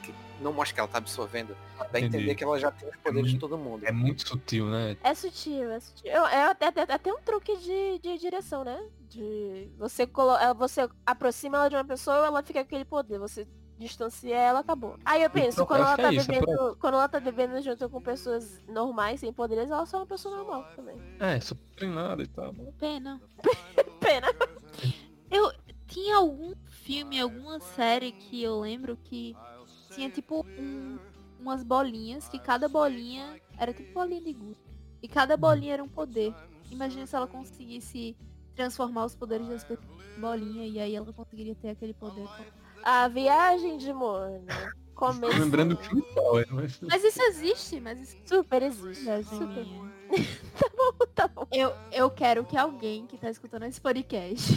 não 0.40 0.52
mostra 0.52 0.74
que 0.74 0.80
ela 0.80 0.88
tá 0.88 0.98
absorvendo. 0.98 1.56
Dá 1.78 1.98
a 1.98 2.00
entender 2.00 2.34
que 2.34 2.42
ela 2.44 2.58
já 2.58 2.70
tem 2.70 2.88
os 2.88 2.96
poderes 2.96 3.26
de 3.30 3.32
muito- 3.34 3.40
todo 3.40 3.58
mundo. 3.58 3.84
É 3.84 3.92
muito 3.92 4.26
sutil, 4.26 4.66
né? 4.66 4.96
É 5.02 5.14
sutil, 5.14 5.70
é 5.70 5.80
sutil. 5.80 6.10
Eu- 6.12 6.26
É 6.26 6.44
até, 6.44 6.66
até, 6.68 6.82
até 6.92 7.12
um 7.12 7.20
truque 7.20 7.56
de, 7.58 7.98
de 7.98 8.18
direção, 8.18 8.64
né? 8.64 8.80
De 9.08 9.68
você, 9.78 10.06
colo... 10.06 10.36
ela- 10.36 10.52
você 10.54 10.88
aproxima 11.04 11.58
ela 11.58 11.68
de 11.68 11.76
uma 11.76 11.84
pessoa, 11.84 12.16
ela 12.26 12.42
fica 12.42 12.60
com 12.60 12.66
aquele 12.66 12.84
poder. 12.84 13.18
Você 13.18 13.46
distancia 13.78 14.36
ela, 14.36 14.60
acabou. 14.60 14.96
Aí 15.06 15.22
eu 15.22 15.30
penso, 15.30 15.52
Então, 15.62 15.66
quando 15.66 15.80
acho 15.82 15.92
ela, 15.92 15.96
tá 16.02 16.12
é 16.12 16.16
isso, 16.16 16.30
é 16.30 16.38
por 16.38 16.46
vivendo, 16.46 16.76
quando 16.78 16.94
ela 16.94 17.08
tá 17.08 17.18
vivendo 17.18 17.62
junto 17.62 17.88
com 17.88 18.00
pessoas 18.02 18.60
normais, 18.68 19.20
sem 19.20 19.32
poderes, 19.32 19.70
ela 19.70 19.86
só 19.86 19.96
é 19.96 20.00
uma 20.00 20.06
pessoa 20.06 20.36
normal 20.36 20.64
também. 20.76 20.96
É, 21.18 21.40
super 21.40 21.64
treinada 21.76 22.22
e 22.22 22.26
tal. 22.26 22.52
Pena. 22.78 23.18
Pena. 23.98 24.26
Eu 25.30 25.50
tinha 25.86 26.16
algum 26.16 26.52
filme, 26.66 27.20
alguma 27.20 27.58
série 27.60 28.12
que 28.12 28.42
eu 28.42 28.60
lembro 28.60 28.96
que 29.02 29.34
tinha 30.00 30.10
tipo 30.10 30.46
um- 30.58 30.98
umas 31.38 31.62
bolinhas, 31.62 32.26
que 32.28 32.38
cada 32.38 32.68
bolinha 32.68 33.38
era 33.58 33.72
tipo 33.72 33.92
bolinha 33.92 34.20
de 34.22 34.32
gude. 34.32 34.56
E 35.02 35.08
cada 35.08 35.36
bolinha 35.36 35.74
era 35.74 35.82
um 35.84 35.88
poder. 35.88 36.34
Imagina 36.70 37.06
se 37.06 37.14
ela 37.14 37.26
conseguisse 37.26 38.16
transformar 38.54 39.04
os 39.04 39.14
poderes 39.14 39.46
das 39.48 39.62
pessoas 39.64 39.88
em 40.16 40.20
bolinha 40.20 40.66
e 40.66 40.78
aí 40.80 40.94
ela 40.94 41.12
conseguiria 41.12 41.54
ter 41.54 41.70
aquele 41.70 41.92
poder. 41.94 42.26
A 42.82 43.08
viagem 43.08 43.76
de 43.76 43.92
Mona. 43.92 44.40
Começo. 44.94 45.38
Lembrando 45.38 45.76
que 45.76 45.88
é, 45.88 46.46
mas... 46.50 46.78
Mas 46.82 47.04
isso 47.04 47.22
existe, 47.22 47.80
mas 47.80 48.00
isso 48.00 48.16
Super 48.26 48.62
existe. 48.62 49.04
Super. 49.24 49.64
minha. 49.64 49.90
Tá 51.14 51.26
bom. 51.28 51.46
Eu, 51.52 51.72
eu 51.92 52.10
quero 52.10 52.44
que 52.44 52.56
alguém 52.56 53.06
que 53.06 53.16
tá 53.16 53.30
escutando 53.30 53.64
esse 53.64 53.80
podcast 53.80 54.52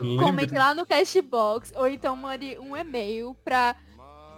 Lembra- 0.00 0.26
comente 0.26 0.54
lá 0.54 0.74
no 0.74 0.84
Castbox 0.86 1.72
ou 1.76 1.86
então 1.86 2.16
mande 2.16 2.58
um 2.58 2.76
e-mail 2.76 3.36
pra 3.44 3.76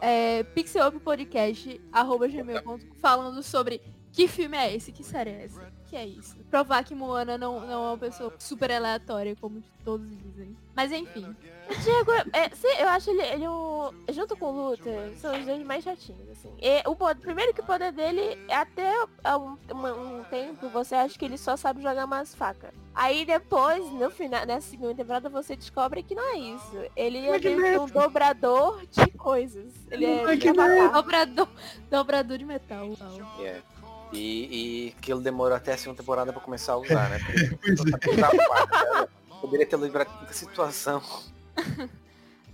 é, 0.00 0.42
pixelupodcast.gmail.com 0.42 2.78
falando 3.00 3.42
sobre 3.42 3.80
que 4.12 4.26
filme 4.28 4.56
é 4.56 4.74
esse, 4.74 4.92
que 4.92 5.04
série 5.04 5.30
é 5.30 5.44
essa, 5.44 5.72
que 5.86 5.96
é 5.96 6.06
isso. 6.06 6.36
Provar 6.50 6.84
que 6.84 6.94
Moana 6.94 7.36
não, 7.38 7.60
não 7.60 7.72
é 7.72 7.76
uma 7.76 7.98
pessoa 7.98 8.32
super 8.38 8.70
aleatória, 8.70 9.36
como 9.40 9.62
todos 9.84 10.08
dizem. 10.08 10.56
Mas 10.74 10.92
enfim, 10.92 11.34
O 11.68 11.74
Diego, 11.82 12.12
é, 12.32 12.48
sim, 12.54 12.68
eu 12.78 12.88
acho 12.88 13.10
ele, 13.10 13.20
ele 13.20 13.48
um, 13.48 13.90
junto 14.10 14.34
com 14.36 14.46
o 14.46 14.70
Luther, 14.70 15.14
são 15.16 15.38
os 15.38 15.44
dois 15.44 15.62
mais 15.66 15.84
chatinhos, 15.84 16.26
assim. 16.30 16.50
E 16.58 16.82
o 16.88 16.96
poder, 16.96 17.20
primeiro 17.20 17.52
que 17.52 17.60
o 17.60 17.64
poder 17.64 17.92
dele 17.92 18.38
é 18.48 18.56
até 18.56 18.90
um, 19.36 19.56
um 19.74 20.24
tempo, 20.24 20.68
você 20.70 20.94
acha 20.94 21.18
que 21.18 21.24
ele 21.26 21.36
só 21.36 21.56
sabe 21.56 21.82
jogar 21.82 22.06
umas 22.06 22.34
facas. 22.34 22.70
Aí 22.94 23.26
depois, 23.26 23.84
no 23.92 24.10
final, 24.10 24.46
nessa 24.46 24.70
segunda 24.70 24.94
temporada, 24.94 25.28
você 25.28 25.54
descobre 25.54 26.02
que 26.02 26.14
não 26.14 26.34
é 26.34 26.38
isso. 26.38 26.76
Ele 26.96 27.18
é 27.26 27.38
meio 27.38 27.82
um 27.82 27.86
dobrador 27.86 28.82
de 28.86 29.06
coisas. 29.12 29.74
Ele 29.90 30.06
é 30.06 30.22
avatar. 30.22 30.92
dobrador, 30.92 31.48
dobrador 31.90 32.38
de 32.38 32.44
metal. 32.46 32.88
uau. 32.88 33.62
É. 34.12 34.16
E, 34.16 34.88
e 34.88 34.92
que 35.00 35.12
ele 35.12 35.20
demorou 35.22 35.56
até 35.56 35.72
a 35.74 35.78
segunda 35.78 36.00
temporada 36.00 36.32
pra 36.32 36.40
começar 36.40 36.72
a 36.74 36.78
usar, 36.78 37.08
né? 37.10 37.18
Porque 37.60 38.20
a 38.20 38.30
faca, 38.30 39.00
né? 39.00 39.08
Poderia 39.40 39.66
ter 39.66 39.78
livrado 39.78 40.10
tanta 40.18 40.32
situação. 40.32 41.02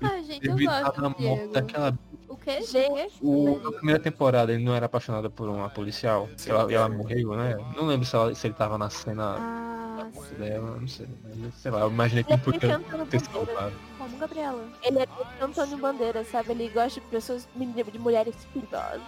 Ai, 0.00 0.24
gente, 0.24 0.46
eu 0.46 0.56
gosto 0.56 0.86
a 0.86 0.90
do 0.90 1.02
morte 1.02 1.18
Diego. 1.22 1.52
daquela... 1.52 1.98
O? 2.28 2.38
Gente, 2.46 3.14
O, 3.22 3.58
na 3.62 3.72
primeira 3.72 4.00
temporada 4.00 4.52
ele 4.52 4.62
não 4.62 4.74
era 4.74 4.84
apaixonado 4.86 5.30
por 5.30 5.48
uma 5.48 5.70
policial. 5.70 6.28
Sim. 6.36 6.50
ela, 6.50 6.70
e 6.70 6.74
ela 6.74 6.88
morreu, 6.90 7.34
né? 7.36 7.56
Não 7.74 7.86
lembro 7.86 8.04
se, 8.04 8.14
ela- 8.14 8.34
se 8.34 8.46
ele 8.46 8.54
tava 8.54 8.76
na 8.76 8.90
cena 8.90 9.36
Ah, 9.38 10.06
dela, 10.36 10.76
não 10.78 10.86
sei. 10.88 11.06
Mas, 11.36 11.54
sei 11.54 11.70
lá, 11.70 11.80
eu 11.80 11.90
imaginei 11.90 12.22
que 12.24 12.32
ele 12.32 12.40
é 12.40 12.44
podia 12.44 12.78
ter 13.08 13.20
salvado. 13.20 13.72
Como 13.96 14.18
Gabriela? 14.18 14.68
Ele 14.82 14.98
é 14.98 15.06
Antônio 15.40 15.78
Bandeira, 15.78 16.22
sabe? 16.24 16.50
Ele 16.50 16.68
gosta 16.68 17.00
de 17.00 17.06
pessoas, 17.06 17.48
de 17.54 17.98
mulheres 17.98 18.34
perigosas. 18.52 19.00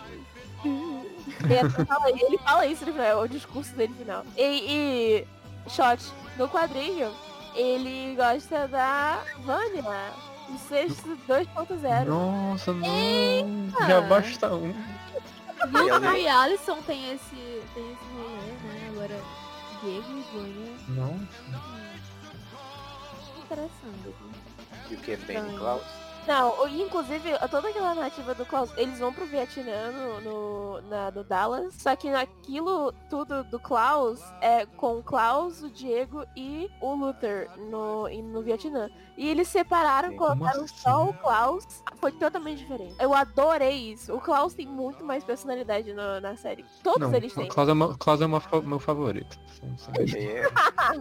Ele 0.66 1.86
fala, 1.86 2.10
ele 2.10 2.38
fala 2.38 2.66
isso 2.66 2.86
no 2.86 2.92
final, 2.92 3.06
é 3.06 3.16
o 3.16 3.28
discurso 3.28 3.74
dele 3.74 3.92
no 3.92 3.98
final. 3.98 4.24
E, 4.36 4.42
e 4.42 5.26
Shot, 5.70 6.12
no 6.36 6.48
quadrinho, 6.48 7.12
ele 7.54 8.14
gosta 8.16 8.68
da 8.68 9.22
Vânia. 9.40 10.12
O 10.48 10.58
sexto 10.58 11.18
2.0. 11.28 12.04
Nossa, 12.06 12.72
não. 12.72 12.86
Já 13.88 14.00
basta 14.02 14.54
um. 14.54 14.68
Luke 15.72 16.20
e 16.20 16.28
Alisson 16.28 16.80
tem 16.82 17.12
esse, 17.12 17.62
tem 17.74 17.92
esse 17.92 18.04
rolê, 18.14 18.52
né? 18.62 18.88
Agora, 18.90 19.20
Diego 19.82 20.06
e 20.08 20.22
Vânia. 20.32 20.72
Nossa. 20.88 21.18
hum, 21.48 21.96
Interessante. 23.42 24.14
E 24.90 24.94
o 24.94 24.98
que 24.98 25.10
é 25.10 25.14
Estranho. 25.14 25.58
Klaus? 25.58 25.82
Não, 26.26 26.62
o- 26.62 26.68
inclusive, 26.68 27.30
toda 27.50 27.68
aquela 27.68 27.94
narrativa 27.94 28.34
do 28.34 28.44
Klaus, 28.44 28.70
eles 28.76 28.98
vão 28.98 29.12
pro 29.12 29.26
Vietnã 29.26 29.90
no, 29.92 30.20
no, 30.20 30.80
na, 30.88 31.10
no 31.10 31.22
Dallas, 31.22 31.74
só 31.74 31.94
que 31.94 32.10
naquilo 32.10 32.92
tudo 33.08 33.44
do 33.44 33.60
Klaus 33.60 34.20
é 34.40 34.66
com 34.66 34.98
o 34.98 35.02
Klaus, 35.02 35.62
o 35.62 35.70
Diego 35.70 36.24
e 36.36 36.68
o 36.80 36.94
Luther 36.94 37.48
no, 37.70 38.08
no 38.08 38.42
Vietnã. 38.42 38.90
E 39.16 39.26
eles 39.28 39.48
separaram, 39.48 40.14
colocaram 40.14 40.56
Como 40.66 40.68
só 40.68 41.02
assim? 41.02 41.10
o 41.10 41.14
Klaus, 41.14 41.64
foi 41.98 42.12
totalmente 42.12 42.58
diferente. 42.58 42.94
Eu 43.00 43.14
adorei 43.14 43.92
isso. 43.92 44.14
O 44.14 44.20
Klaus 44.20 44.52
tem 44.52 44.66
muito 44.66 45.02
mais 45.04 45.24
personalidade 45.24 45.94
no- 45.94 46.20
na 46.20 46.36
série. 46.36 46.64
Todos 46.82 47.00
Não, 47.08 47.14
eles 47.16 47.32
têm. 47.32 47.48
Klaus 47.48 47.68
é, 47.68 47.74
meu- 47.74 47.96
Klaus 47.96 48.20
é 48.20 48.26
meu 48.26 48.40
fa- 48.40 48.60
meu 48.60 48.78
favorito. 48.78 49.38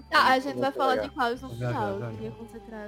Tá, 0.09 0.27
a 0.27 0.39
gente 0.39 0.59
vai 0.59 0.71
falar 0.71 0.95
de 0.97 1.09
Klaus 1.09 1.41
no 1.41 1.49
final. 1.49 1.99
Eu 1.99 2.09
queria 2.11 2.31
concentrar. 2.31 2.87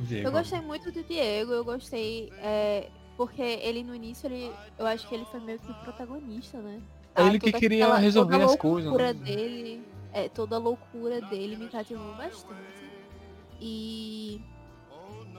Diego. 0.00 0.26
Eu 0.28 0.32
gostei 0.32 0.60
muito 0.60 0.90
do 0.90 1.02
Diego, 1.02 1.47
eu 1.52 1.64
gostei. 1.64 2.32
é, 2.38 2.88
porque 3.16 3.42
ele 3.42 3.82
no 3.82 3.94
início, 3.94 4.26
ele, 4.28 4.52
eu 4.78 4.86
acho 4.86 5.08
que 5.08 5.14
ele 5.14 5.24
foi 5.24 5.40
meio 5.40 5.58
que 5.58 5.70
o 5.70 5.74
protagonista, 5.74 6.58
né? 6.58 6.80
É 7.16 7.26
ele 7.26 7.40
que 7.40 7.50
queria 7.52 7.84
aquela- 7.86 7.98
resolver 7.98 8.32
toda 8.34 8.44
a 8.44 8.46
as 8.46 8.56
coisas, 8.56 8.84
loucura 8.90 9.12
né? 9.12 9.24
dele, 9.24 9.82
é, 10.12 10.28
toda 10.28 10.54
a 10.54 10.58
loucura 10.58 11.20
dele 11.22 11.56
me 11.56 11.68
cativou 11.68 12.14
bastante. 12.14 12.54
E 13.60 14.40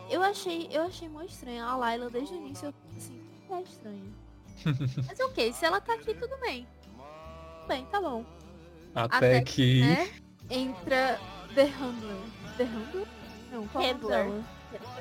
eu 0.10 0.22
achei, 0.22 0.68
eu 0.72 0.82
achei 0.84 1.08
muito 1.08 1.30
estranho. 1.32 1.64
A 1.64 1.76
Layla 1.78 2.10
desde 2.10 2.34
o 2.34 2.38
início 2.38 2.66
eu 2.68 2.74
assim, 2.98 3.22
é 3.50 3.62
estranho. 3.62 4.14
Mas 5.08 5.20
ok, 5.22 5.54
se 5.54 5.66
ela 5.66 5.80
tá 5.80 5.94
aqui, 5.94 6.14
tudo 6.14 6.38
bem. 6.42 6.68
Tudo 6.84 7.68
bem, 7.68 7.86
tá 7.86 8.02
bom. 8.02 8.26
Até, 8.94 9.16
Até 9.16 9.42
que. 9.42 9.82
Né? 9.82 10.10
Entra 10.50 11.18
The 11.56 11.64
Handler. 11.64 12.18
The 12.58 12.64
Handler? 12.66 13.08
Não, 13.54 13.68
qual 13.70 13.84
é 13.84 13.92
Handler. 13.94 14.44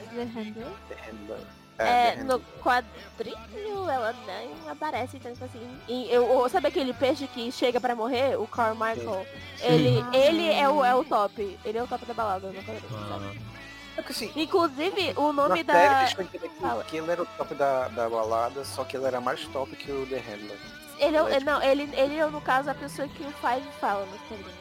The 0.08 0.24
Handler. 0.24 0.72
The 0.88 0.94
Handler. 1.06 1.38
É, 1.78 2.16
The 2.16 2.24
no 2.24 2.40
quadrinho 2.62 3.88
ela 3.88 4.12
nem 4.26 4.50
aparece 4.68 5.18
tanto 5.20 5.44
assim. 5.44 5.78
E 5.88 6.10
eu, 6.10 6.48
sabe 6.48 6.66
aquele 6.68 6.92
peixe 6.92 7.26
que 7.28 7.52
chega 7.52 7.80
pra 7.80 7.94
morrer? 7.94 8.36
O 8.38 8.46
Carmichael. 8.46 9.24
Ele, 9.60 10.00
Sim. 10.02 10.10
ele 10.12 10.50
é, 10.52 10.68
o, 10.68 10.84
é 10.84 10.94
o 10.94 11.04
top. 11.04 11.58
Ele 11.64 11.78
é 11.78 11.82
o 11.82 11.86
top 11.86 12.04
da 12.04 12.14
balada 12.14 12.48
no 12.48 12.54
quadrinho? 12.62 12.82
Ah, 12.92 13.32
É 13.96 14.00
assim, 14.08 14.32
Inclusive, 14.34 15.12
o 15.16 15.32
nome 15.32 15.62
na 15.62 15.72
da. 15.72 16.06
série 16.08 16.24
que, 16.28 16.38
que 16.88 16.96
ele 16.96 17.10
era 17.10 17.22
o 17.22 17.26
top 17.26 17.54
da, 17.54 17.88
da 17.88 18.08
balada, 18.08 18.64
só 18.64 18.82
que 18.84 18.96
ele 18.96 19.06
era 19.06 19.20
mais 19.20 19.44
top 19.46 19.74
que 19.76 19.90
o 19.92 20.06
The 20.06 20.18
Handler. 20.18 20.58
Ele 20.98 21.16
é, 21.16 21.20
Ele 21.20 21.30
é 21.30 21.38
tipo- 21.38 21.44
não, 21.50 21.62
ele, 21.62 21.82
ele 21.94 22.16
é, 22.18 22.26
no 22.26 22.40
caso, 22.40 22.70
a 22.70 22.74
pessoa 22.74 23.06
que 23.06 23.22
o 23.22 23.30
Five 23.34 23.66
fala 23.80 24.04
nos 24.06 24.20
quadrinhos. 24.22 24.57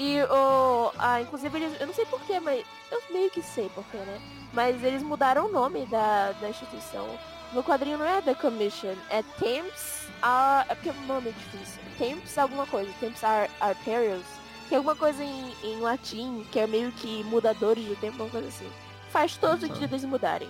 E 0.00 0.22
o. 0.22 0.92
Ah, 0.96 1.20
inclusive, 1.20 1.58
eles, 1.58 1.80
eu 1.80 1.86
não 1.88 1.92
sei 1.94 2.06
porquê, 2.06 2.38
mas. 2.38 2.64
Eu 2.90 3.02
meio 3.10 3.28
que 3.30 3.42
sei 3.42 3.68
porquê, 3.74 3.96
né? 3.98 4.20
Mas 4.52 4.82
eles 4.84 5.02
mudaram 5.02 5.46
o 5.46 5.52
nome 5.52 5.84
da, 5.86 6.30
da 6.40 6.48
instituição. 6.48 7.06
No 7.52 7.64
quadrinho 7.64 7.98
não 7.98 8.06
é 8.06 8.22
The 8.22 8.34
Commission, 8.34 8.94
é 9.10 9.22
Temps. 9.40 10.06
Ar- 10.22 10.66
é 10.68 10.74
porque 10.76 10.90
o 10.90 10.94
nome 11.06 11.30
é 11.30 11.32
difícil. 11.32 11.80
Temps 11.98 12.38
alguma 12.38 12.64
coisa. 12.66 12.90
Temps 13.00 13.24
Ar 13.24 13.50
Arterials. 13.60 14.24
Que 14.68 14.74
é 14.74 14.76
alguma 14.78 14.94
coisa 14.94 15.24
em, 15.24 15.52
em 15.64 15.80
latim, 15.80 16.46
que 16.52 16.60
é 16.60 16.66
meio 16.66 16.92
que 16.92 17.24
mudadores 17.24 17.84
do 17.84 17.96
tempo, 17.96 18.22
uma 18.22 18.30
coisa 18.30 18.46
assim. 18.48 18.70
Faz 19.10 19.36
todo 19.36 19.54
Uhum. 19.62 19.68
sentido 19.74 19.92
eles 19.94 20.04
mudarem. 20.04 20.48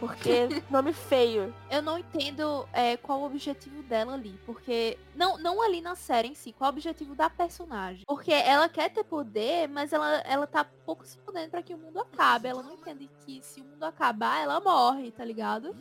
Porque 0.00 0.48
nome 0.70 0.92
feio. 0.92 1.54
Eu 1.70 1.82
não 1.82 1.98
entendo 1.98 2.66
é, 2.72 2.96
qual 2.96 3.20
o 3.20 3.26
objetivo 3.26 3.82
dela 3.82 4.14
ali. 4.14 4.40
Porque. 4.46 4.98
Não, 5.14 5.36
não 5.38 5.60
ali 5.62 5.80
na 5.80 5.94
série 5.94 6.28
em 6.28 6.34
si, 6.34 6.52
qual 6.52 6.70
o 6.70 6.72
objetivo 6.72 7.14
da 7.14 7.28
personagem. 7.28 8.04
Porque 8.06 8.32
ela 8.32 8.68
quer 8.68 8.88
ter 8.90 9.04
poder, 9.04 9.68
mas 9.68 9.92
ela, 9.92 10.16
ela 10.20 10.46
tá 10.46 10.64
pouco 10.64 11.06
se 11.06 11.18
fudendo 11.18 11.50
pra 11.50 11.62
que 11.62 11.74
o 11.74 11.78
mundo 11.78 12.00
acabe. 12.00 12.48
Ela 12.48 12.62
não 12.62 12.72
entende 12.72 13.08
que 13.24 13.42
se 13.42 13.60
o 13.60 13.64
mundo 13.64 13.84
acabar, 13.84 14.42
ela 14.42 14.58
morre, 14.60 15.10
tá 15.10 15.24
ligado? 15.24 15.76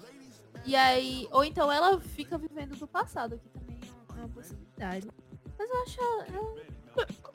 E 0.65 0.75
aí. 0.75 1.27
Ou 1.31 1.43
então 1.43 1.71
ela 1.71 1.99
fica 1.99 2.37
vivendo 2.37 2.75
do 2.75 2.87
passado, 2.87 3.39
que 3.39 3.49
também 3.49 3.79
é 4.15 4.19
uma 4.19 4.29
possibilidade. 4.29 5.07
Mas 5.57 5.69
eu 5.69 5.81
acho. 5.83 6.01
ela- 6.33 6.78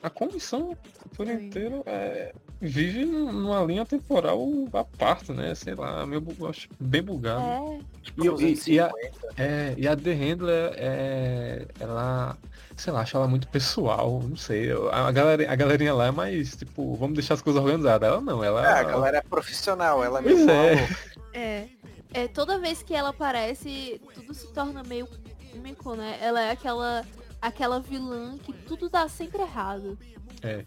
A 0.03 0.09
comissão 0.09 0.77
por 1.15 1.27
inteiro 1.27 1.81
é, 1.87 2.31
vive 2.61 3.05
num- 3.05 3.31
numa 3.31 3.63
linha 3.63 3.85
temporal 3.85 4.39
à 4.73 4.83
parte, 4.83 5.31
né? 5.31 5.55
Sei 5.55 5.73
lá, 5.73 6.05
meio, 6.05 6.23
acho 6.47 6.67
bem 6.79 7.01
bugado. 7.01 7.41
É. 7.41 7.79
E 8.17 8.43
e- 8.45 8.73
e 8.75 8.79
a- 8.79 8.89
50. 8.91 9.27
É, 9.37 9.73
e 9.77 9.87
a 9.87 9.95
The 9.95 10.13
Handler, 10.13 10.73
é, 10.75 11.65
ela, 11.79 12.37
sei 12.75 12.93
lá, 12.93 13.01
acho 13.01 13.17
ela 13.17 13.27
muito 13.27 13.47
pessoal, 13.47 14.21
não 14.23 14.37
sei. 14.37 14.69
A, 14.91 15.11
galera, 15.11 15.51
a 15.51 15.55
galerinha 15.55 15.93
lá 15.93 16.07
é 16.07 16.11
mais, 16.11 16.55
tipo, 16.55 16.95
vamos 16.95 17.15
deixar 17.15 17.33
as 17.33 17.41
coisas 17.41 17.59
organizadas. 17.61 18.07
Ela 18.07 18.21
não, 18.21 18.43
ela... 18.43 18.63
É, 18.63 18.79
a 18.79 18.83
galera 18.83 19.17
é 19.17 19.21
profissional, 19.21 20.03
ela 20.03 20.21
Pois 20.21 20.35
mesmo. 20.37 20.51
é. 20.51 20.87
É. 21.33 21.67
É, 22.13 22.27
toda 22.29 22.59
vez 22.59 22.81
que 22.83 22.93
ela 22.93 23.09
aparece, 23.09 23.99
tudo 24.13 24.33
se 24.33 24.47
torna 24.53 24.83
meio 24.83 25.05
cômico, 25.51 25.95
né? 25.95 26.17
Ela 26.21 26.41
é 26.41 26.51
aquela 26.51 27.03
aquela 27.41 27.79
vilã 27.79 28.37
que 28.37 28.51
tudo 28.53 28.89
dá 28.89 29.07
sempre 29.07 29.41
errado. 29.41 29.97
É. 30.41 30.65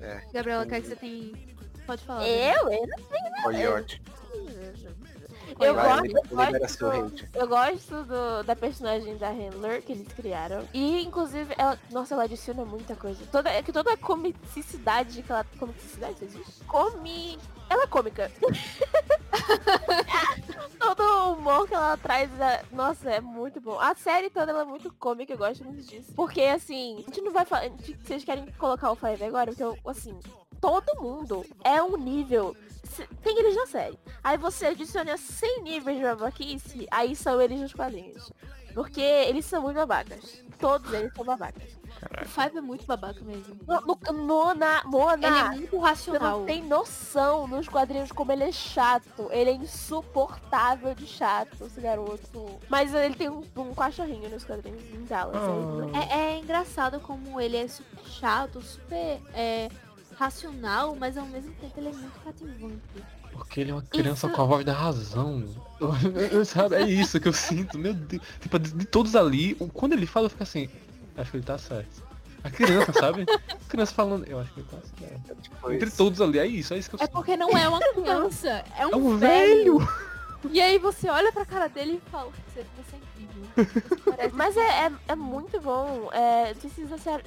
É. 0.00 0.20
Gabriela, 0.32 0.64
o 0.64 0.68
que 0.68 0.74
é 0.74 0.80
que 0.80 0.88
você 0.88 0.96
tem? 0.96 1.32
Pode 1.86 2.02
falar. 2.04 2.20
né? 2.20 2.54
Eu? 2.54 2.70
Eu 2.72 2.88
Coyote. 3.42 4.02
Eu 5.60 5.74
Vai, 5.74 5.88
gosto, 5.88 6.02
libera- 6.04 6.50
eu 6.56 6.60
gosto, 6.60 6.76
seu 6.78 6.90
hate. 6.90 7.28
eu 7.32 7.46
gosto 7.48 8.02
do- 8.04 8.42
da 8.42 8.56
personagem 8.56 9.16
da 9.16 9.30
Handler 9.30 9.80
que 9.80 9.92
eles 9.92 10.08
criaram. 10.12 10.68
E 10.74 11.00
inclusive, 11.02 11.54
ela, 11.56 11.78
nossa, 11.90 12.14
ela 12.14 12.24
adiciona 12.24 12.64
muita 12.64 12.94
coisa. 12.96 13.24
Toda, 13.30 13.48
é 13.50 13.62
que 13.62 13.72
toda 13.72 13.92
a 13.92 13.96
comicidade 13.96 15.22
que 15.22 15.30
ela. 15.32 15.44
Comicidade 15.58 16.16
existe? 16.22 16.64
Comi. 16.66 17.38
Ela 17.70 17.84
é 17.84 17.86
cômica. 17.86 18.30
Todo 20.94 21.02
o 21.02 21.32
humor 21.32 21.66
que 21.66 21.74
ela 21.74 21.96
traz, 21.96 22.30
é- 22.40 22.64
nossa, 22.70 23.10
é 23.10 23.20
muito 23.20 23.60
bom. 23.60 23.78
A 23.80 23.94
série 23.94 24.30
toda 24.30 24.52
ela 24.52 24.62
é 24.62 24.64
muito 24.64 24.92
cômica, 24.94 25.32
eu 25.32 25.38
gosto 25.38 25.64
muito 25.64 25.82
disso. 25.84 26.12
Porque 26.14 26.42
assim, 26.42 26.98
a 26.98 27.02
gente 27.02 27.20
não 27.22 27.32
vai 27.32 27.44
falar. 27.44 27.68
Vocês 28.04 28.22
querem 28.24 28.46
colocar 28.52 28.92
o 28.92 28.94
Five 28.96 29.24
agora? 29.24 29.52
Porque 29.52 29.80
assim, 29.88 30.16
todo 30.60 31.00
mundo 31.02 31.44
é 31.64 31.82
um 31.82 31.96
nível. 31.96 32.56
Tem 33.22 33.36
eles 33.38 33.56
na 33.56 33.66
série. 33.66 33.98
Aí 34.22 34.38
você 34.38 34.66
adiciona 34.66 35.16
100 35.16 35.62
níveis 35.62 35.98
de 35.98 36.04
babaquice, 36.04 36.86
aí 36.90 37.16
são 37.16 37.40
eles 37.40 37.60
nos 37.60 37.74
quadrinhos. 37.74 38.32
Porque 38.72 39.00
eles 39.00 39.44
são 39.44 39.62
muito 39.62 39.76
babacas. 39.76 40.42
Todos 40.58 40.92
eles 40.92 41.12
são 41.14 41.24
babacas. 41.24 41.75
O 42.22 42.28
Five 42.28 42.58
é 42.58 42.60
muito 42.60 42.84
babaca 42.86 43.20
mesmo. 43.24 43.56
No, 43.66 43.80
no, 43.80 44.12
no, 44.26 44.54
na, 44.54 44.82
Mona, 44.84 45.26
Ele 45.26 45.38
é 45.38 45.48
muito 45.50 45.70
você 45.80 45.86
racional. 45.86 46.38
não 46.40 46.46
tem 46.46 46.62
noção 46.62 47.46
nos 47.46 47.68
quadrinhos 47.68 48.12
como 48.12 48.32
ele 48.32 48.44
é 48.44 48.52
chato. 48.52 49.28
Ele 49.30 49.50
é 49.50 49.54
insuportável 49.54 50.94
de 50.94 51.06
chato, 51.06 51.64
esse 51.64 51.80
garoto. 51.80 52.58
Mas 52.68 52.92
ele 52.94 53.14
tem 53.14 53.28
um, 53.28 53.42
um 53.56 53.74
cachorrinho 53.74 54.28
nos 54.28 54.44
quadrinhos 54.44 54.82
em 54.94 55.04
Dallas. 55.04 55.36
Aí- 55.94 56.10
É, 56.10 56.18
é 56.34 56.38
engraçado 56.38 57.00
como 57.00 57.40
ele 57.40 57.56
é 57.56 57.66
super 57.68 58.04
chato, 58.04 58.60
super 58.62 59.20
é, 59.34 59.68
racional, 60.16 60.94
mas 60.96 61.16
ao 61.16 61.26
mesmo 61.26 61.52
tempo 61.54 61.72
ele 61.78 61.88
é 61.88 61.92
muito 61.92 62.20
cativante. 62.20 62.80
Porque 63.32 63.60
ele 63.60 63.70
é 63.70 63.74
uma 63.74 63.82
criança 63.82 64.26
Isso- 64.26 64.34
com 64.36 64.42
a 64.42 64.44
voz 64.46 64.64
da 64.64 64.72
razão. 64.72 65.44
Eu- 65.78 66.38
eu- 66.38 66.44
sabe, 66.46 66.74
é 66.76 66.82
isso 66.82 67.20
que 67.20 67.28
eu 67.28 67.34
sinto, 67.34 67.78
meu 67.78 67.92
Deus. 67.92 68.22
Tipo, 68.40 68.58
de, 68.58 68.72
de 68.72 68.86
todos 68.86 69.14
ali, 69.14 69.54
quando 69.74 69.92
ele 69.92 70.06
fala, 70.06 70.24
eu 70.26 70.30
fico 70.30 70.42
assim, 70.42 70.70
acho 71.16 71.30
que 71.30 71.36
ele 71.38 71.44
tá 71.44 71.58
certo. 71.58 72.04
A 72.44 72.50
criança, 72.50 72.92
sabe? 72.92 73.26
A 73.28 73.68
criança 73.68 73.92
falando, 73.92 74.24
eu 74.26 74.38
acho 74.38 74.52
que 74.52 74.60
ele 74.60 74.68
tá 74.70 74.76
certo. 74.98 75.32
É 75.32 75.34
tipo 75.42 75.72
Entre 75.72 75.88
isso. 75.88 75.96
todos 75.96 76.20
ali, 76.20 76.38
é 76.38 76.46
isso, 76.46 76.74
é 76.74 76.78
isso 76.78 76.88
que 76.90 76.96
eu 76.96 77.00
É 77.02 77.06
porque 77.08 77.36
não 77.36 77.50
é 77.56 77.68
uma 77.68 77.80
criança, 77.80 78.64
é 78.78 78.86
um, 78.86 78.90
É 78.92 78.96
um 78.96 79.16
velho. 79.18 79.78
velho! 79.78 79.88
E 80.50 80.60
aí 80.60 80.78
você 80.78 81.08
olha 81.08 81.32
pra 81.32 81.44
cara 81.44 81.68
dele 81.68 82.00
e 82.06 82.10
fala, 82.10 82.30
você, 82.54 82.64
você 82.76 82.94
é 82.94 82.98
incrível. 83.22 84.30
Mas 84.34 84.56
é, 84.56 84.86
é, 84.86 84.92
é 85.08 85.14
muito 85.16 85.60
bom. 85.60 86.08
É, 86.12 86.54
se 86.54 86.68
vocês 86.68 86.92
acharam, 86.92 87.24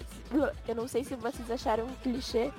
eu 0.67 0.75
não 0.75 0.87
sei 0.87 1.03
se 1.03 1.15
vocês 1.15 1.51
acharam 1.51 1.85
um 1.85 1.93
clichê, 2.01 2.49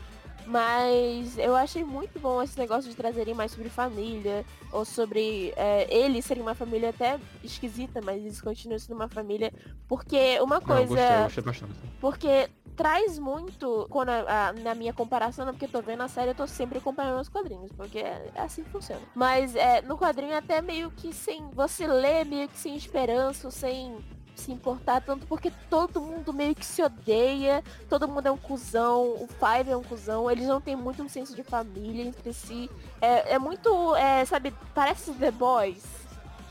mas 0.46 1.36
eu 1.38 1.54
achei 1.56 1.84
muito 1.84 2.18
bom 2.18 2.42
esse 2.42 2.58
negócio 2.58 2.88
de 2.90 2.96
trazerem 2.96 3.34
mais 3.34 3.52
sobre 3.52 3.68
família, 3.68 4.44
ou 4.72 4.84
sobre 4.84 5.52
é, 5.56 5.86
eles 5.94 6.24
serem 6.24 6.42
uma 6.42 6.54
família 6.54 6.90
até 6.90 7.18
esquisita, 7.42 8.00
mas 8.02 8.16
eles 8.18 8.40
continuam 8.40 8.78
sendo 8.78 8.96
uma 8.96 9.08
família. 9.08 9.52
Porque 9.88 10.38
uma 10.40 10.60
Não, 10.60 10.78
eu 10.78 10.86
coisa. 10.86 11.22
gostei, 11.24 11.40
eu 11.42 11.44
gostei. 11.44 11.68
Porque 12.00 12.48
traz 12.76 13.18
muito, 13.18 13.86
quando 13.90 14.08
a- 14.08 14.48
a- 14.48 14.52
na 14.54 14.74
minha 14.74 14.92
comparação, 14.92 15.44
não 15.44 15.52
porque 15.52 15.66
eu 15.66 15.70
tô 15.70 15.82
vendo 15.82 16.02
a 16.02 16.08
série, 16.08 16.30
eu 16.30 16.34
tô 16.34 16.46
sempre 16.46 16.80
comparando 16.80 17.20
os 17.20 17.28
quadrinhos, 17.28 17.70
porque 17.72 17.98
é, 17.98 18.30
é 18.34 18.40
assim 18.40 18.62
que 18.64 18.70
funciona. 18.70 19.02
Mas 19.14 19.54
é, 19.54 19.82
no 19.82 19.98
quadrinho 19.98 20.34
até 20.36 20.62
meio 20.62 20.90
que 20.90 21.12
sem. 21.12 21.50
Você 21.50 21.86
lê 21.86 22.24
meio 22.24 22.48
que 22.48 22.56
sem 22.58 22.74
esperança, 22.76 23.50
sem 23.50 23.98
se 24.40 24.50
importar 24.52 25.00
tanto, 25.02 25.26
porque 25.26 25.52
todo 25.68 26.00
mundo 26.00 26.32
meio 26.32 26.54
que 26.54 26.64
se 26.66 26.82
odeia, 26.82 27.62
todo 27.88 28.08
mundo 28.08 28.26
é 28.26 28.30
um 28.30 28.36
cuzão, 28.36 29.02
o 29.02 29.28
Five 29.28 29.70
é 29.70 29.76
um 29.76 29.82
cuzão, 29.82 30.30
eles 30.30 30.46
não 30.46 30.60
têm 30.60 30.74
muito 30.76 31.02
um 31.02 31.08
senso 31.08 31.34
de 31.36 31.42
família 31.42 32.04
entre 32.04 32.32
si. 32.32 32.70
É, 33.00 33.34
é 33.34 33.38
muito, 33.38 33.94
é, 33.96 34.24
sabe, 34.24 34.52
parece 34.74 35.12
The 35.12 35.30
Boys. 35.30 36.00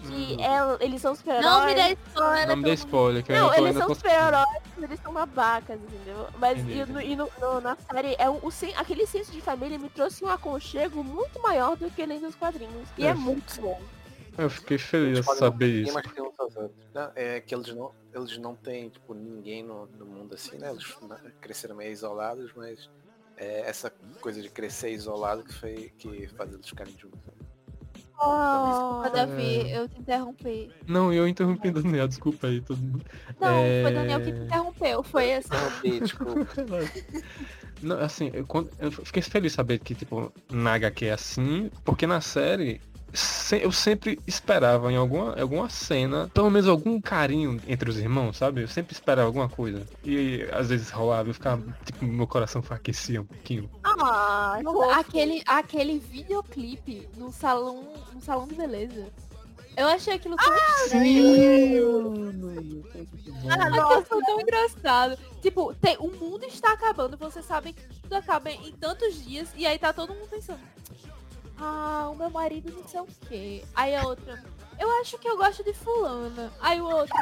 Que 0.01 0.37
é- 0.41 0.85
eles 0.85 1.01
são 1.01 1.13
super-heróis. 1.13 1.45
Não 1.45 1.65
me 1.65 1.75
dê 1.75 1.97
spoiler, 2.05 2.47
Não 2.47 2.55
me 2.55 2.63
dê 2.63 2.69
pelo 2.69 2.73
spoiler, 2.73 3.23
que 3.25 3.31
eu 3.33 3.35
Não, 3.35 3.49
tô 3.49 3.55
eles 3.67 3.77
são 3.77 3.93
super-heróis, 3.93 4.61
eles 4.81 4.99
são 5.01 5.11
babacas, 5.13 5.77
entendeu? 5.77 6.25
Mas 6.39 6.57
e, 6.59 6.85
no, 6.85 7.01
e 7.01 7.15
no- 7.17 7.29
no- 7.41 7.59
na 7.59 7.75
série, 7.91 8.15
é 8.17 8.29
um, 8.29 8.39
o 8.41 8.49
sen- 8.49 8.73
aquele 8.77 9.05
senso 9.05 9.29
de 9.33 9.41
família 9.41 9.77
me 9.77 9.89
trouxe 9.89 10.23
um 10.23 10.29
aconchego 10.29 11.03
muito 11.03 11.41
maior 11.41 11.75
do 11.75 11.91
que 11.91 12.01
ele 12.01 12.17
nos 12.17 12.33
quadrinhos. 12.33 12.87
E 12.97 13.05
é, 13.05 13.09
É. 13.09 13.13
muito 13.13 13.59
bom. 13.61 13.77
Eu 14.39 14.49
fiquei 14.49 14.77
feliz 14.77 15.19
de 15.25 15.35
saber 15.35 15.67
isso. 15.83 15.93
Não, 16.93 17.11
é 17.15 17.39
que 17.41 17.53
eles 17.55 17.73
não, 17.75 17.91
eles 18.13 18.37
não 18.37 18.55
têm, 18.55 18.89
tipo, 18.89 19.13
ninguém 19.13 19.63
no, 19.63 19.85
no 19.97 20.05
mundo 20.05 20.33
assim, 20.35 20.57
né? 20.57 20.71
Eles 20.71 20.95
né, 21.01 21.17
cresceram 21.41 21.75
meio 21.75 21.91
isolados, 21.91 22.51
mas 22.55 22.89
é 23.37 23.61
essa 23.61 23.91
coisa 24.21 24.41
de 24.41 24.49
crescer 24.49 24.91
isolado 24.91 25.43
que 25.43 25.53
foi 25.53 25.91
que 25.97 26.27
faz 26.29 26.51
eles 26.53 26.67
ficarem 26.67 26.95
juntos. 26.97 27.19
Desculpa, 28.19 29.09
Davi, 29.13 29.71
eu 29.71 29.87
te 29.87 29.97
interrompi. 29.99 30.69
Não, 30.85 31.13
eu 31.13 31.25
interrompi 31.25 31.71
Daniel, 31.71 32.05
desculpa 32.07 32.47
aí, 32.47 32.59
todo 32.59 32.77
mundo. 32.77 33.05
Não, 33.39 33.47
É. 33.47 33.81
foi 33.83 33.93
Daniel 33.93 34.19
que 34.21 34.31
te 34.33 34.39
interrompeu. 34.39 35.03
Foi 35.03 35.33
assim. 35.35 35.47
Interrompi, 35.47 35.99
desculpa. 36.01 36.47
Não, 37.81 37.97
assim, 37.97 38.29
eu, 38.33 38.45
quando- 38.45 38.69
eu 38.77 38.91
fiquei 38.91 39.21
feliz 39.21 39.53
de 39.53 39.55
saber 39.55 39.79
que, 39.79 39.95
tipo, 39.95 40.33
na 40.51 40.73
HQ 40.73 41.05
é 41.05 41.11
assim, 41.13 41.71
porque 41.85 42.05
na 42.05 42.19
série 42.19 42.81
se- 43.13 43.61
eu 43.63 43.71
sempre 43.71 44.19
esperava 44.27 44.91
em 44.91 44.95
alguma, 44.95 45.39
alguma 45.39 45.69
cena, 45.69 46.29
pelo 46.33 46.49
menos 46.49 46.67
algum 46.67 46.99
carinho 47.01 47.59
entre 47.67 47.89
os 47.89 47.97
irmãos, 47.97 48.37
sabe? 48.37 48.61
Eu 48.61 48.67
sempre 48.67 48.93
esperava 48.93 49.27
alguma 49.27 49.49
coisa. 49.49 49.85
E 50.03 50.47
às 50.51 50.69
vezes 50.69 50.89
rolava, 50.89 51.29
eu 51.29 51.33
ficava, 51.33 51.63
tipo, 51.85 52.05
meu 52.05 52.27
coração 52.27 52.63
aquecia 52.69 53.21
um 53.21 53.25
pouquinho. 53.25 53.69
Ah, 53.83 54.59
Nossa, 54.61 54.99
aquele, 54.99 55.41
aquele 55.45 55.99
videoclipe 55.99 57.07
no 57.17 57.31
salão, 57.31 57.93
no 58.13 58.21
salão 58.21 58.47
de 58.47 58.55
beleza. 58.55 59.07
Eu 59.77 59.87
achei 59.87 60.13
aquilo 60.13 60.35
tão 60.35 60.53
Aquilo 63.53 64.05
foi 64.05 64.21
tão 64.23 64.41
engraçado. 64.41 65.17
Tipo, 65.41 65.73
tem, 65.75 65.95
o 65.99 66.07
mundo 66.11 66.43
está 66.45 66.73
acabando, 66.73 67.15
você 67.17 67.41
sabe 67.41 67.73
que 67.73 67.81
tudo 68.01 68.13
acaba 68.13 68.51
em 68.51 68.71
tantos 68.73 69.23
dias, 69.23 69.49
e 69.55 69.65
aí 69.65 69.79
tá 69.79 69.93
todo 69.93 70.13
mundo 70.13 70.27
pensando. 70.29 70.59
Ah, 71.61 72.09
o 72.11 72.15
meu 72.15 72.29
marido 72.29 72.71
não 72.71 72.87
sei 72.87 72.99
o 73.01 73.07
quê. 73.27 73.63
Aí 73.75 73.95
a 73.95 74.03
outra, 74.07 74.41
eu 74.79 74.89
acho 75.01 75.17
que 75.17 75.27
eu 75.27 75.37
gosto 75.37 75.63
de 75.63 75.73
fulana. 75.73 76.51
Aí 76.61 76.79
o 76.79 76.85
outro, 76.85 77.15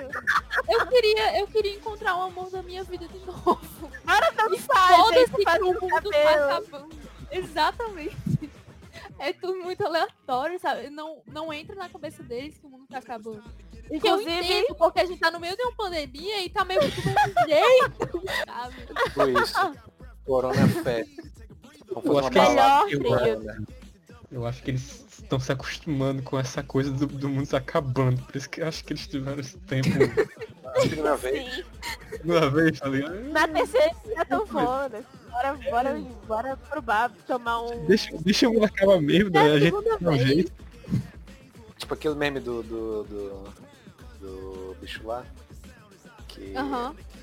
eu 0.69 0.87
queria, 0.87 1.39
eu 1.39 1.47
queria 1.47 1.75
encontrar 1.75 2.15
o 2.17 2.21
amor 2.23 2.49
da 2.51 2.61
minha 2.61 2.83
vida 2.83 3.07
de 3.07 3.17
novo. 3.25 3.91
Para 4.05 4.29
E 4.29 4.35
dançar, 4.35 4.95
foda-se 4.95 5.19
gente, 5.25 5.35
que 5.35 5.43
faz 5.43 5.61
o 5.61 5.65
mundo 5.73 6.09
tá 6.09 6.31
acabando. 6.57 6.95
Exatamente. 7.31 8.51
É 9.19 9.33
tudo 9.33 9.57
muito 9.57 9.83
aleatório, 9.83 10.59
sabe? 10.59 10.89
Não, 10.91 11.21
não 11.25 11.51
entra 11.51 11.75
na 11.75 11.89
cabeça 11.89 12.21
deles 12.21 12.57
que 12.59 12.65
o 12.67 12.69
mundo 12.69 12.85
tá 12.87 12.99
acabando. 12.99 13.43
Que 13.71 13.93
eu 13.93 13.97
Inclusive, 14.19 14.31
entendo, 14.31 14.75
porque 14.75 14.99
a 14.99 15.05
gente 15.05 15.19
tá 15.19 15.31
no 15.31 15.39
meio 15.39 15.55
de 15.55 15.63
uma 15.63 15.71
pandemia 15.71 16.43
e 16.43 16.49
tá 16.49 16.63
meio 16.63 16.81
que 16.81 17.01
do 17.01 17.07
mesmo 17.07 17.33
jeito, 17.47 18.23
sabe? 18.45 18.75
Foi 19.13 19.33
isso. 19.33 19.73
Corona 20.25 20.67
Fest. 20.83 21.09
Vamos 21.89 22.05
Eu 22.05 22.21
fazer 22.23 22.39
acho 22.39 22.97
uma 22.99 23.15
balada 23.15 23.39
Melhor. 23.39 23.57
Eu 24.31 24.45
acho 24.45 24.61
que 24.61 24.71
eles 24.71 25.05
estão 25.19 25.39
se 25.39 25.51
acostumando 25.51 26.21
com 26.21 26.37
essa 26.37 26.61
coisa 26.61 26.91
do, 26.91 27.07
do 27.07 27.29
mundo 27.29 27.45
se 27.45 27.55
acabando. 27.55 28.21
Por 28.23 28.35
isso 28.35 28.49
que 28.49 28.61
eu 28.61 28.67
acho 28.67 28.83
que 28.83 28.93
eles 28.93 29.07
tiveram 29.07 29.39
esse 29.39 29.57
tempo 29.59 29.87
uma 30.99 31.15
vez. 31.15 31.63
uma 32.23 32.49
vez, 32.49 32.79
tá 32.79 32.89
ligado? 32.89 33.23
Na 33.29 33.47
terceira 33.47 33.95
já 34.13 34.25
tão 34.25 34.45
foda. 34.45 35.03
Bora, 35.31 35.53
bora, 35.69 35.99
bora 36.27 36.57
pro 36.57 36.81
bar 36.81 37.11
tomar 37.25 37.61
um. 37.61 37.85
Deixa, 37.85 38.09
deixa 38.17 38.49
o 38.49 38.53
mundo 38.53 38.65
acabar 38.65 38.99
mesmo, 38.99 39.29
né? 39.29 39.39
É 39.39 39.51
a 39.51 39.53
A 39.53 39.59
gente 39.59 39.75
segunda 39.75 39.97
dá 39.99 40.09
um 40.09 40.17
jeito. 40.17 40.51
Tipo 41.77 41.93
aquele 41.93 42.15
meme 42.15 42.39
do. 42.39 42.63
do. 42.63 43.03
do, 43.03 43.43
do 44.19 44.75
bicho 44.81 45.07
lá. 45.07 45.23
Que 46.27 46.53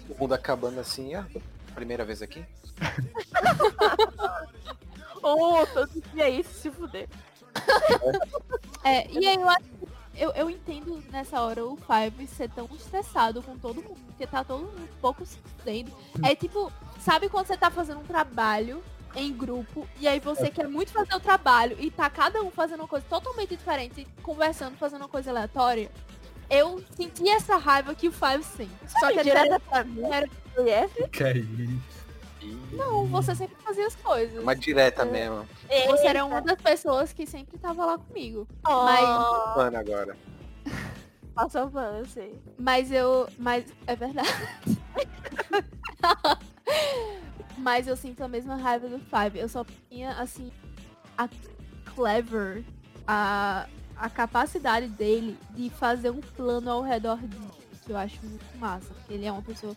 o 0.09 0.19
mundo 0.19 0.33
acabando 0.33 0.81
assim, 0.81 1.15
ah, 1.15 1.27
primeira 1.75 2.05
vez 2.05 2.23
aqui. 2.23 2.45
Oh, 5.25 5.67
todo 5.73 5.91
dia 6.13 6.29
isso, 6.29 6.53
se 6.53 6.71
fuder. 6.71 7.09
É, 8.85 9.11
e 9.11 9.27
aí 9.27 9.37
eu 9.37 9.49
acho 9.49 9.65
que 9.65 9.89
eu, 10.17 10.31
eu 10.33 10.51
entendo 10.51 11.03
nessa 11.11 11.41
hora 11.41 11.65
o 11.65 11.77
Five 11.77 12.27
ser 12.27 12.51
tão 12.51 12.69
estressado 12.75 13.43
com 13.43 13.57
todo 13.59 13.83
mundo, 13.83 13.99
porque 14.07 14.27
tá 14.27 14.45
todo 14.45 14.65
mundo 14.65 14.83
um 14.83 15.01
pouco 15.01 15.25
se 15.25 15.39
fudendo. 15.39 15.91
É 16.23 16.35
tipo, 16.35 16.71
sabe 17.01 17.29
quando 17.29 17.47
você 17.47 17.57
tá 17.57 17.71
fazendo 17.71 18.01
um 18.01 18.05
trabalho 18.05 18.85
em 19.17 19.33
grupo 19.33 19.89
e 19.99 20.07
aí 20.07 20.21
você 20.21 20.51
quer 20.51 20.69
muito 20.69 20.93
fazer 20.93 21.15
o 21.15 21.21
trabalho 21.21 21.77
e 21.81 21.91
tá 21.91 22.11
cada 22.11 22.43
um 22.43 22.51
fazendo 22.51 22.81
uma 22.81 22.89
coisa 22.89 23.07
totalmente 23.09 23.57
diferente, 23.57 24.07
conversando, 24.23 24.77
fazendo 24.77 25.01
uma 25.03 25.09
coisa 25.09 25.31
aleatória? 25.31 25.91
Eu 26.51 26.85
senti 26.95 27.29
essa 27.29 27.57
raiva 27.57 27.95
que 27.95 28.07
o 28.07 28.13
Five 28.13 28.45
sente. 28.45 28.71
Só 29.01 29.11
que 29.11 29.23
direta 29.23 29.47
era, 29.47 29.61
pra 29.61 29.85
mim. 29.85 30.03
era-? 30.05 30.29
Que 31.11 31.25
é 31.25 31.39
isso? 31.39 32.04
Não, 32.73 33.07
você 33.07 33.35
sempre 33.35 33.57
fazia 33.63 33.87
as 33.87 33.97
coisas. 33.97 34.43
uma 34.43 34.55
direta 34.55 35.05
mesmo. 35.05 35.47
Você 35.87 36.07
era 36.07 36.25
uma 36.25 36.41
das 36.41 36.61
pessoas 36.61 37.13
que 37.13 37.27
sempre 37.27 37.59
tava 37.59 37.85
lá 37.85 37.99
comigo. 37.99 38.47
Mas... 38.63 39.57
Mano, 39.57 39.79
agora. 39.79 40.17
Passou 41.35 41.69
pano, 41.69 41.99
eu 41.99 42.07
sei. 42.07 42.41
Mas 42.57 42.93
eu. 42.93 43.29
Mas 43.37 43.65
é 43.87 43.97
verdade. 43.97 44.29
mas 47.59 47.89
eu 47.89 47.97
sinto 47.97 48.23
a 48.23 48.29
mesma 48.29 48.55
raiva 48.55 48.89
do 48.89 49.01
Five. 49.01 49.39
Eu 49.39 49.49
só 49.49 49.67
tinha, 49.91 50.13
assim, 50.13 50.53
a 51.19 51.29
clever, 51.95 52.65
a, 53.07 53.67
a 53.97 54.09
capacidade 54.09 54.87
dele 54.87 55.37
de 55.51 55.71
fazer 55.71 56.11
um 56.11 56.21
plano 56.21 56.71
ao 56.71 56.83
redor 56.83 57.19
disso. 57.19 57.65
Que 57.85 57.91
eu 57.91 57.97
acho 57.97 58.25
muito 58.25 58.59
massa. 58.59 58.95
Porque 58.95 59.15
ele 59.15 59.27
é 59.27 59.33
uma 59.33 59.43
pessoa 59.43 59.75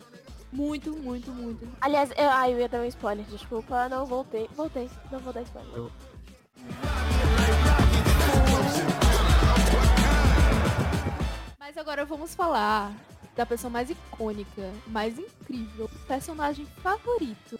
muito, 0.51 0.91
muito, 0.91 1.31
muito. 1.31 1.67
Aliás, 1.81 2.09
eu, 2.17 2.29
ai, 2.29 2.53
eu 2.53 2.59
ia 2.59 2.69
dar 2.69 2.79
um 2.81 2.85
spoiler, 2.85 3.25
desculpa. 3.25 3.87
Não, 3.89 4.05
voltei. 4.05 4.49
Voltei. 4.55 4.89
Não 5.11 5.19
vou 5.19 5.33
dar 5.33 5.41
spoiler. 5.41 5.71
Eu- 5.75 5.91
Mas 11.59 11.77
agora 11.77 12.05
vamos 12.05 12.33
falar 12.33 12.93
da 13.35 13.45
pessoa 13.45 13.69
mais 13.69 13.89
icônica, 13.89 14.71
mais 14.87 15.17
incrível, 15.19 15.89
personagem 16.07 16.65
favorito, 16.81 17.59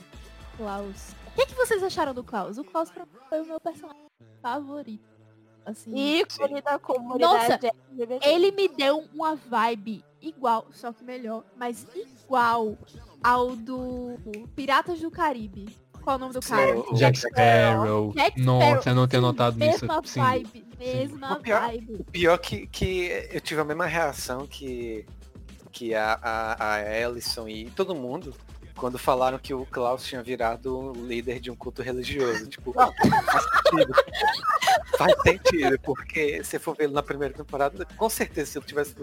Klaus. 0.56 1.12
O 1.28 1.32
que, 1.36 1.46
que 1.48 1.54
vocês 1.56 1.84
acharam 1.84 2.14
do 2.14 2.24
Klaus? 2.24 2.58
O 2.58 2.64
Klaus 2.64 2.92
foi 3.30 3.42
o 3.42 3.46
meu 3.46 3.60
personagem 3.60 4.02
favorito. 4.42 5.06
Assim, 5.66 5.94
Ícone 5.94 6.62
da 6.62 6.80
comunidade 6.80 7.68
LGBT. 7.68 8.30
ele 8.30 8.52
me 8.52 8.70
deu 8.70 9.04
uma 9.14 9.36
vibe 9.36 10.04
igual, 10.22 10.68
só 10.72 10.92
que 10.94 11.04
melhor, 11.04 11.44
mas 11.56 11.86
igual 11.96 12.78
ao 13.24 13.56
do 13.56 14.18
Piratas 14.56 15.00
do 15.00 15.10
Caribe. 15.12 15.76
Qual 16.02 16.14
é 16.14 16.18
o 16.18 16.20
nome 16.20 16.34
do 16.34 16.40
cara? 16.40 16.74
Jack 16.94 16.96
Jack 16.96 17.18
Sparrow. 17.20 18.14
Jack 18.14 18.42
Nossa, 18.42 18.90
eu 18.92 18.96
não 18.96 19.08
tinha 19.08 19.22
notado 19.22 19.58
nisso. 19.58 19.86
Mesma 19.86 20.02
Sim. 20.06 20.20
vibe, 20.22 20.68
mesma 20.80 21.34
O 21.34 21.42
pior- 21.42 21.62
vibe. 21.62 21.94
O 22.00 22.04
pior 22.06 22.38
que, 22.38 22.66
que 22.68 23.28
eu 23.30 23.42
tive 23.42 23.60
a 23.60 23.66
mesma 23.66 23.86
reação 23.86 24.48
que, 24.48 25.06
que 25.72 25.94
a, 25.94 26.18
a, 26.22 26.74
a 26.76 26.98
Ellison 27.00 27.48
e 27.50 27.70
todo 27.72 27.94
mundo 27.94 28.34
quando 28.78 28.98
falaram 28.98 29.38
que 29.40 29.54
o 29.54 29.66
Klaus 29.66 30.06
tinha 30.06 30.22
virado 30.24 30.94
líder 30.96 31.40
de 31.42 31.50
um 31.52 31.56
culto 31.56 31.82
religioso. 31.82 32.48
Tipo, 32.48 32.72
faz 32.74 32.94
sentido. 33.66 33.94
Faz 34.98 35.22
sentido, 35.24 35.80
porque 35.80 36.44
se 36.44 36.58
for 36.60 36.76
ver 36.76 36.86
ele 36.86 36.94
na 36.94 37.04
primeira 37.04 37.34
temporada, 37.34 37.86
com 37.98 38.10
certeza 38.10 38.52
se 38.52 38.58
ele 38.60 38.66
tivesse 38.66 38.94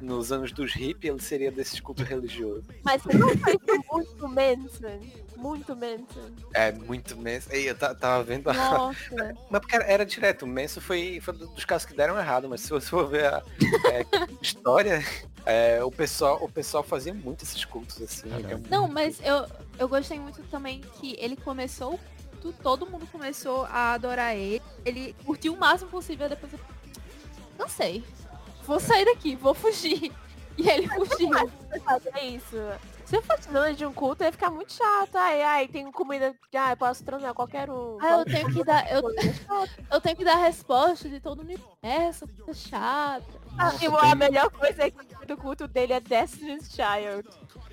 nos, 0.00 0.30
nos 0.30 0.32
anos 0.32 0.52
dos 0.52 0.72
hippies, 0.72 1.10
ele 1.10 1.22
seria 1.22 1.50
desse 1.50 1.80
culto 1.80 2.02
religioso. 2.02 2.64
Mas 2.84 3.02
você 3.02 3.16
não 3.16 3.36
faz 3.38 3.56
isso 3.56 3.84
muito 3.92 4.28
Manson. 4.28 5.00
Muito 5.36 5.76
Manson. 5.76 6.30
É 6.54 6.72
muito 6.72 7.16
Manson. 7.16 7.50
Ei, 7.50 7.70
Eu 7.70 7.74
ta- 7.74 7.94
tava 7.94 8.22
vendo 8.22 8.48
a, 8.50 8.54
Nossa. 8.54 9.34
Mas 9.50 9.60
porque 9.60 9.74
era, 9.76 9.84
era 9.84 10.06
direto, 10.06 10.42
o 10.42 10.48
Manson 10.48 10.80
foi, 10.80 11.20
foi 11.20 11.34
dos 11.34 11.64
casos 11.64 11.86
que 11.86 11.94
deram 11.94 12.18
errado, 12.18 12.48
mas 12.48 12.60
se 12.60 12.70
você 12.70 12.88
for 12.88 13.08
ver 13.08 13.26
a 13.26 13.42
é, 13.92 14.04
história, 14.40 15.04
é, 15.46 15.82
o, 15.82 15.90
pessoal, 15.90 16.38
o 16.42 16.48
pessoal 16.48 16.82
fazia 16.82 17.14
muito 17.14 17.44
esses 17.44 17.64
cultos 17.64 18.00
assim. 18.02 18.28
É 18.30 18.70
Não, 18.70 18.88
mas 18.88 19.20
eu, 19.22 19.46
eu 19.78 19.88
gostei 19.88 20.18
muito 20.18 20.42
também 20.44 20.80
que 21.00 21.16
ele 21.18 21.36
começou, 21.36 21.98
todo 22.62 22.86
mundo 22.86 23.06
começou 23.06 23.64
a 23.66 23.92
adorar 23.94 24.34
ele. 24.36 24.62
Ele 24.84 25.14
curtiu 25.24 25.54
o 25.54 25.58
máximo 25.58 25.90
possível, 25.90 26.28
depois 26.28 26.52
eu... 26.52 26.60
Não 27.58 27.68
sei. 27.68 28.02
Vou 28.70 28.78
sair 28.78 29.04
daqui, 29.04 29.34
vou 29.34 29.52
fugir. 29.52 30.12
E 30.58 30.68
ele 30.68 30.88
fugiu. 30.88 31.30
É 32.12 32.26
isso. 32.26 32.56
Se 33.06 33.16
eu 33.16 33.22
fosse 33.22 33.48
dona 33.48 33.72
de 33.72 33.86
um 33.86 33.94
culto, 33.94 34.22
ia 34.22 34.30
ficar 34.30 34.50
muito 34.50 34.74
chato. 34.74 35.14
Ai, 35.14 35.40
ai, 35.40 35.68
tem 35.68 35.90
comida. 35.90 36.34
Ah, 36.54 36.72
eu 36.72 36.76
posso 36.76 37.02
transar 37.02 37.32
qualquer 37.32 37.70
um. 37.70 37.96
Ah, 37.98 38.18
eu 38.18 38.24
tenho 38.26 38.52
que 38.52 38.62
dar. 38.62 38.84
Eu, 38.92 39.00
eu 39.90 40.00
tenho 40.02 40.16
que 40.16 40.24
dar 40.24 40.34
a 40.34 40.42
resposta 40.42 41.08
de 41.08 41.18
todo 41.18 41.38
o 41.38 41.42
universo, 41.42 42.28
coisa 42.28 42.52
chata. 42.52 43.24
Ah, 43.58 43.72
e 43.80 43.86
a 44.10 44.14
melhor 44.14 44.50
coisa 44.50 44.82
é 44.82 44.90
que 44.90 45.26
do 45.26 45.36
culto 45.36 45.66
dele 45.66 45.94
é 45.94 46.00
Destiny's 46.00 46.70
Child. 46.70 47.26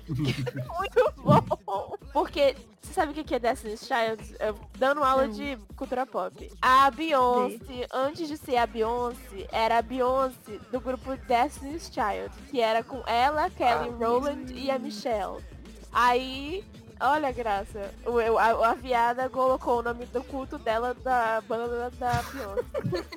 Muito 0.78 1.12
bom. 1.18 1.96
Porque, 2.12 2.56
você 2.80 2.92
sabe 2.92 3.20
o 3.20 3.24
que 3.24 3.34
é 3.34 3.38
Destiny's 3.38 3.80
Child? 3.86 4.36
Dando 4.78 5.04
aula 5.04 5.26
Não. 5.26 5.32
de 5.32 5.56
cultura 5.76 6.06
pop. 6.06 6.50
A 6.62 6.90
Beyoncé, 6.90 7.86
antes 7.92 8.28
de 8.28 8.36
ser 8.36 8.56
a 8.56 8.66
Beyoncé, 8.66 9.46
era 9.52 9.78
a 9.78 9.82
Beyoncé 9.82 10.58
do 10.72 10.80
grupo 10.80 11.16
Destiny's 11.16 11.90
Child. 11.92 12.30
Que 12.50 12.60
era 12.60 12.82
com 12.82 13.02
ela, 13.06 13.50
Kelly 13.50 13.90
Ah. 13.90 14.04
Rowland 14.06 14.52
e 14.54 14.70
a 14.70 14.78
Michelle. 14.78 15.44
Aí, 15.92 16.64
olha 17.00 17.28
a 17.28 17.32
graça. 17.32 17.92
O, 18.06 18.38
a, 18.38 18.70
a 18.70 18.74
viada 18.74 19.28
colocou 19.28 19.80
o 19.80 19.82
nome 19.82 20.06
do 20.06 20.22
culto 20.24 20.58
dela 20.58 20.94
da 20.94 21.40
banda 21.42 21.90
da 21.90 22.22
Beyoncé. 22.22 23.08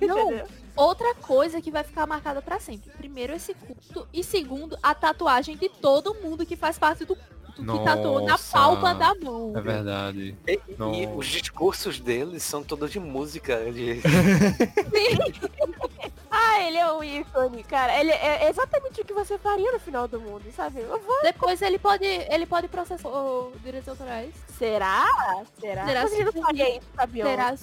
Não? 0.06 0.42
Outra 0.82 1.14
coisa 1.14 1.60
que 1.60 1.70
vai 1.70 1.82
ficar 1.84 2.06
marcada 2.06 2.40
pra 2.40 2.58
sempre. 2.60 2.90
Primeiro, 2.90 3.32
esse 3.34 3.54
culto. 3.54 4.06
E 4.12 4.22
segundo, 4.24 4.78
a 4.82 4.94
tatuagem 4.94 5.56
de 5.56 5.68
todo 5.68 6.14
mundo 6.14 6.46
que 6.46 6.56
faz 6.56 6.78
parte 6.78 7.04
do 7.04 7.14
culto. 7.16 7.38
Que 7.58 7.84
tatuou 7.84 8.20
na 8.20 8.32
Nossa. 8.32 8.52
palma 8.52 8.94
da 8.94 9.12
mão. 9.16 9.52
É 9.56 9.60
verdade. 9.60 10.36
E, 10.46 10.60
e 10.78 11.06
os 11.08 11.26
discursos 11.26 11.98
deles 11.98 12.44
são 12.44 12.62
todos 12.62 12.88
de 12.92 13.00
música. 13.00 13.56
De... 13.72 14.00
Ah, 16.30 16.60
ele 16.60 16.76
é 16.76 16.92
um 16.92 17.02
ícone, 17.02 17.64
cara. 17.64 17.98
Ele 17.98 18.10
é 18.10 18.48
exatamente 18.48 19.00
o 19.00 19.04
que 19.04 19.12
você 19.14 19.38
faria 19.38 19.72
no 19.72 19.80
final 19.80 20.06
do 20.06 20.20
mundo, 20.20 20.42
sabe? 20.54 20.80
Eu 20.80 21.00
vou... 21.00 21.22
Depois 21.22 21.60
ele 21.62 21.78
pode, 21.78 22.04
ele 22.04 22.46
pode 22.46 22.68
processar 22.68 23.08
os 23.08 23.60
direitos 23.62 23.88
autorais. 23.88 24.34
Será? 24.58 25.06
Será? 25.58 25.86
Será 25.86 26.02
Mas 26.02 26.12
ele 26.12 26.24
não 26.24 26.32
se- 26.32 26.40
faria 26.40 26.76
isso 26.78 26.86
com 26.94 27.02
a 27.02 27.06
Beyoncé. 27.06 27.30
Será? 27.30 27.56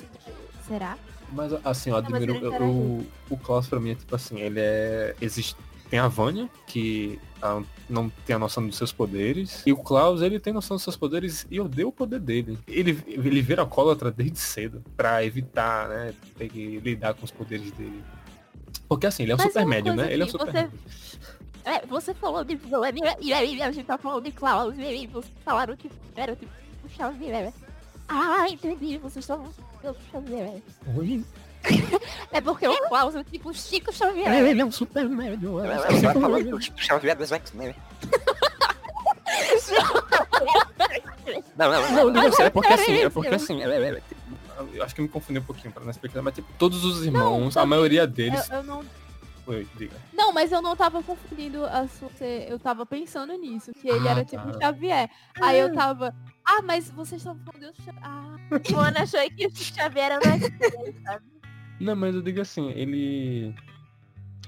Será? 0.68 0.98
Mas 1.32 1.52
assim, 1.66 1.90
eu 1.90 1.98
admiro 1.98 2.36
ele 2.36 2.46
eu- 2.46 2.64
o, 2.64 3.08
o 3.30 3.38
Klaus 3.38 3.68
pra 3.68 3.80
mim 3.80 3.92
é 3.92 3.96
tipo 3.96 4.16
assim, 4.16 4.40
ele 4.40 4.60
é. 4.60 5.16
Existe. 5.22 5.56
Tem 5.90 6.00
a 6.00 6.08
Vânia, 6.08 6.50
que 6.66 7.20
ah, 7.42 7.62
não 7.88 8.10
tem 8.26 8.36
a 8.36 8.40
noção 8.40 8.66
dos 8.66 8.76
seus 8.76 8.92
poderes. 8.92 9.62
E 9.68 9.72
o 9.72 9.78
Klaus, 9.78 10.22
ele 10.24 10.40
tem 10.40 10.52
noção 10.52 10.76
dos 10.78 10.84
seus 10.84 10.98
poderes 10.98 11.46
e 11.52 11.60
odeia 11.60 11.88
o 11.88 11.92
poder 11.92 12.20
dele. 12.20 12.58
Ele, 12.68 13.00
ele 13.08 13.42
vira 13.42 13.62
alcoólatra 13.62 14.12
desde 14.12 14.40
cedo, 14.40 14.84
pra 14.98 15.24
evitar, 15.24 15.88
né, 15.88 16.14
ter 16.38 16.50
que 16.50 16.80
lidar 16.80 17.14
com 17.14 17.24
os 17.24 17.30
poderes 17.30 17.72
dele. 17.72 18.04
Porque 18.90 19.06
assim, 19.06 19.24
ele 19.24 19.34
é 19.34 19.36
um 19.36 19.38
Mas 19.38 19.48
super 19.48 19.66
médio, 19.66 19.94
né? 19.96 20.12
Ele 20.12 20.24
é 20.24 20.26
um 20.26 20.30
super 20.30 20.48
você- 20.48 20.54
médio. 20.54 20.80
É, 21.64 21.86
você 21.86 22.14
falou 22.16 22.44
de 22.44 22.60
e 23.22 23.34
aí 23.34 23.62
a 23.62 23.72
gente 23.72 23.86
tá 23.86 23.98
falando 23.98 24.24
de 24.24 24.32
Klaus, 24.32 24.76
e 24.78 24.82
aí 24.84 25.08
vocês 25.08 25.34
falaram 25.44 25.76
que 25.78 25.90
era 26.16 26.36
tipo 26.36 26.52
o 26.84 26.90
Xavier. 26.90 27.54
Ah, 28.08 28.48
entendi, 28.50 28.98
vocês 28.98 29.24
estão 29.24 29.52
Xavier. 30.12 30.62
Oi? 30.98 31.24
É 32.32 32.40
porque 32.42 32.68
o 32.68 32.88
Klaus 32.88 33.16
é 33.16 33.24
tipo 33.24 33.54
Chico 33.54 33.92
Xavier. 33.92 34.32
Ele 34.46 34.62
é 34.62 34.66
um 34.66 34.72
super 34.72 35.08
médio. 35.10 35.60
é 35.60 35.74
um 35.74 35.78
Você 35.78 35.88
vai 35.88 35.98
super 36.00 36.14
falar 36.22 36.38
médio. 36.38 36.58
dos 36.58 36.72
Xavier 36.78 37.16
dos 37.18 37.32
X-Men. 37.32 37.76
Não, 41.58 41.72
não, 41.72 41.82
Não, 41.92 42.12
não. 42.12 42.30
não, 42.30 42.40
é 42.46 42.50
porque 42.50 42.74
assim, 42.74 42.94
é 42.98 43.10
porque 43.10 43.28
assim, 43.34 43.64
é, 43.64 43.68
é, 43.68 43.90
é, 43.90 44.02
eu 44.74 44.84
acho 44.84 44.94
que 44.94 45.02
eu 45.02 45.04
me 45.06 45.10
confundi 45.10 45.40
um 45.40 45.44
pouquinho 45.44 45.74
para 45.74 45.84
não 45.84 45.90
explicar, 45.90 46.22
mas 46.22 46.36
tipo, 46.36 46.48
todos 46.58 46.84
os 46.84 47.04
irmãos, 47.06 47.56
a 47.58 47.66
maioria 47.66 48.06
deles. 48.06 48.48
Eu, 48.50 48.58
eu 48.58 48.64
não, 48.64 48.84
Oi, 49.48 49.68
diga. 49.76 49.96
não, 50.14 50.32
mas 50.34 50.52
eu 50.52 50.62
não 50.62 50.76
tava 50.76 51.02
confundindo 51.02 51.66
a 51.66 51.88
sua. 51.88 52.10
Eu 52.48 52.60
tava 52.60 52.86
pensando 52.86 53.34
nisso, 53.34 53.72
que 53.74 53.88
ele 53.88 54.08
Ah, 54.08 54.12
era 54.12 54.26
tá. 54.26 54.38
tipo 54.38 54.60
Xavier. 54.60 55.10
Aí 55.42 55.60
eu 55.60 55.74
tava. 55.74 56.14
Ah, 56.46 56.62
mas 56.62 56.90
vocês 56.92 57.22
estão 57.22 57.36
falando 57.40 57.60
de 57.60 57.66
outro 57.68 57.84
Xavier. 57.84 58.04
Ah, 58.06 58.38
O 58.74 58.80
Ana 58.80 59.02
achou 59.02 59.20
que 59.32 59.48
o 59.48 59.52
Xavier 59.56 60.12
era 60.12 60.20
mais 60.26 60.42
sabe? 61.04 61.26
Não, 61.80 61.96
mas 61.96 62.16
eu 62.16 62.22
digo 62.22 62.40
assim, 62.42 62.70
ele. 62.72 63.54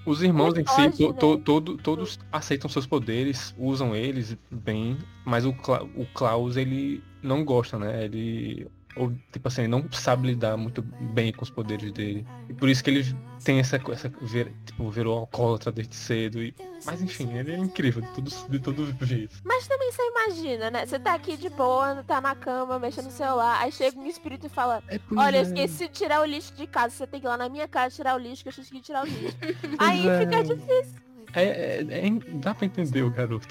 Os 0.06 0.22
irmãos 0.22 0.54
Ele 0.54 0.62
em 0.62 0.66
si, 0.66 0.74
foge, 0.74 0.98
to- 0.98 1.12
né? 1.14 1.20
to- 1.20 1.38
todo- 1.40 1.78
todos 1.78 2.18
aceitam 2.32 2.70
seus 2.70 2.88
poderes, 2.88 3.54
usam 3.58 3.94
eles 3.94 4.38
bem, 4.50 4.98
mas 5.26 5.46
o, 5.46 5.52
Cla- 5.52 5.84
o 5.84 6.06
Klaus, 6.14 6.56
ele 6.56 7.04
não 7.22 7.44
gosta, 7.44 7.78
né? 7.78 8.06
Ele 8.06 8.68
ou 9.00 9.12
tipo 9.32 9.48
assim, 9.48 9.68
não 9.68 9.90
sabe 9.92 10.28
lidar 10.28 10.58
muito 10.58 10.82
bem 10.82 11.32
com 11.32 11.44
os 11.44 11.50
poderes 11.50 11.92
dele. 11.92 12.26
E 12.50 12.54
por 12.54 12.70
isso 12.70 12.84
que 12.84 12.90
ele 12.90 13.16
tem 13.44 13.60
essa 13.60 13.80
coisa, 13.80 14.12
vir, 14.22 14.52
tipo, 14.66 14.90
virou 14.90 15.20
alcoólatra 15.20 15.72
desde 15.72 15.96
cedo. 15.96 16.42
E... 16.42 16.54
Mas 16.86 17.02
enfim, 17.02 17.32
ele 17.38 17.54
é 17.54 17.58
incrível 17.58 18.02
de 18.02 18.10
todos 18.10 18.46
de 18.50 18.60
todo 18.60 19.06
jeito. 19.06 19.36
Mas 19.44 19.68
também 19.68 19.92
você 19.92 20.02
imagina, 20.08 20.72
né? 20.72 20.86
Você 20.86 21.00
tá 21.00 21.14
aqui 21.14 21.38
de 21.38 21.50
boa, 21.50 22.04
tá 22.04 22.20
na 22.22 22.36
cama, 22.36 22.80
mexendo 22.80 23.06
no 23.06 23.12
celular, 23.12 23.62
aí 23.62 23.72
chega 23.72 24.00
um 24.00 24.06
espírito 24.06 24.48
e 24.48 24.50
fala, 24.50 24.84
É, 24.88 25.00
olha, 25.16 25.38
eu 25.38 25.42
é. 25.42 25.44
esqueci 25.44 25.88
de 25.88 25.94
tirar 25.94 26.22
o 26.22 26.26
lixo 26.26 26.54
de 26.56 26.68
casa, 26.68 26.94
você 26.96 27.08
tem 27.08 27.20
que 27.20 27.26
ir 27.26 27.30
lá 27.30 27.38
na 27.38 27.50
minha 27.50 27.68
casa 27.68 27.96
tirar 27.96 28.16
o 28.16 28.20
lixo, 28.20 28.44
que 28.44 28.50
eu 28.50 28.52
esqueci 28.52 28.74
de 28.74 28.82
tirar 28.82 29.04
o 29.04 29.08
lixo. 29.08 29.38
aí 29.80 30.08
é. 30.08 30.20
fica 30.20 30.44
difícil. 30.44 30.96
É, 31.34 31.44
é- 31.44 32.08
é- 32.08 32.10
dá 32.40 32.54
pra 32.56 32.66
entender 32.66 33.04
o 33.04 33.12
garoto. 33.12 33.48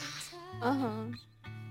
Aham. 0.62 1.11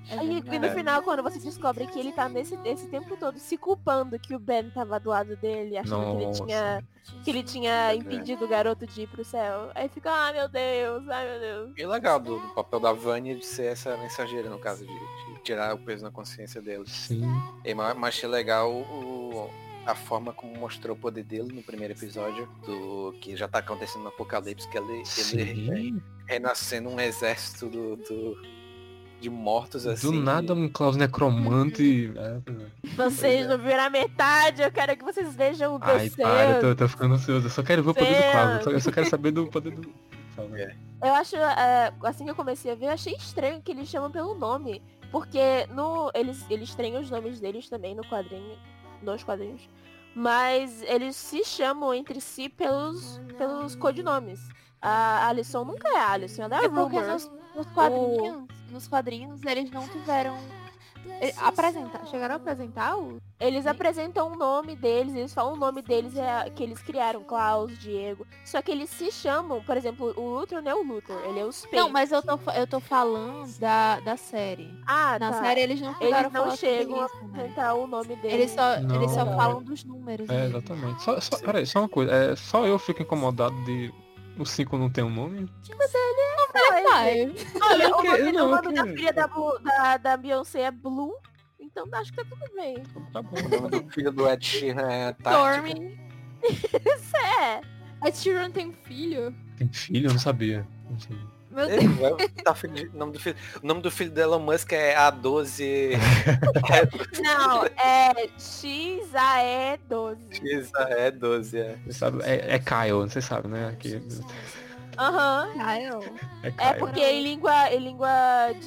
É 0.09 0.19
Aí 0.19 0.43
e 0.51 0.59
no 0.59 0.69
final, 0.71 1.01
quando 1.01 1.23
você 1.23 1.39
descobre 1.39 1.87
que 1.87 1.99
ele 1.99 2.11
tá 2.11 2.29
nesse 2.29 2.57
esse 2.65 2.87
tempo 2.87 3.17
todo 3.17 3.39
se 3.39 3.57
culpando 3.57 4.19
que 4.19 4.35
o 4.35 4.39
Ben 4.39 4.69
tava 4.69 4.99
do 4.99 5.09
lado 5.09 5.35
dele, 5.37 5.77
achando 5.77 6.05
que 6.05 6.11
ele 6.17 6.25
Nossa. 6.25 6.45
tinha 6.45 6.83
que 7.23 7.29
ele 7.29 7.43
tinha 7.43 7.93
impedido 7.95 8.45
o 8.45 8.47
garoto 8.47 8.85
de 8.87 9.01
ir 9.03 9.07
pro 9.07 9.23
céu. 9.23 9.69
Aí 9.75 9.87
fica, 9.89 10.11
ai 10.11 10.33
meu 10.33 10.49
Deus, 10.49 11.07
ai 11.09 11.29
meu 11.29 11.39
Deus. 11.39 11.73
E 11.77 11.85
legal 11.85 12.19
do, 12.19 12.39
do 12.39 12.47
papel 12.55 12.79
da 12.79 12.91
Vânia 12.93 13.35
de 13.35 13.45
ser 13.45 13.65
essa 13.71 13.95
mensageira, 13.97 14.49
no 14.49 14.57
caso, 14.59 14.85
de, 14.85 14.93
de 14.93 15.39
tirar 15.43 15.73
o 15.75 15.77
peso 15.77 16.03
na 16.03 16.11
consciência 16.11 16.61
dele. 16.61 16.83
Sim. 16.87 17.21
E 17.63 17.73
ma- 17.73 17.93
mas 17.93 18.15
achei 18.15 18.27
legal 18.29 18.71
o, 18.71 19.49
a 19.85 19.93
forma 19.93 20.33
como 20.33 20.57
mostrou 20.57 20.95
o 20.95 20.99
poder 20.99 21.23
dele 21.23 21.53
no 21.53 21.61
primeiro 21.61 21.93
episódio, 21.93 22.47
do 22.65 23.13
que 23.21 23.35
já 23.35 23.47
tá 23.47 23.59
acontecendo 23.59 24.01
no 24.03 24.09
Apocalipse, 24.09 24.67
que 24.67 24.77
ele, 24.77 25.03
ele 25.33 25.91
Sim. 25.91 26.01
renascendo 26.27 26.89
um 26.89 26.99
exército 26.99 27.67
do, 27.69 27.95
do- 27.97 28.54
de 29.25 29.29
mortos 29.29 29.87
assim. 29.87 30.11
Do 30.11 30.13
nada 30.13 30.53
um 30.53 30.69
Klaus 30.69 30.95
necromante. 30.95 32.13
É, 32.15 32.39
Vocês 32.95 33.47
não 33.47 33.57
viram 33.57 33.85
a 33.85 33.89
metade, 33.89 34.61
eu 34.61 34.71
quero 34.71 34.95
que 34.95 35.03
vocês 35.03 35.35
vejam 35.35 35.75
o 35.75 35.79
Ai, 35.81 36.09
para, 36.11 36.51
eu 36.51 36.61
tô, 36.61 36.67
eu 36.67 36.75
tô 36.75 36.87
ficando 36.87 37.15
ansioso. 37.15 37.47
Eu 37.47 37.49
só 37.49 37.63
quero 37.63 37.81
ver 37.83 37.89
o 37.89 37.93
poder 37.95 38.15
do. 38.15 38.31
Klaus. 38.31 38.55
Eu 38.57 38.63
só, 38.63 38.71
eu 38.71 38.79
só 38.81 38.91
quero 38.91 39.09
saber 39.09 39.31
do 39.31 39.47
poder 39.47 39.71
do. 39.71 39.91
Fala. 40.35 40.59
É. 40.59 40.75
Eu 41.01 41.13
acho, 41.15 41.35
é, 41.35 41.91
assim 42.03 42.23
que 42.25 42.31
eu 42.31 42.35
comecei 42.35 42.71
a 42.71 42.75
ver, 42.75 42.85
eu 42.85 42.91
achei 42.91 43.13
estranho 43.13 43.61
que 43.61 43.71
eles 43.71 43.89
chamam 43.89 44.11
pelo 44.11 44.35
nome. 44.35 44.81
Porque 45.11 45.65
no, 45.73 46.11
eles, 46.13 46.45
eles 46.49 46.75
têm 46.75 46.95
os 46.97 47.09
nomes 47.09 47.39
deles 47.39 47.67
também 47.67 47.95
no 47.95 48.03
quadrinho, 48.03 48.57
nos 49.01 49.23
quadrinhos. 49.23 49.67
Mas 50.13 50.83
eles 50.83 51.15
se 51.15 51.43
chamam 51.43 51.93
entre 51.93 52.21
si 52.21 52.47
pelos, 52.47 53.19
pelos 53.37 53.75
codinomes. 53.75 54.47
A 54.87 55.27
Alison 55.29 55.65
nunca 55.65 55.87
é 55.89 55.97
Alison, 55.99 56.43
ela 56.43 56.61
é 56.61 56.65
É 56.65 56.69
porque 56.69 56.97
Rumor. 56.97 57.11
nos, 57.13 57.31
nos 57.55 57.65
quadrinhos, 57.67 58.43
nos 58.71 58.87
quadrinhos 58.87 59.43
eles 59.43 59.71
não 59.71 59.87
tiveram. 59.87 60.37
Apresentar, 61.37 62.05
chegaram 62.07 62.33
a 62.33 62.37
apresentar 62.37 62.97
o. 62.97 63.21
Eles 63.39 63.67
apresentam 63.67 64.31
o 64.31 64.35
nome 64.35 64.75
deles, 64.75 65.13
eles 65.15 65.33
falam 65.33 65.53
o 65.53 65.55
nome 65.55 65.81
deles 65.81 66.15
é 66.17 66.49
que 66.49 66.63
eles 66.63 66.81
criaram, 66.81 67.23
Klaus, 67.23 67.77
Diego. 67.77 68.25
Só 68.43 68.61
que 68.61 68.71
eles 68.71 68.89
se 68.89 69.11
chamam, 69.11 69.61
por 69.63 69.77
exemplo, 69.77 70.13
o 70.19 70.29
Luthor 70.39 70.61
não 70.63 70.71
é 70.71 70.75
o 70.75 70.83
Luthor, 70.83 71.21
ele 71.25 71.39
é 71.39 71.45
o 71.45 71.51
Spade. 71.51 71.75
Não, 71.75 71.89
mas 71.89 72.11
eu 72.11 72.21
tô, 72.23 72.39
eu 72.51 72.65
tô 72.67 72.79
falando 72.79 73.47
da, 73.59 73.99
da 73.99 74.17
série. 74.17 74.73
ah, 74.87 75.17
Na 75.19 75.31
tá. 75.31 75.41
série 75.41 75.61
eles 75.61 75.79
não 75.79 75.95
eles 76.01 76.13
a 76.13 76.23
não 76.23 76.31
falar 76.31 76.57
chegam 76.57 76.95
a 76.99 77.01
né? 77.03 77.09
apresentar 77.29 77.73
o 77.75 77.87
nome 77.87 78.15
deles. 78.17 78.33
Eles 78.33 78.51
só, 78.51 78.73
eles 78.75 79.11
só 79.11 79.25
Não. 79.25 79.35
falam 79.37 79.63
dos 79.63 79.83
números. 79.83 80.27
É, 80.29 80.33
né? 80.33 80.45
exatamente. 80.47 81.03
Só, 81.03 81.19
só, 81.19 81.37
peraí, 81.37 81.65
só 81.65 81.79
uma 81.79 81.89
coisa. 81.89 82.11
É, 82.11 82.35
só 82.35 82.65
eu 82.65 82.79
fico 82.79 83.01
incomodado 83.03 83.55
de 83.63 83.93
o 84.37 84.45
5 84.45 84.77
não 84.77 84.89
ter 84.89 85.03
um 85.03 85.09
nome? 85.09 85.49
Vai. 86.53 87.33
Olha, 87.61 87.83
Eu 87.83 87.89
o 87.95 88.01
que- 88.01 88.07
nome, 88.07 88.19
eu 88.19 88.33
não, 88.33 88.47
o 88.47 88.51
nome 88.55 88.73
da 88.73 88.83
filha 88.85 89.13
da, 89.13 89.27
da, 89.27 89.97
da 89.97 90.17
Beyoncé 90.17 90.61
é 90.61 90.71
Blue, 90.71 91.13
então 91.59 91.85
acho 91.93 92.11
que 92.13 92.17
tá 92.23 92.29
tudo 92.29 92.55
bem. 92.55 92.77
Tá 93.11 93.21
bom. 93.21 93.35
O 93.37 93.49
nome 93.61 93.69
do 93.81 93.89
filho 93.91 94.11
do 94.11 94.27
Ed 94.29 94.45
Sheeran 94.45 94.89
é. 94.91 95.15
Stormy. 95.19 95.99
Isso 96.43 97.17
é. 97.17 97.61
A 98.01 98.11
Tyrion 98.11 98.51
tem 98.51 98.67
um 98.69 98.73
filho? 98.83 99.33
Tem 99.57 99.67
filho? 99.71 100.07
Eu 100.07 100.13
não 100.13 100.19
sabia. 100.19 100.67
Não 100.89 100.99
sabia. 100.99 101.34
Meu 101.55 101.67
Deus. 101.67 101.81
De- 102.73 102.89
nome 102.97 103.11
do 103.13 103.19
filho, 103.19 103.35
o 103.63 103.65
nome 103.67 103.81
do 103.81 103.89
filho 103.89 104.11
do 104.11 104.19
Elon 104.21 104.39
Musk 104.39 104.73
é 104.73 104.93
A12 104.95 105.91
Não, 107.23 107.63
é 107.65 108.13
XAE12. 108.37 110.17
é 110.89 111.11
12, 111.11 111.57
é. 111.59 111.77
Você 111.85 111.93
sabe, 111.93 112.23
é, 112.23 112.55
é 112.55 112.59
Kyle, 112.59 112.91
você 113.09 113.21
sabe, 113.21 113.47
né? 113.47 113.69
Aqui, 113.69 114.01
Aham. 114.97 115.49
Kyle. 115.53 116.19
é 116.43 116.53
É 116.69 116.73
porque 116.73 117.01
em 117.01 117.23
língua, 117.23 117.69
em 117.73 117.79
língua 117.79 118.09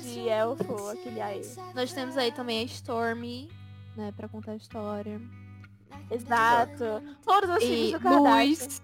de 0.03 0.29
elfo, 0.29 0.89
aquele 0.91 1.21
aí. 1.21 1.43
Nós 1.75 1.93
temos 1.93 2.17
aí 2.17 2.33
também 2.33 2.61
a 2.63 2.65
Stormy, 2.65 3.49
né, 3.97 4.13
pra 4.17 4.29
contar 4.29 4.53
a 4.53 4.57
história. 4.57 5.21
Exato. 6.11 7.03
Todos 7.25 7.51
os 7.51 7.63
filhos 7.65 7.93
do 7.93 8.01
Kardashian. 8.01 8.35
Luiz. 8.35 8.83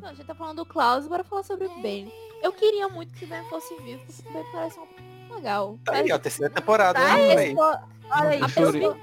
Não, 0.00 0.08
a 0.08 0.14
gente 0.14 0.26
tá 0.26 0.34
falando 0.34 0.56
do 0.58 0.66
Klaus, 0.66 1.06
bora 1.06 1.22
falar 1.24 1.42
sobre 1.42 1.66
o 1.66 1.82
Ben. 1.82 2.10
Eu 2.42 2.52
queria 2.52 2.88
muito 2.88 3.12
que 3.14 3.24
o 3.24 3.28
Ben 3.28 3.44
fosse 3.44 3.74
vivo, 3.82 4.02
porque 4.06 4.28
o 4.28 4.32
Ben 4.32 4.44
parece 4.52 4.78
um 4.80 5.34
legal. 5.34 5.78
Tá 5.84 5.92
aí, 5.94 6.10
ó, 6.12 6.18
terceira 6.18 6.52
temporada, 6.52 6.98
Tá, 6.98 7.16
né? 7.16 7.36
Aí. 7.36 7.54
Olha 7.56 8.28
aí, 8.30 8.38
Eu 8.40 8.44
a 8.44 8.48
pessoa- 8.48 8.96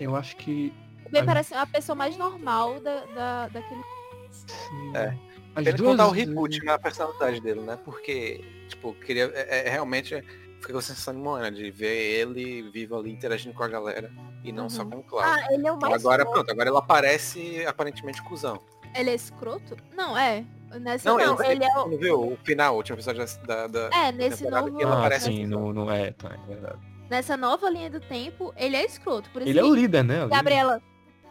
Eu 0.00 0.16
acho 0.16 0.36
que. 0.36 0.72
O 1.06 1.10
Ben 1.10 1.20
Ai. 1.20 1.26
parece 1.26 1.54
a 1.54 1.66
pessoa 1.66 1.94
mais 1.96 2.16
normal 2.16 2.80
da, 2.80 3.04
da, 3.06 3.48
daquele. 3.48 3.82
sim, 4.30 4.96
É. 4.96 5.16
As 5.56 5.64
Ele 5.66 5.76
duas 5.76 5.90
contar 5.92 6.08
o 6.08 6.10
reboot 6.10 6.64
na 6.64 6.76
personalidade 6.78 7.40
dele, 7.40 7.60
né? 7.60 7.78
Porque, 7.84 8.44
tipo, 8.68 8.92
queria. 8.94 9.30
É, 9.34 9.68
é- 9.68 9.70
realmente 9.70 10.20
fica 10.60 10.72
com 10.72 10.78
a 10.78 10.82
sensação 10.82 11.14
de 11.14 11.20
Moana, 11.20 11.48
de 11.52 11.70
ver 11.70 11.94
ele 12.20 12.62
vivo 12.70 12.96
ali 12.96 13.12
interagindo 13.12 13.54
com 13.54 13.62
a 13.62 13.68
galera. 13.68 14.10
E 14.42 14.50
não 14.50 14.68
só 14.68 14.82
Uhum. 14.82 14.90
com 14.90 14.98
o 14.98 15.02
Cláudio. 15.04 15.32
Ah, 15.32 15.54
ele 15.54 15.66
é 15.68 15.70
o 15.72 15.78
mais 15.78 15.94
agora, 15.94 16.22
fofo. 16.24 16.34
pronto, 16.34 16.50
agora 16.50 16.68
ele 16.70 16.78
aparece 16.78 17.64
aparentemente 17.66 18.20
cuzão. 18.24 18.60
Ele 18.96 19.10
é 19.10 19.14
escroto? 19.14 19.76
Não, 19.92 20.18
é. 20.18 20.44
Nessa 20.80 21.08
Não, 21.10 21.18
Não, 21.18 21.42
ele, 21.44 21.52
ele 21.52 21.64
é 21.64 21.78
o- 21.78 21.88
não 21.90 21.98
viu 21.98 22.32
o 22.32 22.38
final, 22.44 22.74
o 22.74 22.76
último 22.78 22.96
episódio 22.96 23.24
da. 23.46 23.66
da 23.66 23.88
É, 23.92 24.12
nesse 24.12 24.48
novo. 24.48 24.76
que 24.76 24.84
Ah, 24.84 24.92
aparece 24.98 25.26
sim, 25.26 25.46
não, 25.46 25.72
não 25.72 25.90
é, 25.90 26.10
tá, 26.12 26.30
é 26.34 26.46
verdade. 26.52 26.78
Nessa 27.10 27.36
nova 27.36 27.68
linha 27.70 27.90
do 27.90 28.00
tempo, 28.00 28.52
ele 28.56 28.76
é 28.76 28.84
escroto. 28.84 29.28
Por 29.30 29.42
isso 29.42 29.50
Ele 29.50 29.58
é 29.58 29.64
o 29.64 29.74
líder, 29.74 30.02
né? 30.02 30.20
o 30.20 30.24
líder. 30.24 30.36
Gabriela. 30.36 30.82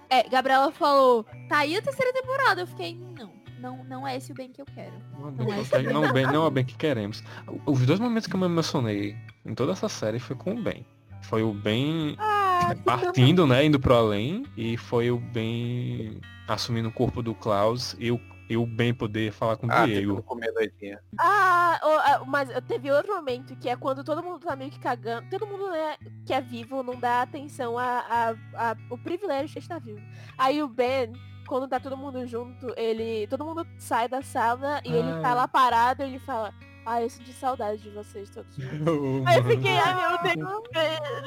É, 0.09 0.29
Gabriela 0.29 0.71
falou, 0.71 1.25
tá 1.49 1.57
aí 1.59 1.75
a 1.75 1.81
terceira 1.81 2.13
temporada. 2.13 2.61
Eu 2.61 2.67
fiquei, 2.67 2.95
não, 3.17 3.31
não, 3.59 3.83
não 3.85 4.07
é 4.07 4.15
esse 4.17 4.31
o 4.31 4.35
bem 4.35 4.51
que 4.51 4.61
eu 4.61 4.65
quero. 4.65 4.93
Não, 5.19 5.31
Não 5.31 5.53
é 5.53 5.81
não, 5.91 6.13
bem, 6.13 6.25
não 6.27 6.43
é 6.43 6.47
o 6.47 6.51
bem 6.51 6.63
que 6.63 6.75
queremos. 6.77 7.23
Os 7.65 7.85
dois 7.85 7.99
momentos 7.99 8.27
que 8.27 8.35
eu 8.35 8.39
me 8.39 8.45
emocionei 8.45 9.15
em 9.45 9.55
toda 9.55 9.71
essa 9.71 9.89
série 9.89 10.19
foi 10.19 10.35
com 10.35 10.51
o 10.51 10.61
Ben. 10.61 10.85
Foi 11.23 11.41
o 11.41 11.51
Ben 11.53 12.15
Ah, 12.19 12.75
partindo, 12.85 13.47
né, 13.47 13.65
indo 13.65 13.79
pro 13.79 13.95
além, 13.95 14.45
e 14.55 14.77
foi 14.77 15.09
o 15.09 15.17
Ben 15.17 16.19
assumindo 16.47 16.89
o 16.89 16.91
corpo 16.91 17.23
do 17.23 17.33
Klaus 17.33 17.95
e 17.97 18.11
o, 18.11 18.19
e 18.49 18.57
o 18.57 18.65
Ben 18.65 18.93
poder 18.93 19.31
falar 19.31 19.57
com 19.57 19.67
o 19.67 19.71
Ah, 19.71 19.85
Diego. 19.85 20.21
comer 20.23 20.51
doidinha. 20.53 20.99
Ah, 21.19 21.79
ah, 21.81 22.23
mas 22.25 22.49
teve 22.67 22.91
outro 22.91 23.15
momento 23.15 23.55
que 23.55 23.69
é 23.69 23.75
quando 23.75 24.03
todo 24.03 24.21
mundo 24.23 24.39
tá 24.45 24.55
meio 24.55 24.69
que 24.71 24.79
cagando. 24.79 25.29
Todo 25.29 25.47
mundo 25.47 25.69
né, 25.71 25.95
que 26.25 26.33
é 26.33 26.41
vivo 26.41 26.83
não 26.83 26.99
dá 26.99 27.21
atenção 27.21 27.77
a, 27.77 27.99
a- 28.09 28.35
a- 28.71 28.77
o 28.89 28.97
privilégio 28.97 29.47
de 29.53 29.59
estar 29.59 29.79
vivo. 29.79 30.01
Aí 30.37 30.61
o 30.61 30.67
Ben, 30.67 31.13
quando 31.47 31.67
tá 31.67 31.79
todo 31.79 31.97
mundo 31.97 32.25
junto, 32.27 32.73
ele. 32.77 33.27
Todo 33.27 33.45
mundo 33.45 33.65
sai 33.77 34.07
da 34.07 34.21
sala 34.21 34.81
e 34.85 34.93
ele 34.93 35.21
tá 35.21 35.31
Ah. 35.31 35.33
lá 35.35 35.47
parado 35.47 36.03
e 36.03 36.05
ele 36.05 36.19
fala, 36.19 36.53
ah, 36.85 37.01
eu 37.01 37.09
senti 37.09 37.31
saudade 37.33 37.81
de 37.81 37.89
vocês 37.89 38.29
todos. 38.29 38.53
juntos." 38.55 38.73
Eu- 38.87 39.23
Aí 39.27 39.37
eu 39.37 39.43
fiquei, 39.43 39.77
ai 39.77 39.95
meu 40.09 40.21
Deus, 40.21 40.35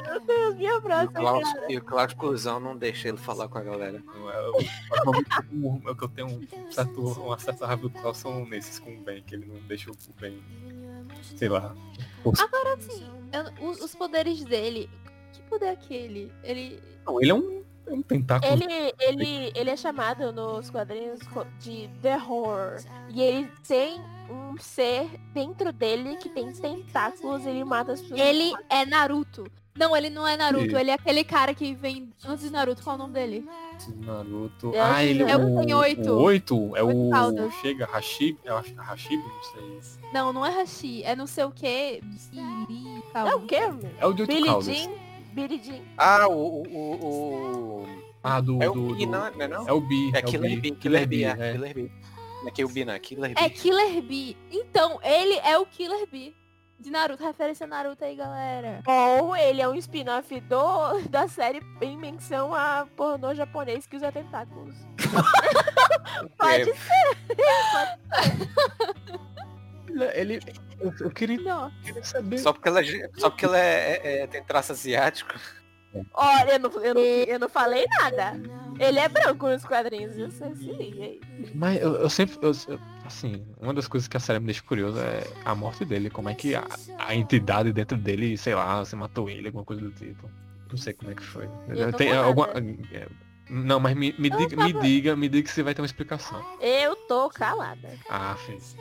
meu 0.07 0.21
Deus, 0.21 0.55
me 0.55 0.69
o 0.71 0.75
abraça, 0.77 1.07
Klaus, 1.11 1.53
cara. 1.53 1.71
e 1.71 1.77
o 1.77 1.83
Klaus 1.83 2.13
Cusão 2.13 2.59
não 2.59 2.75
deixa 2.77 3.07
ele 3.09 3.17
falar 3.17 3.47
com 3.47 3.57
a 3.57 3.61
galera. 3.63 4.01
É 4.07 4.49
o 4.49 5.03
momento 5.05 5.29
que 5.29 5.87
eu- 5.87 5.95
que 5.95 6.03
eu 6.03 6.09
tenho 6.09 6.27
um 6.27 6.71
certo, 6.71 7.01
uma 7.21 7.37
certa 7.39 7.65
raiva 7.65 7.81
do 7.83 7.89
Klaus 7.89 8.17
são 8.17 8.45
nesses 8.45 8.79
com 8.79 8.93
o 8.95 9.01
Ben, 9.01 9.21
que 9.23 9.35
ele 9.35 9.45
não 9.45 9.59
deixa 9.67 9.89
o 9.91 9.95
Ben, 10.19 10.41
sei 11.35 11.49
lá. 11.49 11.75
Agora 12.25 12.77
sim, 12.79 13.05
os, 13.61 13.81
os 13.81 13.95
poderes 13.95 14.43
dele. 14.43 14.89
Que 15.33 15.41
poder 15.43 15.65
é 15.67 15.71
aquele? 15.71 16.31
Ele. 16.43 16.81
Não, 17.05 17.21
ele 17.21 17.31
é 17.31 17.33
um, 17.33 17.63
é 17.87 17.93
um 17.93 18.01
tentáculo. 18.01 18.51
Ele, 18.51 18.93
ele, 18.99 19.51
ele 19.55 19.69
é 19.69 19.77
chamado 19.77 20.31
nos 20.33 20.69
quadrinhos 20.69 21.19
de 21.59 21.89
The 22.01 22.17
Horror. 22.17 22.77
E 23.09 23.21
ele 23.21 23.49
tem 23.67 24.01
um 24.29 24.57
ser 24.57 25.07
dentro 25.33 25.71
dele 25.71 26.17
que 26.17 26.29
tem 26.29 26.51
tentáculos 26.51 27.45
ele 27.45 27.63
mata 27.63 27.93
as 27.93 28.01
pessoas. 28.01 28.19
Ele 28.19 28.53
é 28.69 28.85
Naruto. 28.85 29.45
Não, 29.75 29.95
ele 29.95 30.09
não 30.09 30.27
é 30.27 30.35
Naruto, 30.35 30.71
Sim. 30.71 30.75
ele 30.77 30.89
é 30.89 30.93
aquele 30.95 31.23
cara 31.23 31.53
que 31.53 31.75
vem 31.75 32.11
antes 32.25 32.45
de 32.45 32.49
Naruto. 32.49 32.81
Qual 32.83 32.95
é 32.95 32.99
o 32.99 33.01
nome 33.03 33.13
dele? 33.13 33.45
Naruto. 33.97 34.71
Eu 34.73 34.83
ah, 34.83 35.03
ele 35.03 35.23
que 35.23 35.29
é 35.31 35.37
o- 35.37 35.59
tem 35.59 35.73
oito. 35.75 36.09
O 36.11 36.21
8 36.23 36.75
é 36.75 36.81
Oito 36.83 37.07
o. 37.07 37.09
caudas. 37.11 37.53
Chega, 37.61 37.85
Hashib. 37.85 38.37
Eu 38.43 38.57
acho 38.57 38.73
que 38.73 38.79
é 38.79 38.83
Hashib, 38.83 39.21
não 39.21 39.43
sei. 39.43 40.01
Não, 40.11 40.33
não 40.33 40.43
é 40.45 40.49
Hashi, 40.49 41.03
é 41.03 41.15
não 41.15 41.27
sei 41.27 41.43
o 41.43 41.51
que. 41.51 42.01
É 43.13 43.35
o 43.35 43.41
quê? 43.41 43.59
meu? 43.67 43.91
É 43.99 44.05
o 44.07 44.13
de 44.13 44.21
8 44.23 44.33
Billy 44.33 44.47
caudas. 44.47 44.65
Jean? 44.65 44.89
Billy 45.33 45.61
Jean. 45.63 45.81
Ah, 45.97 46.27
o. 46.27 46.33
o, 46.33 46.67
o, 46.67 47.05
o- 47.83 47.87
Ah, 48.23 48.41
do. 48.41 48.61
É 48.63 48.69
o 48.69 48.73
do, 48.73 48.95
Bi, 48.95 49.05
do- 49.05 49.11
não 49.11 49.25
é- 49.27 49.31
não 49.31 49.41
é 49.41 49.47
não? 49.47 49.67
É 49.69 49.71
o 49.73 49.79
Bi. 49.81 50.11
É 50.15 50.19
o 50.19 50.23
Killer 50.23 50.59
Bee. 50.59 50.71
Killer 50.71 51.07
Bee, 51.07 51.23
é. 51.23 51.51
Killer 51.53 51.73
Bee. 51.75 51.91
É 52.47 52.51
Kill 52.51 52.69
Bee, 52.69 52.85
não. 52.85 52.93
É 52.93 52.99
Killer 52.99 53.33
Bee. 53.33 53.43
É 53.45 53.49
Killer 53.49 54.01
Bee. 54.01 54.37
Então, 54.51 54.99
ele 55.03 55.35
é 55.39 55.57
o 55.57 55.65
Killer 55.65 56.07
Bee. 56.07 56.35
De 56.79 56.91
Naruto, 56.91 57.23
referência 57.23 57.63
a 57.63 57.67
Naruto 57.67 58.03
aí, 58.05 58.15
galera. 58.15 58.83
Ou 58.87 59.35
ele 59.35 59.61
é 59.61 59.67
um 59.67 59.73
spin-off 59.75 60.39
do, 60.41 60.99
da 61.09 61.27
série 61.27 61.59
em 61.81 61.97
menção 61.97 62.53
a 62.53 62.87
pornô 62.95 63.33
japonês 63.33 63.87
que 63.87 63.95
usa 63.95 64.11
tentáculos. 64.11 64.75
Pode 66.37 66.71
É, 69.99 70.21
Ele. 70.21 70.39
Eu, 70.79 70.93
eu 70.99 71.09
queria, 71.09 71.37
Não. 71.41 71.71
queria 71.83 72.03
saber. 72.03 72.37
Só 72.37 72.53
porque 72.53 72.69
ela, 72.69 72.81
é- 72.81 73.09
só 73.17 73.29
porque 73.31 73.45
ela 73.45 73.57
é, 73.59 73.99
é- 74.03 74.17
é- 74.21 74.27
tem 74.27 74.43
traço 74.43 74.71
asiático. 74.71 75.33
Olha, 76.13 76.51
eu 76.53 76.59
não, 76.59 76.71
eu, 76.83 76.93
não, 76.93 77.01
eu 77.01 77.39
não 77.39 77.49
falei 77.49 77.85
nada. 77.99 78.39
Ele 78.79 78.99
é 78.99 79.09
branco 79.09 79.47
nos 79.47 79.65
quadrinhos, 79.65 80.15
você 80.15 80.53
se 80.55 80.71
liga 80.79 81.03
aí. 81.03 81.19
Mas 81.53 81.81
eu, 81.81 81.95
eu 81.95 82.09
sempre. 82.09 82.37
eu- 82.41 82.51
eu- 82.67 82.79
assim, 83.05 83.43
uma 83.59 83.73
das 83.73 83.87
coisas 83.87 84.07
que 84.07 84.15
a 84.17 84.19
série 84.19 84.39
me 84.39 84.45
deixa 84.45 84.61
curioso 84.61 84.99
é 84.99 85.23
a 85.45 85.55
morte 85.55 85.83
dele. 85.83 86.09
Como 86.09 86.29
é 86.29 86.35
que 86.35 86.53
a, 86.55 86.67
a 86.99 87.15
entidade 87.15 87.71
dentro 87.73 87.97
dele, 87.97 88.37
sei 88.37 88.53
lá, 88.53 88.83
você 88.83 88.95
matou 88.95 89.29
ele, 89.29 89.47
alguma 89.47 89.65
coisa 89.65 89.81
do 89.81 89.91
tipo. 89.91 90.29
Não 90.69 90.77
sei 90.77 90.93
como 90.93 91.11
é 91.11 91.15
que 91.15 91.23
foi. 91.23 91.49
Eu 91.69 91.93
Tem 91.93 92.15
alguma. 92.15 92.49
é, 92.91 93.07
Não, 93.49 93.79
mas 93.79 93.95
me, 93.95 94.13
me, 94.19 94.29
diga, 94.29 94.57
me 94.57 94.73
diga, 94.73 95.15
me 95.15 95.29
diga 95.29 95.47
que 95.47 95.53
você 95.53 95.63
vai 95.63 95.73
ter 95.73 95.81
uma 95.81 95.85
explicação. 95.85 96.43
Eu 96.59 96.95
tô 97.07 97.29
calada. 97.29 97.89
Ah, 98.09 98.35
fez. 98.45 98.75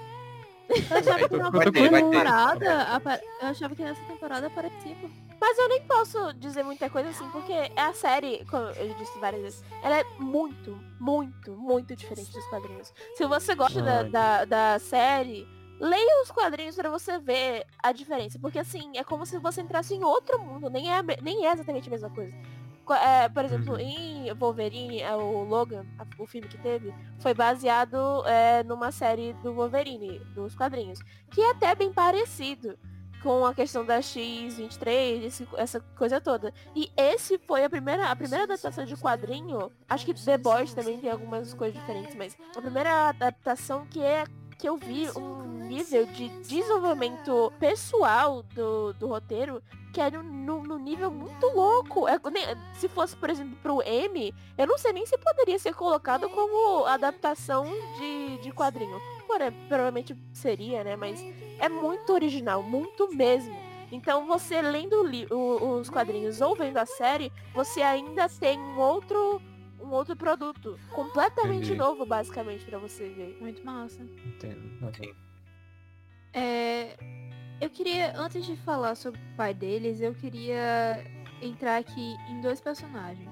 Eu 0.91 0.97
achava 0.99 1.19
que 1.29 1.71
ter. 1.71 1.91
temporada. 1.91 3.01
Eu 3.41 3.49
achava 3.49 3.77
que 3.77 3.83
nessa 3.85 4.03
temporada 4.03 4.47
aparecia. 4.49 4.97
Mas 5.41 5.59
eu 5.59 5.69
nem 5.69 5.83
posso 5.83 6.33
dizer 6.35 6.63
muita 6.63 6.89
coisa 6.89 7.11
assim, 7.11 7.29
porque 7.31 7.53
a 7.77 7.93
série, 7.93 8.45
como 8.47 8.65
eu 8.71 8.95
disse 8.95 9.19
várias 9.19 9.43
vezes, 9.43 9.65
ela 9.83 9.99
é 9.99 10.05
muito, 10.19 10.79
muito, 10.99 11.53
muito 11.53 11.95
diferente 11.95 12.33
dos 12.33 12.47
quadrinhos. 12.47 12.93
Se 13.17 13.27
você 13.27 13.55
gosta 13.55 13.83
da, 13.83 14.03
da, 14.05 14.45
da 14.45 14.79
série, 14.79 15.47
leia 15.79 16.23
os 16.23 16.31
quadrinhos 16.31 16.75
pra 16.77 16.89
você 16.89 17.19
ver 17.19 17.67
a 17.83 17.93
diferença. 17.93 18.39
Porque 18.39 18.59
assim, 18.59 18.93
é 18.97 19.05
como 19.05 19.27
se 19.27 19.39
você 19.39 19.61
entrasse 19.61 19.95
em 19.95 20.03
outro 20.03 20.39
mundo, 20.39 20.71
nem 20.71 20.91
é, 20.93 21.03
nem 21.23 21.47
é 21.47 21.53
exatamente 21.53 21.89
a 21.89 21.93
mesma 21.93 22.11
coisa. 22.11 22.35
É, 23.03 23.29
por 23.29 23.45
exemplo, 23.45 23.73
Uhum. 23.75 23.81
em 23.81 24.33
Wolverine, 24.35 25.03
é, 25.03 25.15
o 25.15 25.43
Logan, 25.43 25.85
o 26.19 26.25
filme 26.27 26.47
que 26.47 26.57
teve, 26.59 26.95
foi 27.19 27.35
baseado 27.35 28.25
é, 28.27 28.63
numa 28.63 28.93
série 28.93 29.33
do 29.43 29.53
Wolverine, 29.53 30.21
dos 30.37 30.55
quadrinhos, 30.55 31.01
que 31.33 31.41
é 31.41 31.51
até 31.51 31.75
bem 31.75 31.93
parecido 31.93 32.79
com 33.27 33.45
a 33.45 33.53
questão 33.53 33.85
da 33.85 33.99
X23, 33.99 35.25
esse- 35.25 35.49
essa 35.57 35.81
coisa 35.99 36.21
toda. 36.21 36.55
E 36.77 36.93
esse 36.97 37.39
foi 37.39 37.65
a 37.65 37.69
primeira, 37.69 38.09
a 38.09 38.15
primeira 38.15 38.45
adaptação 38.45 38.85
de 38.85 38.97
quadrinho, 38.97 39.73
acho 39.89 40.07
que 40.07 40.15
The 40.15 40.39
Boys 40.39 40.73
também 40.73 40.97
tem 41.01 41.11
algumas 41.11 41.53
coisas 41.53 41.77
diferentes, 41.79 42.15
mas 42.15 42.37
a 42.57 42.61
primeira 42.63 43.09
adaptação 43.09 43.85
que 43.87 44.01
é 44.01 44.23
que 44.59 44.69
eu 44.69 44.77
vi 44.77 45.11
um 45.17 45.43
nível 45.67 46.07
de 46.07 46.29
desenvolvimento 46.41 47.53
pessoal 47.59 48.43
do, 48.55 48.93
do 48.95 49.09
roteiro 49.09 49.61
que 49.93 50.01
era 50.01 50.23
num 50.23 50.63
num 50.63 50.79
nível 50.79 51.11
muito 51.11 51.47
louco. 51.49 52.07
É, 52.09 52.19
nem- 52.31 52.47
se 52.75 52.89
fosse, 52.89 53.17
por 53.17 53.29
exemplo, 53.29 53.57
pro 53.63 53.83
M, 53.83 54.33
eu 54.57 54.67
não 54.67 54.79
sei 54.79 54.93
nem 54.93 55.05
se 55.05 55.19
poderia 55.19 55.59
ser 55.59 55.75
colocado 55.75 56.29
como 56.31 56.85
adaptação 56.87 57.65
de, 57.99 58.39
de 58.39 58.53
quadrinho. 58.53 58.99
Porém, 59.27 59.53
provavelmente 59.69 60.17
seria, 60.33 60.85
né? 60.85 60.97
Mas 60.97 61.21
é 61.59 61.69
muito 61.69 62.13
original, 62.13 62.63
muito 62.63 63.15
mesmo. 63.15 63.57
Então 63.91 64.27
você 64.27 64.61
lendo 64.61 65.05
o 65.31 65.79
os 65.79 65.89
quadrinhos 65.89 66.41
ou 66.41 66.57
vendo 66.57 66.77
a 66.79 66.87
série, 66.87 67.33
você 67.55 67.83
ainda 67.83 68.29
tem 68.29 68.59
um 68.59 68.79
outro 68.79 69.41
um 69.81 69.93
outro 69.93 70.17
produto 70.17 70.79
completamente 70.91 71.67
Entendi. 71.67 71.75
novo, 71.77 72.05
basicamente, 72.05 72.65
pra 72.65 72.79
você 72.79 73.09
ver. 73.09 73.37
Muito 73.41 73.65
massa. 73.65 74.03
Entendo. 74.03 74.93
É, 76.33 76.97
eu 77.61 77.71
queria, 77.71 78.13
antes 78.19 78.45
de 78.45 78.57
falar 78.57 78.95
sobre 78.95 79.21
o 79.21 79.37
pai 79.37 79.55
deles, 79.55 80.01
eu 80.01 80.15
queria 80.15 81.05
entrar 81.41 81.79
aqui 81.79 82.17
em 82.29 82.41
dois 82.41 82.61
personagens. 82.61 83.31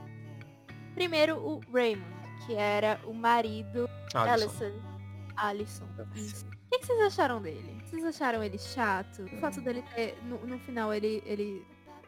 Primeiro, 0.95 1.37
o 1.39 1.61
Raymond, 1.73 2.15
que 2.47 2.55
era 2.55 3.01
o 3.05 3.13
marido 3.13 3.89
Alisson. 4.15 4.65
Alison. 4.65 4.94
Alisson. 5.37 5.87
Isso. 6.15 6.47
O 6.47 6.51
que, 6.71 6.79
que 6.79 6.87
vocês 6.87 7.01
acharam 7.01 7.41
dele? 7.41 7.83
Vocês 7.85 8.05
acharam 8.05 8.43
ele 8.43 8.59
chato? 8.59 9.25
O 9.25 9.37
fato 9.39 9.61
dele 9.61 9.83
ter, 9.95 10.19
no, 10.25 10.45
no 10.47 10.59
final, 10.61 10.93
ele, 10.93 11.23
ele... 11.25 11.65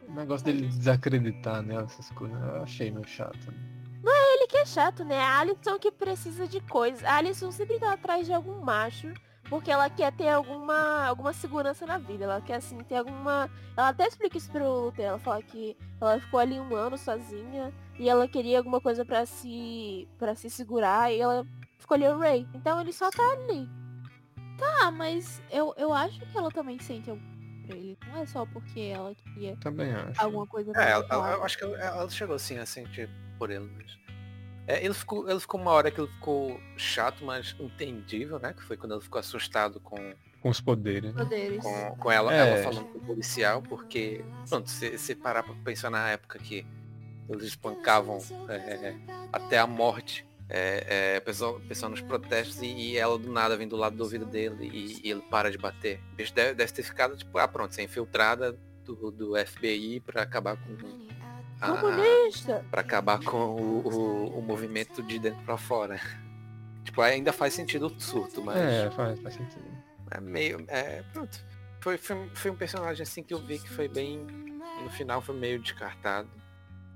O 0.07 0.13
negócio 0.13 0.45
dele 0.45 0.67
desacreditar 0.67 1.61
nela, 1.61 1.83
essas 1.83 2.09
coisas, 2.11 2.39
eu 2.41 2.63
achei 2.63 2.91
meio 2.91 3.07
chato. 3.07 3.53
Ele 4.37 4.47
que 4.47 4.57
é 4.57 4.65
chato, 4.65 5.03
né? 5.03 5.19
A 5.19 5.39
Alison 5.39 5.79
que 5.79 5.91
precisa 5.91 6.47
de 6.47 6.61
coisas. 6.61 7.03
A 7.03 7.15
Alison 7.15 7.51
sempre 7.51 7.79
tá 7.79 7.93
atrás 7.93 8.25
de 8.25 8.33
algum 8.33 8.61
macho. 8.61 9.11
Porque 9.49 9.71
ela 9.71 9.89
quer 9.89 10.11
ter 10.11 10.27
alguma, 10.27 11.05
alguma 11.05 11.31
segurança 11.31 11.85
na 11.85 11.97
vida. 11.97 12.25
Ela 12.25 12.41
quer, 12.41 12.55
assim, 12.55 12.77
ter 12.79 12.97
alguma... 12.97 13.49
Ela 13.77 13.89
até 13.89 14.05
explica 14.05 14.37
isso 14.37 14.51
pro 14.51 14.85
Luther. 14.85 15.05
Ela 15.05 15.19
fala 15.19 15.41
que 15.41 15.75
ela 15.99 16.19
ficou 16.19 16.39
ali 16.39 16.59
um 16.59 16.75
ano 16.75 16.97
sozinha. 16.97 17.73
E 17.97 18.09
ela 18.09 18.27
queria 18.27 18.57
alguma 18.57 18.81
coisa 18.81 19.05
pra 19.05 19.25
se... 19.25 20.07
para 20.19 20.35
se 20.35 20.49
segurar. 20.49 21.11
E 21.11 21.19
ela 21.19 21.45
escolheu 21.79 22.13
o 22.13 22.19
Ray. 22.19 22.47
Então 22.53 22.79
ele 22.81 22.93
só 22.93 23.09
tá 23.09 23.23
ali. 23.33 23.69
Ah, 24.81 24.91
mas 24.91 25.41
eu, 25.51 25.73
eu 25.77 25.93
acho 25.93 26.19
que 26.19 26.37
ela 26.37 26.49
também 26.49 26.79
sente 26.79 27.09
algo 27.09 27.21
pra 27.67 27.75
ele. 27.75 27.97
Não 28.07 28.17
é 28.21 28.25
só 28.25 28.45
porque 28.45 28.79
ela 28.79 29.13
queria 29.15 29.55
Também 29.57 29.91
acho. 29.93 30.21
alguma 30.21 30.47
coisa 30.47 30.71
É, 30.75 30.91
ela, 30.91 31.05
ela- 31.09 31.31
eu 31.33 31.43
acho 31.43 31.57
que 31.57 31.63
ela, 31.63 31.77
ela 31.79 32.09
chegou 32.09 32.35
assim 32.35 32.57
a 32.57 32.65
sentir 32.65 33.09
por 33.37 33.49
ele, 33.51 33.69
mas. 33.75 33.97
É, 34.65 34.83
ele, 34.83 34.93
ficou, 34.93 35.29
ele 35.29 35.39
ficou 35.39 35.61
uma 35.61 35.71
hora 35.71 35.89
que 35.89 36.01
ele 36.01 36.11
ficou 36.11 36.59
chato, 36.75 37.23
mas 37.23 37.55
entendível, 37.59 38.37
né? 38.39 38.51
Que 38.53 38.61
foi 38.63 38.75
quando 38.75 38.93
ele 38.95 39.01
ficou 39.01 39.17
assustado 39.19 39.79
com, 39.79 39.95
Com 40.41 40.49
os 40.49 40.59
poderes. 40.59 41.13
né? 41.13 41.23
poderes. 41.23 41.63
com, 41.63 41.95
com 41.95 42.11
ela, 42.11 42.33
É. 42.33 42.37
ela 42.61 42.63
falando 42.63 42.85
com 42.91 42.97
o 42.97 43.01
policial, 43.01 43.61
porque, 43.61 44.25
pronto, 44.49 44.69
se, 44.69 44.97
se 44.97 45.15
parar 45.15 45.43
pra 45.43 45.53
pensar 45.63 45.89
na 45.89 46.09
época 46.09 46.37
que 46.39 46.65
eles 47.29 47.45
espancavam 47.45 48.17
é, 48.49 48.93
até 49.31 49.57
a 49.57 49.65
morte, 49.67 50.27
é, 50.49 51.15
é, 51.15 51.17
o 51.17 51.21
pessoal, 51.21 51.55
o 51.57 51.59
pessoal 51.61 51.89
nos 51.91 52.01
protestos 52.01 52.61
e, 52.61 52.65
e 52.67 52.97
ela 52.97 53.17
do 53.17 53.31
nada 53.31 53.57
vem 53.57 53.67
do 53.67 53.75
lado 53.75 53.95
do 53.97 54.03
ouvido 54.03 54.25
dele 54.25 54.69
e, 54.73 55.01
e 55.07 55.11
ele 55.11 55.21
para 55.29 55.51
de 55.51 55.57
bater. 55.57 55.99
O 56.13 56.15
bicho 56.15 56.33
deve, 56.33 56.53
deve 56.53 56.71
ter 56.71 56.83
ficado, 56.83 57.17
tipo, 57.17 57.37
ah, 57.37 57.47
pronto, 57.47 57.73
você 57.73 57.81
é 57.81 57.83
infiltrada 57.83 58.57
do, 58.85 59.11
do 59.11 59.33
FBI 59.45 59.99
pra 59.99 60.21
acabar 60.23 60.55
com 60.57 60.73
a- 61.59 61.77
Comunista! 61.77 62.63
Pra 62.71 62.81
acabar 62.81 63.19
com 63.23 63.37
o, 63.55 63.87
o, 63.87 64.39
o 64.39 64.41
movimento 64.41 65.01
de 65.03 65.19
dentro 65.19 65.43
pra 65.43 65.57
fora. 65.57 65.99
Tipo, 66.83 67.01
ainda 67.01 67.33
faz 67.33 67.53
sentido 67.53 67.87
o 67.87 67.99
surto, 67.99 68.41
mas 68.41 68.57
É, 68.57 68.89
faz, 68.91 69.19
faz 69.19 69.35
sentido. 69.35 69.65
é 70.11 70.21
meio. 70.21 70.63
É, 70.69 71.03
pronto. 71.11 71.37
Foi, 71.81 71.97
foi, 71.97 72.29
foi 72.33 72.51
um 72.51 72.55
personagem 72.55 73.03
assim 73.03 73.21
que 73.23 73.33
eu 73.33 73.39
vi 73.39 73.59
que 73.59 73.69
foi 73.69 73.87
bem. 73.87 74.25
No 74.83 74.89
final 74.91 75.21
foi 75.21 75.35
meio 75.35 75.59
descartado. 75.59 76.29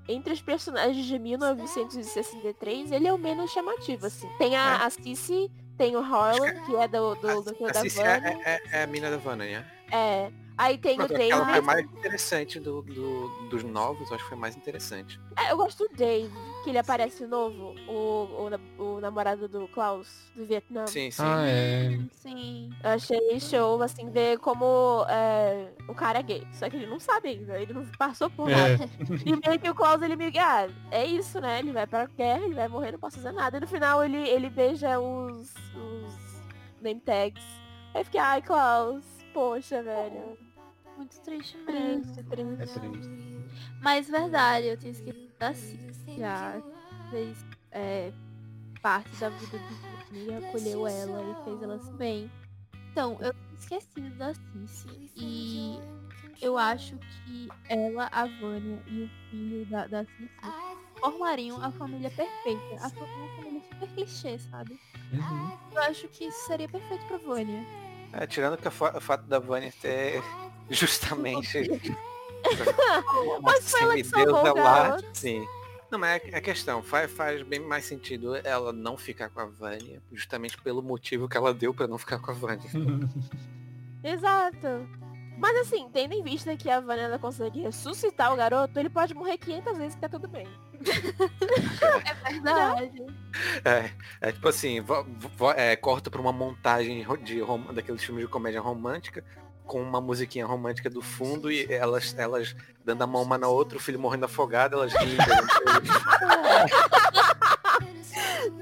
Entre 0.08 0.32
os 0.32 0.42
personagens 0.42 1.06
de 1.06 1.18
1963, 1.18 2.90
ele 2.92 3.06
é 3.06 3.12
o 3.12 3.18
menos 3.18 3.50
chamativo, 3.50 4.06
assim. 4.06 4.28
Tem 4.38 4.56
a, 4.56 4.84
a 4.84 4.90
Cici, 4.90 5.50
tem 5.76 5.96
o 5.96 6.00
Harlan, 6.00 6.52
que 6.66 6.74
é 6.76 6.88
do, 6.88 7.14
do, 7.14 7.42
do, 7.42 7.66
A 7.66 7.72
da 7.72 7.80
Cici 7.80 8.00
é, 8.00 8.20
Vânia. 8.20 8.40
é, 8.44 8.52
é- 8.54 8.62
é 8.72 8.82
a 8.82 8.86
mina 8.86 9.10
da 9.10 9.16
Vanna, 9.16 9.44
né? 9.44 9.64
É. 9.90 10.30
Aí 10.58 10.76
tem 10.78 10.94
o 10.94 11.06
Pronto, 11.06 11.14
aquela 11.14 11.44
foi 11.44 11.52
a 11.52 11.54
David. 11.60 11.66
mais 11.66 11.84
interessante 11.86 12.60
do, 12.60 12.82
do- 12.82 13.28
dos 13.48 13.62
novos, 13.64 14.08
eu 14.10 14.14
acho 14.16 14.24
que 14.24 14.28
foi 14.30 14.38
mais 14.38 14.56
interessante. 14.56 15.18
É, 15.38 15.50
eu 15.52 15.56
gosto 15.56 15.88
do 15.88 15.94
Dave, 15.96 16.30
que 16.62 16.70
ele 16.70 16.78
aparece 16.78 17.26
novo, 17.26 17.74
o, 17.88 18.48
o, 18.78 18.84
o 18.96 19.00
namorado 19.00 19.48
do 19.48 19.66
Klaus, 19.68 20.30
do 20.34 20.44
Vietnã. 20.46 20.86
Sim, 20.86 21.10
sim. 21.10 21.22
Ah, 21.24 21.46
é. 21.46 21.98
Sim. 22.12 22.70
Eu 22.82 22.90
achei 22.90 23.40
show, 23.40 23.82
assim, 23.82 24.08
ver 24.10 24.38
como 24.38 25.04
é, 25.08 25.72
o 25.88 25.94
cara 25.94 26.20
é 26.20 26.22
gay. 26.22 26.46
Só 26.52 26.68
que 26.70 26.76
ele 26.76 26.86
não 26.86 27.00
sabe 27.00 27.28
ainda, 27.30 27.58
ele 27.60 27.72
não 27.72 27.84
passou 27.98 28.30
por 28.30 28.48
É. 28.50 28.54
nada. 28.76 28.90
E 29.26 29.48
meio 29.48 29.58
que 29.60 29.68
o 29.70 29.74
Klaus, 29.74 30.00
ele 30.02 30.16
meio 30.16 30.30
que, 30.32 30.38
ah, 30.38 30.68
é 30.90 31.04
isso, 31.04 31.40
né? 31.40 31.58
Ele 31.58 31.72
vai 31.72 31.86
pra 31.86 32.06
guerra, 32.06 32.44
ele 32.44 32.54
vai 32.54 32.68
morrer, 32.68 32.92
não 32.92 32.98
posso 32.98 33.16
fazer 33.16 33.32
nada. 33.32 33.56
E 33.56 33.60
no 33.60 33.66
final 33.66 34.04
ele, 34.04 34.16
ele 34.28 34.48
beija 34.48 34.98
os, 35.00 35.52
os 35.74 36.42
name 36.80 37.00
tags. 37.00 37.44
Aí 37.94 38.04
fiquei, 38.04 38.20
ai, 38.20 38.40
Klaus, 38.42 39.04
poxa, 39.34 39.82
velho. 39.82 40.38
Muito 40.96 41.18
triste 41.20 41.56
mesmo. 41.58 42.02
Triste, 42.14 42.22
triste. 42.24 42.62
É 42.62 42.80
triste. 42.80 43.10
Mas 43.80 44.08
verdade, 44.08 44.66
eu 44.66 44.76
tinha 44.76 44.92
esquecido 44.92 45.32
da 45.38 45.52
Cici. 45.52 46.01
Já 46.18 46.62
fez 47.10 47.44
é, 47.70 48.12
parte 48.80 49.10
da 49.16 49.28
vida 49.30 49.58
do 49.58 50.10
Vini, 50.12 50.34
acolheu 50.44 50.86
ela 50.86 51.22
e 51.22 51.44
fez 51.44 51.62
ela 51.62 51.78
se 51.78 51.92
bem. 51.92 52.30
Então, 52.90 53.16
eu 53.20 53.32
tinha 53.58 53.78
esquecido 53.78 54.10
da 54.16 54.34
Cici. 54.34 55.10
E 55.16 55.78
eu 56.40 56.58
acho 56.58 56.96
que 56.96 57.48
ela, 57.68 58.08
a 58.12 58.26
Vânia 58.26 58.82
e 58.86 59.04
o 59.04 59.10
filho 59.30 59.66
da, 59.66 59.86
da 59.86 60.04
Cici 60.04 60.30
formariam 61.00 61.62
a 61.62 61.70
família 61.72 62.10
perfeita. 62.10 62.74
A 62.84 62.90
fa- 62.90 63.04
uma 63.04 63.28
família 63.36 63.62
super 63.70 63.88
clichê, 63.88 64.38
sabe? 64.38 64.78
Uhum. 65.12 65.58
Eu 65.72 65.82
acho 65.82 66.08
que 66.08 66.24
isso 66.26 66.46
seria 66.46 66.68
perfeito 66.68 67.04
pra 67.06 67.18
Vânia. 67.18 67.64
É, 68.12 68.26
tirando 68.26 68.58
que 68.58 68.68
o 68.68 68.70
fato 68.70 69.24
da 69.26 69.38
Vânia 69.38 69.72
ter 69.80 70.22
justamente. 70.70 71.68
Mas 73.42 73.70
foi 73.70 73.80
ela 73.82 73.94
que 73.94 74.04
salvou 74.04 74.54
lá. 74.56 74.98
Sim. 75.14 75.46
Não, 75.92 75.98
mas 75.98 76.22
é 76.32 76.38
a 76.38 76.40
questão, 76.40 76.82
faz, 76.82 77.10
faz 77.12 77.42
bem 77.42 77.60
mais 77.60 77.84
sentido 77.84 78.34
ela 78.36 78.72
não 78.72 78.96
ficar 78.96 79.28
com 79.28 79.40
a 79.40 79.44
Vânia, 79.44 80.00
justamente 80.10 80.56
pelo 80.62 80.82
motivo 80.82 81.28
que 81.28 81.36
ela 81.36 81.52
deu 81.52 81.74
pra 81.74 81.86
não 81.86 81.98
ficar 81.98 82.18
com 82.18 82.30
a 82.30 82.34
Vânia. 82.34 82.64
Exato. 84.02 84.88
Mas 85.38 85.56
assim, 85.66 85.88
tendo 85.92 86.12
em 86.14 86.22
vista 86.22 86.56
que 86.56 86.70
a 86.70 86.80
Vanessa 86.80 87.18
consegue 87.18 87.60
ressuscitar 87.60 88.32
o 88.32 88.36
garoto, 88.36 88.78
ele 88.78 88.88
pode 88.90 89.14
morrer 89.14 89.36
500 89.38 89.76
vezes 89.78 89.94
que 89.94 90.00
tá 90.00 90.08
tudo 90.08 90.28
bem. 90.28 90.46
É 92.04 92.32
verdade. 92.32 93.06
É, 93.64 93.90
é 94.28 94.32
tipo 94.32 94.48
assim, 94.48 94.80
vo- 94.80 95.04
vo- 95.36 95.50
é, 95.52 95.74
corta 95.76 96.10
pra 96.10 96.20
uma 96.20 96.32
montagem 96.32 97.04
de 97.24 97.40
rom- 97.40 97.72
daqueles 97.72 98.02
filmes 98.02 98.24
de 98.24 98.30
comédia 98.30 98.60
romântica, 98.60 99.24
com 99.66 99.80
uma 99.80 100.00
musiquinha 100.00 100.44
romântica 100.46 100.90
do 100.90 101.00
fundo 101.00 101.50
e 101.50 101.72
elas, 101.72 102.14
elas 102.18 102.54
dando 102.84 103.02
a 103.02 103.06
mão 103.06 103.22
uma 103.22 103.38
na 103.38 103.48
outra, 103.48 103.78
o 103.78 103.80
filho 103.80 103.98
morrendo 103.98 104.24
afogado, 104.26 104.74
elas 104.76 104.92
rindo. 104.92 105.22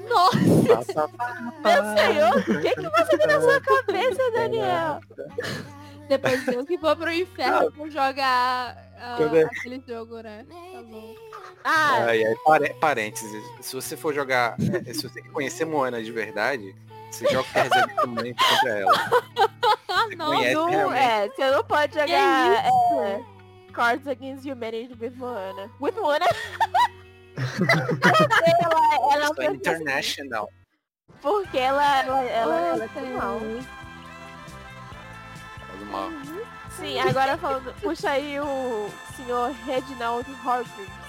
Nossa, 0.08 1.08
Meu 1.64 1.96
senhor, 1.96 2.36
o 2.38 2.62
que, 2.62 2.74
que 2.74 2.88
você 2.88 3.18
tem 3.18 3.26
na 3.26 3.40
sua 3.40 3.60
cabeça, 3.60 4.30
Daniel? 4.32 5.00
depois 6.08 6.46
eu 6.48 6.66
que 6.66 6.76
vou 6.76 6.96
pro 6.96 7.12
inferno 7.12 7.70
pra 7.70 7.88
jogar 7.88 8.76
é- 9.36 9.44
aquele 9.44 9.82
jogo, 9.86 10.20
né? 10.20 10.44
Tá 10.72 10.82
bom. 10.82 11.14
Ah, 11.64 12.06
Ai, 12.06 12.22
parênteses, 12.80 13.42
se 13.60 13.74
você 13.74 13.96
for 13.96 14.12
jogar, 14.12 14.56
é, 14.86 14.92
se 14.92 15.02
você 15.08 15.22
conhecer 15.22 15.64
Moana 15.64 16.02
de 16.02 16.10
verdade, 16.10 16.74
você 17.10 17.26
joga 17.28 17.48
o 17.48 17.96
também 17.96 18.34
contra 18.34 18.70
ela. 18.70 18.92
Você 19.86 20.16
não. 20.16 20.26
conhece 20.26 20.54
não, 20.54 20.70
realmente. 20.70 21.02
é, 21.02 21.28
você 21.28 21.50
não 21.50 21.64
pode 21.64 21.94
jogar 21.94 22.66
é, 22.66 23.24
Cards 23.72 24.06
Against 24.06 24.44
Humanity 24.46 24.96
with 25.00 25.12
Moana. 25.16 25.70
With 25.80 25.92
Moana? 25.92 26.26
ela, 28.62 29.14
ela, 29.14 29.30
é 29.38 29.44
international. 29.46 30.48
porque 31.20 31.58
ela, 31.58 32.02
ela, 32.02 32.22
ela, 32.24 32.60
ela 32.60 32.84
é 32.84 32.98
animal. 32.98 33.40
Faz 35.66 35.88
mal. 35.90 36.10
Sim, 36.70 36.98
agora 37.00 37.36
falando, 37.36 37.74
puxa 37.80 38.10
aí 38.10 38.38
o 38.40 38.88
senhor 39.16 39.50
Reginald 39.66 40.26
Hargreaves. 40.44 41.00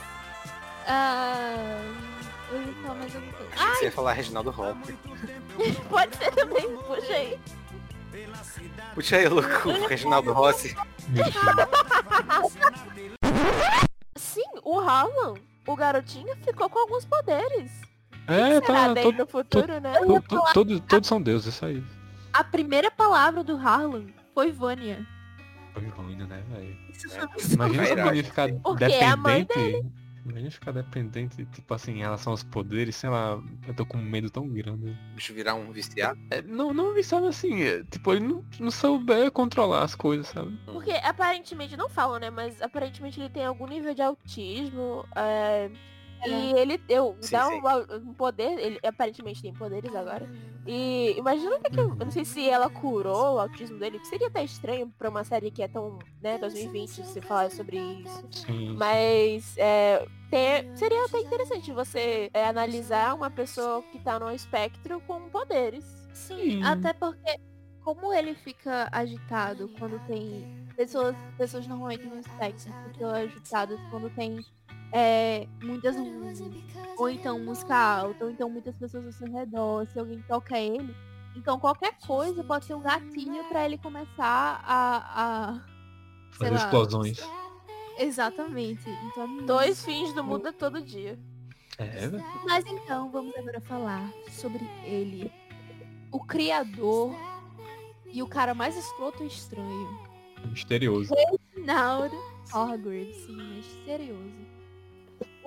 Ah, 0.88 2.11
eu 2.52 2.62
ia 2.62 2.74
falar 2.82 2.96
mais 2.96 3.16
alguma 3.16 3.34
coisa. 3.34 3.56
Você 3.76 3.86
ia 3.86 3.92
falar 3.92 4.14
Reginaldo 4.14 4.52
Rossi. 4.52 4.94
Pode 5.90 6.16
ser 6.18 6.32
também, 6.32 6.78
puxa 6.78 7.14
aí. 7.14 7.40
Puxa 8.94 9.16
aí, 9.18 9.28
louco, 9.28 9.70
o 9.70 9.88
Reginaldo 9.88 10.34
Rossi. 10.34 10.76
Sim, 14.16 14.44
o 14.64 14.80
Harlan, 14.80 15.36
o 15.66 15.76
garotinho, 15.76 16.36
ficou 16.38 16.70
com 16.70 16.80
alguns 16.80 17.06
poderes. 17.06 17.72
É, 18.28 18.62
Será 18.62 18.94
tá. 18.94 19.02
Todo, 19.02 19.18
no 19.18 19.28
futuro, 19.28 19.80
né? 19.80 19.94
to- 20.00 20.22
to- 20.22 20.54
todos, 20.54 20.80
todos 20.82 21.08
são 21.08 21.22
deuses, 21.22 21.54
isso 21.54 21.66
aí. 21.66 21.84
A 22.34 22.44
primeira 22.44 22.90
palavra 22.92 23.44
do 23.44 23.56
Harlan 23.58 24.08
foi 24.34 24.52
Vânia. 24.52 25.06
Foi 25.74 25.86
ruim, 25.88 26.16
né, 26.16 26.26
velho? 26.50 26.56
É. 26.56 26.92
Imagina 27.54 27.86
se 27.86 27.96
menino 27.96 28.24
ficar 28.24 28.50
é 28.50 29.06
a 29.06 29.18
mãe 29.18 29.44
dependente. 29.46 29.92
Imagina 30.26 30.52
ficar 30.52 30.72
dependente, 30.72 31.46
tipo 31.46 31.74
assim, 31.74 31.94
em 31.94 32.00
relação 32.00 32.32
aos 32.32 32.44
poderes, 32.44 32.96
sei 32.96 33.10
lá, 33.10 33.42
eu 33.68 33.74
tô 33.74 33.86
com 33.86 33.98
um 33.98 34.04
medo 34.04 34.30
tão 34.30 34.48
grande. 34.48 34.90
O 35.12 35.16
bicho 35.16 35.34
virar 35.34 35.56
um 35.56 35.72
viciado. 35.72 36.20
É, 36.30 36.42
não, 36.42 36.74
não 36.74 37.02
sabe 37.04 37.28
assim, 37.28 37.62
é, 37.64 37.84
tipo, 37.86 38.12
ele 38.14 38.28
não, 38.28 38.46
não 38.60 38.72
souber 38.72 39.32
controlar 39.32 39.84
as 39.84 39.96
coisas, 39.96 40.28
sabe? 40.28 40.58
Porque 40.66 40.92
aparentemente, 40.92 41.76
não 41.76 41.90
falam, 41.90 42.20
né? 42.20 42.30
Mas 42.30 42.62
aparentemente 42.62 43.20
ele 43.20 43.30
tem 43.30 43.46
algum 43.46 43.68
nível 43.68 43.94
de 43.94 44.02
autismo. 44.02 45.06
é, 45.16 45.70
E 46.24 46.54
ele 46.54 46.78
deu, 46.78 47.18
Sim, 47.20 47.30
dá 47.32 47.50
sim. 47.50 47.60
um, 47.60 48.10
um 48.10 48.14
poder, 48.14 48.58
ele 48.60 48.80
aparentemente 48.84 49.42
tem 49.42 49.54
poderes 49.54 49.94
agora. 49.96 50.30
E 50.66 51.16
imagina 51.18 51.60
que, 51.60 51.80
eu, 51.80 51.96
eu 52.00 52.06
não 52.06 52.12
sei 52.12 52.24
se 52.24 52.48
ela 52.48 52.70
curou 52.70 53.36
o 53.36 53.40
autismo 53.40 53.80
dele, 53.80 54.00
que 54.00 54.08
seria 54.08 54.28
até 54.28 54.44
estranho 54.44 54.92
pra 54.98 55.10
uma 55.10 55.24
série 55.24 55.50
que 55.52 55.64
é 55.64 55.68
tão, 55.68 55.98
né, 56.22 56.38
2020, 56.38 57.04
se 57.04 57.22
falar 57.22 57.50
sobre 57.52 57.78
isso. 57.78 58.30
Sim. 58.32 58.76
Mas 58.76 59.56
é, 59.58 60.06
tem- 60.30 60.64
seria 60.76 61.06
até 61.06 61.20
interessante 61.20 61.72
você 61.74 62.30
é, 62.34 62.46
analisar 62.46 63.16
uma 63.16 63.32
pessoa 63.32 63.82
que 63.92 64.00
tá 64.00 64.20
no 64.20 64.32
espectro 64.32 65.02
com 65.02 65.30
poderes. 65.30 65.84
Sim, 66.14 66.62
até 66.64 66.94
porque 66.94 67.36
como 67.80 68.14
ele 68.14 68.36
fica 68.36 68.88
agitado 68.92 69.70
quando 69.70 70.00
tem 70.00 70.48
pessoas, 70.76 71.16
pessoas 71.38 71.68
normalmente 71.68 72.06
no 72.08 72.20
espectro 72.20 72.74
ficam 72.84 73.10
agitadas 73.10 73.80
quando 73.90 74.10
tem 74.12 74.46
é, 74.92 75.48
muitas 75.62 75.96
ou 76.98 77.10
então 77.10 77.40
música 77.40 77.76
alta, 77.76 78.26
ou 78.26 78.32
então 78.32 78.50
muitas 78.50 78.76
pessoas 78.78 79.06
ao 79.06 79.12
seu 79.12 79.32
redor, 79.32 79.88
se 79.88 80.00
alguém 80.00 80.22
toca 80.28 80.58
ele. 80.58 80.96
Então 81.36 81.60
qualquer 81.60 81.98
coisa 82.06 82.44
pode 82.44 82.66
ser 82.66 82.76
um 82.76 82.82
gatilho 82.82 83.44
para 83.46 83.66
ele 83.66 83.78
começar 83.78 84.62
a, 84.66 85.04
a 85.16 85.62
Fazer 86.32 86.52
lá. 86.52 86.58
explosões. 86.58 87.20
Exatamente. 87.98 88.90
Então, 89.06 89.40
é 89.40 89.44
Dois 89.44 89.84
fins 89.84 90.14
do 90.14 90.24
mundo 90.24 90.52
todo 90.54 90.82
dia. 90.82 91.20
É, 91.78 92.08
velho. 92.08 92.24
Mas 92.46 92.66
então, 92.66 93.12
vamos 93.12 93.36
agora 93.38 93.62
falar 93.62 94.12
sobre 94.30 94.64
ele. 94.84 95.32
O 96.12 96.20
criador 96.20 97.14
e 98.12 98.22
o 98.22 98.28
cara 98.28 98.54
mais 98.54 98.76
escroto 98.78 99.24
e 99.24 99.28
estranho. 99.28 100.00
Misterioso. 100.46 101.14
Reginald 101.14 102.16
Hargreaves, 102.52 103.16
sim, 103.26 103.38
misterioso. 103.56 104.51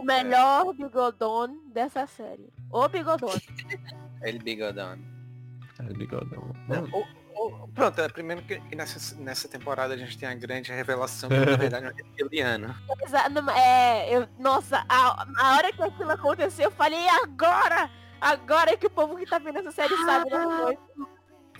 O 0.05 0.07
melhor 0.07 0.75
bigodon 0.75 1.57
dessa 1.73 2.07
série. 2.07 2.53
O 2.71 2.87
bigodon. 2.89 3.33
Ele 4.23 4.39
bigodão. 4.39 4.99
É, 5.79 5.83
bigodão. 5.95 6.55
O- 6.93 6.99
o- 7.65 7.69
Pronto, 7.69 8.01
é 8.01 8.09
primeiro 8.09 8.43
que 8.43 8.61
nessa, 8.77 9.17
nessa 9.17 9.49
temporada 9.49 9.95
a 9.95 9.97
gente 9.97 10.17
tem 10.19 10.29
a 10.29 10.35
grande 10.35 10.71
revelação 10.73 11.29
que 11.31 11.37
na 11.37 11.57
verdade 11.57 11.87
é 11.87 11.91
um 11.91 11.95
reptiliano. 11.95 12.75
Exa- 13.03 13.29
não, 13.31 13.51
É, 13.51 14.15
eu, 14.15 14.29
nossa, 14.39 14.85
a, 14.89 15.27
a 15.39 15.57
hora 15.57 15.73
que 15.73 15.83
aquilo 15.83 16.11
aconteceu, 16.11 16.67
eu 16.67 16.71
falei, 16.71 17.09
agora! 17.23 17.91
Agora 18.21 18.71
é 18.73 18.77
que 18.77 18.87
o 18.87 18.91
povo 18.91 19.17
que 19.17 19.27
tá 19.27 19.39
vendo 19.39 19.59
essa 19.59 19.73
série 19.73 19.95
sabe? 20.05 20.31
Foi. 20.31 20.75
É, 20.75 20.79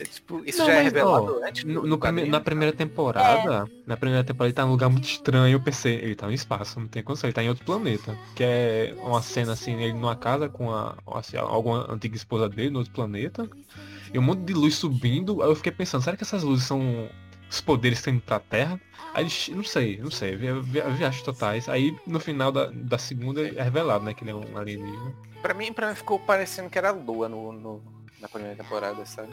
tipo, 0.03 0.43
isso 0.45 0.59
Não, 0.59 0.67
já 0.67 0.73
é 0.75 0.83
revelado 0.83 1.39
ó, 1.41 1.47
antes 1.49 1.63
No, 1.65 1.87
no 1.87 1.99
prime- 1.99 2.25
na 2.29 2.41
primeira 2.41 2.73
temporada, 2.75 3.69
na 3.87 3.97
primeira 3.97 4.25
temporada 4.25 4.49
ele 4.49 4.53
tá 4.55 4.65
num 4.65 4.73
lugar 4.73 4.89
muito 4.91 5.05
estranho, 5.05 5.55
eu 5.55 5.61
pensei, 5.61 5.95
ele 5.97 6.15
tá 6.17 6.27
no 6.27 6.33
espaço, 6.33 6.81
não 6.81 6.89
tem 6.89 7.03
condição, 7.03 7.29
ele 7.29 7.35
tá 7.35 7.43
em 7.45 7.49
outro 7.49 7.65
planeta. 7.65 8.19
Que 8.35 8.43
é 8.43 8.97
uma 8.99 9.23
cena 9.23 9.53
assim, 9.53 9.75
ele 9.81 9.93
numa 9.93 10.17
casa 10.17 10.49
com 10.49 10.71
a, 10.71 10.97
assim, 11.15 11.37
alguma 11.37 11.93
antiga 11.93 12.17
esposa 12.17 12.49
dele 12.49 12.71
no 12.71 12.81
outro 12.81 12.93
planeta. 12.93 13.49
E 14.13 14.19
um 14.19 14.23
monte 14.23 14.41
de 14.41 14.53
luz 14.55 14.75
subindo, 14.75 15.43
aí 15.43 15.49
eu 15.49 15.55
fiquei 15.57 15.73
pensando, 15.73 16.03
será 16.03 16.17
que 16.17 16.23
essas 16.25 16.43
luzes 16.43 16.67
são 16.67 17.09
os 17.51 17.61
poderes 17.61 17.99
que 18.01 18.07
tem 18.07 18.19
pra 18.19 18.41
Terra? 18.41 18.81
Aí 19.13 19.27
não 19.51 19.63
sei, 19.63 19.99
não 19.99 20.11
sei, 20.11 20.35
vi- 20.35 20.53
vi- 20.61 20.81
viagens 20.81 21.23
totais. 21.23 21.69
Aí 21.69 21.97
no 22.05 22.19
final 22.19 22.51
da, 22.51 22.67
da 22.67 22.99
segunda 22.99 23.47
é 23.47 23.63
revelado, 23.63 24.05
né, 24.05 24.13
que 24.13 24.25
ele 24.25 24.33
é 24.33 24.35
um 24.35 24.57
alienígena. 24.59 25.15
Pra 25.41 25.55
mim, 25.55 25.73
pra 25.73 25.89
mim 25.89 25.95
ficou 25.95 26.19
parecendo 26.19 26.69
que 26.69 26.79
era 26.79 26.91
lua 26.91 27.29
no, 27.29 27.53
no- 27.53 27.83
na 28.21 28.29
primeira 28.29 28.57
temporada, 28.57 29.05
sabe? 29.07 29.29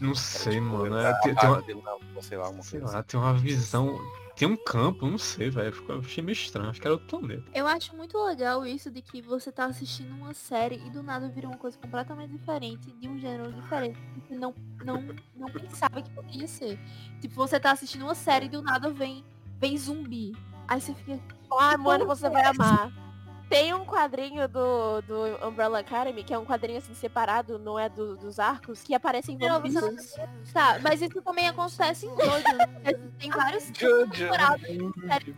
Não 0.00 0.14
sei, 0.14 0.54
tipo, 0.54 0.64
mano. 0.64 0.96
É, 0.96 1.12
tem, 1.20 1.34
tem 1.34 1.48
uma, 1.48 1.62
dele 1.62 1.80
lua, 1.82 2.22
sei 2.22 2.38
lá, 2.38 2.48
uma 2.48 2.62
sei 2.62 2.80
lá, 2.80 3.02
tem 3.02 3.20
uma 3.20 3.34
visão. 3.34 3.98
Tem 4.34 4.48
um 4.48 4.56
campo, 4.56 5.06
não 5.06 5.18
sei, 5.18 5.50
velho. 5.50 5.74
Eu 5.86 5.98
achei 5.98 6.24
meio 6.24 6.32
estranho, 6.32 6.70
acho 6.70 6.80
que 6.80 6.86
era 6.86 6.94
outro 6.94 7.18
planeta. 7.18 7.44
Eu 7.54 7.66
acho 7.66 7.94
muito 7.94 8.16
legal 8.24 8.64
isso 8.64 8.90
de 8.90 9.02
que 9.02 9.20
você 9.20 9.52
tá 9.52 9.66
assistindo 9.66 10.14
uma 10.14 10.32
série 10.32 10.76
e 10.76 10.88
do 10.88 11.02
nada 11.02 11.28
vira 11.28 11.46
uma 11.46 11.58
coisa 11.58 11.76
completamente 11.76 12.30
diferente, 12.32 12.90
de 12.92 13.06
um 13.06 13.18
gênero 13.18 13.52
diferente, 13.52 14.00
que 14.00 14.28
você 14.28 14.34
não, 14.36 14.54
não, 14.82 15.04
não 15.36 15.50
pensava 15.52 16.00
que 16.00 16.08
poderia 16.10 16.48
ser. 16.48 16.78
Tipo, 17.20 17.34
você 17.34 17.60
tá 17.60 17.72
assistindo 17.72 18.02
uma 18.02 18.14
série 18.14 18.46
e 18.46 18.48
do 18.48 18.62
nada 18.62 18.90
vem, 18.90 19.22
vem 19.58 19.76
zumbi. 19.76 20.34
Aí 20.66 20.80
você 20.80 20.94
fica. 20.94 21.20
Ah, 21.52 21.76
mano, 21.76 22.06
você 22.06 22.30
vai 22.30 22.44
amar. 22.46 22.90
Tem 23.50 23.74
um 23.74 23.84
quadrinho 23.84 24.46
do, 24.48 25.02
do 25.02 25.46
Umbrella 25.46 25.80
Academy, 25.80 26.22
que 26.22 26.32
é 26.32 26.38
um 26.38 26.44
quadrinho 26.46 26.78
assim 26.78 26.94
separado, 26.94 27.58
não 27.58 27.76
é 27.78 27.88
do- 27.88 28.16
dos 28.16 28.38
arcos, 28.38 28.80
que 28.82 28.94
aparecem 28.94 29.36
Não, 29.36 29.60
você 29.60 29.72
não- 29.80 29.80
vampiros. 29.90 30.14
Tá, 30.52 30.78
mas 30.80 31.02
isso 31.02 31.20
também 31.20 31.48
acontece 31.48 32.06
em 32.06 32.10
Jojo. 32.10 32.56
né? 32.56 32.92
Tem 33.18 33.28
vários 33.30 33.64
temporadas 33.76 34.62
tem, 34.62 35.34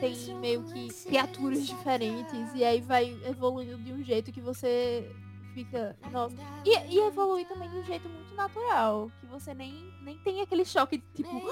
tem 0.00 0.34
meio 0.36 0.62
que 0.62 0.88
criaturas 1.04 1.66
diferentes 1.66 2.54
e 2.54 2.64
aí 2.64 2.80
vai 2.80 3.14
evoluindo 3.26 3.76
de 3.78 3.92
um 3.92 4.02
jeito 4.04 4.30
que 4.32 4.40
você 4.40 5.10
fica. 5.52 5.96
Nossa. 6.12 6.36
E, 6.64 6.78
e 6.94 6.98
evolui 7.00 7.44
também 7.44 7.68
de 7.70 7.76
um 7.76 7.84
jeito 7.84 8.08
muito 8.08 8.32
natural. 8.36 9.10
Que 9.20 9.26
você 9.26 9.52
nem, 9.52 9.92
nem 10.02 10.16
tem 10.18 10.40
aquele 10.42 10.64
choque 10.64 10.96
de 10.98 11.04
tipo 11.24 11.42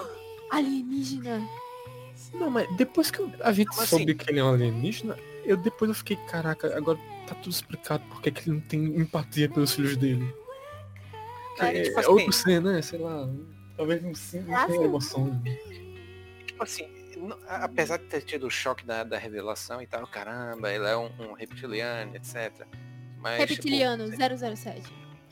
alienígena. 0.52 1.42
Não, 2.34 2.48
mas 2.50 2.74
depois 2.76 3.10
que 3.10 3.20
a 3.42 3.52
gente 3.52 3.68
Como 3.68 3.86
soube 3.86 4.04
assim? 4.04 4.16
que 4.16 4.30
ele 4.30 4.40
é 4.40 4.44
um 4.44 4.52
alienígena, 4.54 5.16
eu 5.48 5.56
depois 5.56 5.88
eu 5.88 5.94
fiquei, 5.94 6.16
caraca, 6.28 6.76
agora 6.76 6.98
tá 7.26 7.34
tudo 7.36 7.52
explicado 7.52 8.02
porque 8.10 8.30
que 8.30 8.48
ele 8.48 8.56
não 8.56 8.60
tem 8.60 8.84
empatia 8.96 9.48
pelos 9.48 9.72
filhos 9.74 9.96
dele. 9.96 10.32
Que 11.56 11.62
É, 11.62 11.78
é, 11.78 11.82
tipo 11.82 11.98
assim- 12.00 12.08
outro 12.10 12.32
ser, 12.32 12.62
né? 12.62 12.80
Sei 12.82 12.98
lá. 12.98 13.28
Talvez 13.76 14.02
não, 14.02 14.12
não 14.46 14.56
Ah, 14.56 14.66
tenha 14.66 14.78
sim. 14.78 14.84
emoção. 14.84 15.42
Tipo 16.46 16.62
assim, 16.62 16.88
apesar 17.48 17.98
de 17.98 18.04
ter 18.04 18.22
tido 18.22 18.46
o 18.46 18.50
choque 18.50 18.84
da, 18.84 19.04
da 19.04 19.18
revelação 19.18 19.80
e 19.82 19.86
tal, 19.86 20.06
caramba, 20.06 20.72
ele 20.72 20.84
é 20.86 20.96
um, 20.96 21.10
um 21.20 21.32
reptiliano, 21.32 22.14
etc. 22.16 22.66
Mas, 23.18 23.38
Reptiliano 23.38 24.04
tipo, 24.10 24.16
007. 24.16 24.82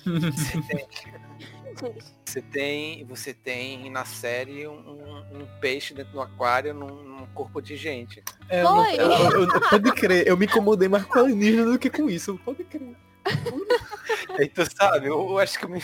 você 0.04 0.60
tem, 0.62 0.86
Você 2.24 2.42
tem, 2.42 3.04
você 3.04 3.32
tem 3.34 3.90
na 3.90 4.04
série 4.04 4.66
um, 4.66 4.72
um- 4.74 5.40
um 5.42 5.46
peixe 5.60 5.94
dentro 5.94 6.12
do 6.12 6.20
aquário 6.20 6.74
num, 6.74 6.86
num 7.02 7.26
corpo 7.34 7.60
de 7.60 7.76
gente. 7.76 8.22
É, 8.48 8.60
eu 8.60 8.64
não- 8.64 8.84
Foi. 8.84 8.94
eu- 8.96 9.10
eu- 9.10 9.42
eu- 9.48 9.60
pode 9.70 9.92
crer, 9.92 10.26
eu 10.26 10.36
me 10.36 10.46
incomodei 10.46 10.88
mais 10.88 11.04
com 11.04 11.18
a 11.18 11.22
alienígena 11.22 11.72
do 11.72 11.78
que 11.78 11.88
com 11.90 12.08
isso. 12.10 12.38
Pode 12.44 12.64
crer. 12.64 12.96
Aí 14.38 14.48
tu 14.54 14.62
sabe, 14.76 15.06
eu, 15.06 15.30
eu 15.30 15.38
acho 15.38 15.58
que 15.58 15.64
eu 15.64 15.68
me. 15.68 15.80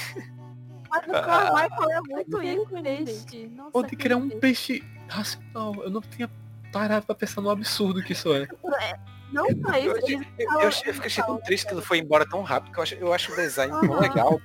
Mas 0.91 1.09
o 1.09 1.11
Carmichael 1.13 1.91
é 1.91 2.01
muito 2.01 2.43
ícone, 2.43 2.97
gente. 2.97 3.05
Peixe. 3.31 3.47
Nossa, 3.55 3.71
Pode 3.71 3.97
criar 3.97 4.17
um 4.17 4.29
que 4.29 4.37
peixe 4.37 4.85
racional. 5.09 5.75
Eu 5.85 5.91
não 5.91 6.01
tinha 6.03 6.31
parado 6.73 7.07
pra 7.07 7.15
pensar 7.15 7.41
no 7.41 7.51
absurdo 7.51 8.03
que 8.03 8.13
isso 8.13 8.33
é. 8.35 8.47
Não 9.33 9.47
só 9.47 9.75
Eu, 9.79 9.97
isso, 9.97 10.07
eu, 10.13 10.23
eu, 10.39 10.61
eu 10.61 10.73
fiquei 10.73 11.07
achei 11.07 11.25
tão 11.25 11.39
triste 11.41 11.67
que 11.67 11.73
ele 11.73 11.81
foi 11.81 11.97
embora 11.99 12.29
tão 12.29 12.43
rápido 12.43 12.73
que 12.73 12.79
eu 12.79 12.83
acho, 12.83 12.95
eu 12.97 13.13
acho 13.15 13.33
o 13.33 13.37
design 13.37 13.73
tão 13.87 13.99
legal. 13.99 14.39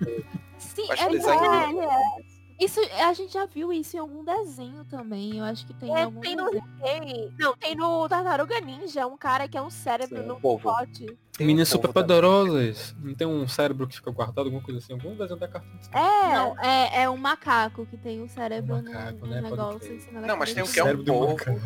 Sim, 0.57 0.91
acho 0.91 1.03
é 1.03 1.09
design 1.09 1.41
dele- 1.49 1.79
ele 1.79 1.85
é. 1.85 2.37
Isso, 2.59 2.79
a 3.07 3.13
gente 3.13 3.33
já 3.33 3.45
viu 3.45 3.71
isso 3.71 3.95
em 3.95 3.99
algum 3.99 4.23
desenho 4.23 4.83
também. 4.85 5.37
Eu 5.37 5.43
acho 5.43 5.63
que 5.67 5.75
tem 5.75 5.89
em 5.89 5.95
É, 5.95 6.03
algum 6.05 6.19
tem 6.21 6.35
no 6.35 6.49
tem, 6.49 7.31
não, 7.37 7.55
tem 7.55 7.75
no 7.75 8.09
Tartaruga 8.09 8.59
Ninja, 8.61 9.05
um 9.05 9.15
cara 9.15 9.47
que 9.47 9.55
é 9.55 9.61
um 9.61 9.69
cérebro 9.69 10.21
Sim, 10.23 10.27
num 10.27 10.39
povo. 10.39 10.63
pote. 10.63 11.05
Tem 11.05 11.45
um 11.45 11.47
Meninas 11.47 11.69
povo 11.69 11.83
super 11.83 11.93
poderosas. 11.93 12.95
Não 12.99 13.13
tem 13.13 13.27
um 13.27 13.47
cérebro 13.47 13.87
que 13.87 13.95
fica 13.97 14.09
guardado, 14.09 14.45
alguma 14.47 14.63
coisa 14.63 14.79
assim. 14.79 14.93
Algum 14.93 15.15
desenho 15.15 15.39
da 15.39 15.47
carta. 15.47 15.67
É, 15.93 16.33
Não, 16.33 16.59
é, 16.59 17.03
é 17.03 17.09
um 17.11 17.17
macaco 17.17 17.85
que 17.85 17.95
tem 17.95 18.23
o 18.23 18.27
cérebro 18.27 18.73
Um 18.73 18.81
no, 18.81 18.91
macaco, 18.91 19.17
no 19.19 19.27
né? 19.27 19.41
Negócio 19.41 19.93
em 19.93 19.99
cima 19.99 20.21
da 20.21 20.27
Não, 20.27 20.37
mas 20.37 20.51
tem 20.51 20.63
um 20.63 20.67
que 20.67 20.79
é 20.79 20.83
um 20.83 21.27
macaco. 21.29 21.61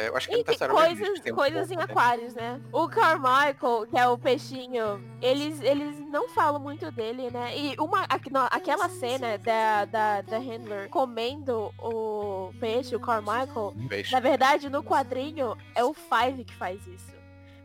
É, 0.00 0.08
eu 0.08 0.16
acho 0.16 0.28
que 0.28 0.34
Enfim, 0.34 0.44
Ninja 0.44 0.68
coisas, 0.96 1.20
tem 1.20 1.32
um 1.32 1.36
coisas 1.36 1.70
em 1.70 1.76
né? 1.76 1.82
aquários, 1.84 2.34
né? 2.34 2.60
O 2.72 2.88
Carmichael, 2.88 3.86
que 3.88 3.98
é 3.98 4.08
o 4.08 4.16
peixinho, 4.16 5.02
eles, 5.20 5.60
eles 5.60 5.98
não 6.08 6.28
falam 6.28 6.58
muito 6.60 6.90
dele, 6.90 7.30
né? 7.30 7.56
E 7.56 7.76
uma, 7.78 8.04
aquela 8.48 8.88
cena 8.88 9.36
da, 9.38 9.84
da, 9.84 10.20
da 10.22 10.38
Handler 10.38 10.88
comendo 10.88 11.72
o 11.78 12.52
peixe, 12.58 12.96
o 12.96 13.00
Carmichael, 13.00 13.74
Peixe. 13.88 14.12
na 14.12 14.20
verdade, 14.20 14.68
no 14.70 14.82
quadrinho, 14.82 15.56
é 15.74 15.84
o 15.84 15.92
Five 15.92 16.44
que 16.44 16.54
faz 16.54 16.86
isso. 16.86 17.10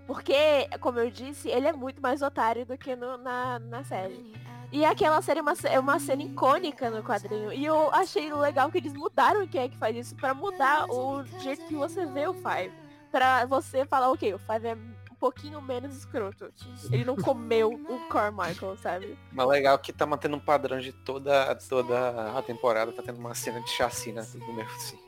Porque, 0.05 0.67
como 0.81 0.99
eu 0.99 1.09
disse, 1.09 1.49
ele 1.49 1.67
é 1.67 1.73
muito 1.73 1.99
mais 2.01 2.21
otário 2.21 2.65
do 2.65 2.77
que 2.77 2.95
no- 2.95 3.17
na, 3.17 3.57
na 3.59 3.83
série. 3.83 4.33
E 4.75 4.83
aquela 4.83 5.21
série 5.21 5.39
é 5.39 5.41
uma, 5.41 5.53
é 5.63 5.79
uma 5.79 5.99
cena 6.01 6.21
icônica 6.21 6.89
no 6.89 7.01
quadrinho. 7.01 7.53
E 7.53 7.63
eu 7.63 7.89
achei 7.93 8.33
legal 8.33 8.69
que 8.69 8.77
eles 8.77 8.91
mudaram 8.91 9.47
quem 9.47 9.61
é 9.61 9.69
que 9.69 9.77
faz 9.77 9.95
isso 9.95 10.13
pra 10.17 10.33
mudar 10.33 10.85
o 10.89 11.23
jeito 11.39 11.65
que 11.65 11.75
você 11.75 12.05
vê 12.05 12.27
o 12.27 12.33
Five. 12.33 12.73
Pra 13.09 13.45
você 13.45 13.85
falar, 13.85 14.11
ok, 14.11 14.33
o 14.33 14.37
Five 14.37 14.67
é 14.67 14.75
um 14.75 15.15
pouquinho 15.17 15.61
menos 15.61 15.95
escroto. 15.95 16.51
Ele 16.91 17.05
não 17.05 17.15
comeu 17.15 17.69
o 17.69 18.09
Carmichael, 18.09 18.75
sabe? 18.75 19.17
Mas 19.31 19.47
legal 19.47 19.79
que 19.79 19.93
tá 19.93 20.05
mantendo 20.05 20.35
um 20.35 20.41
padrão 20.41 20.77
de 20.77 20.91
toda, 20.91 21.55
toda 21.55 22.37
a 22.37 22.41
temporada, 22.41 22.91
tá 22.91 23.01
tendo 23.01 23.17
uma 23.17 23.33
cena 23.33 23.61
de 23.61 23.69
chacina 23.69 24.23
5. 24.23 24.45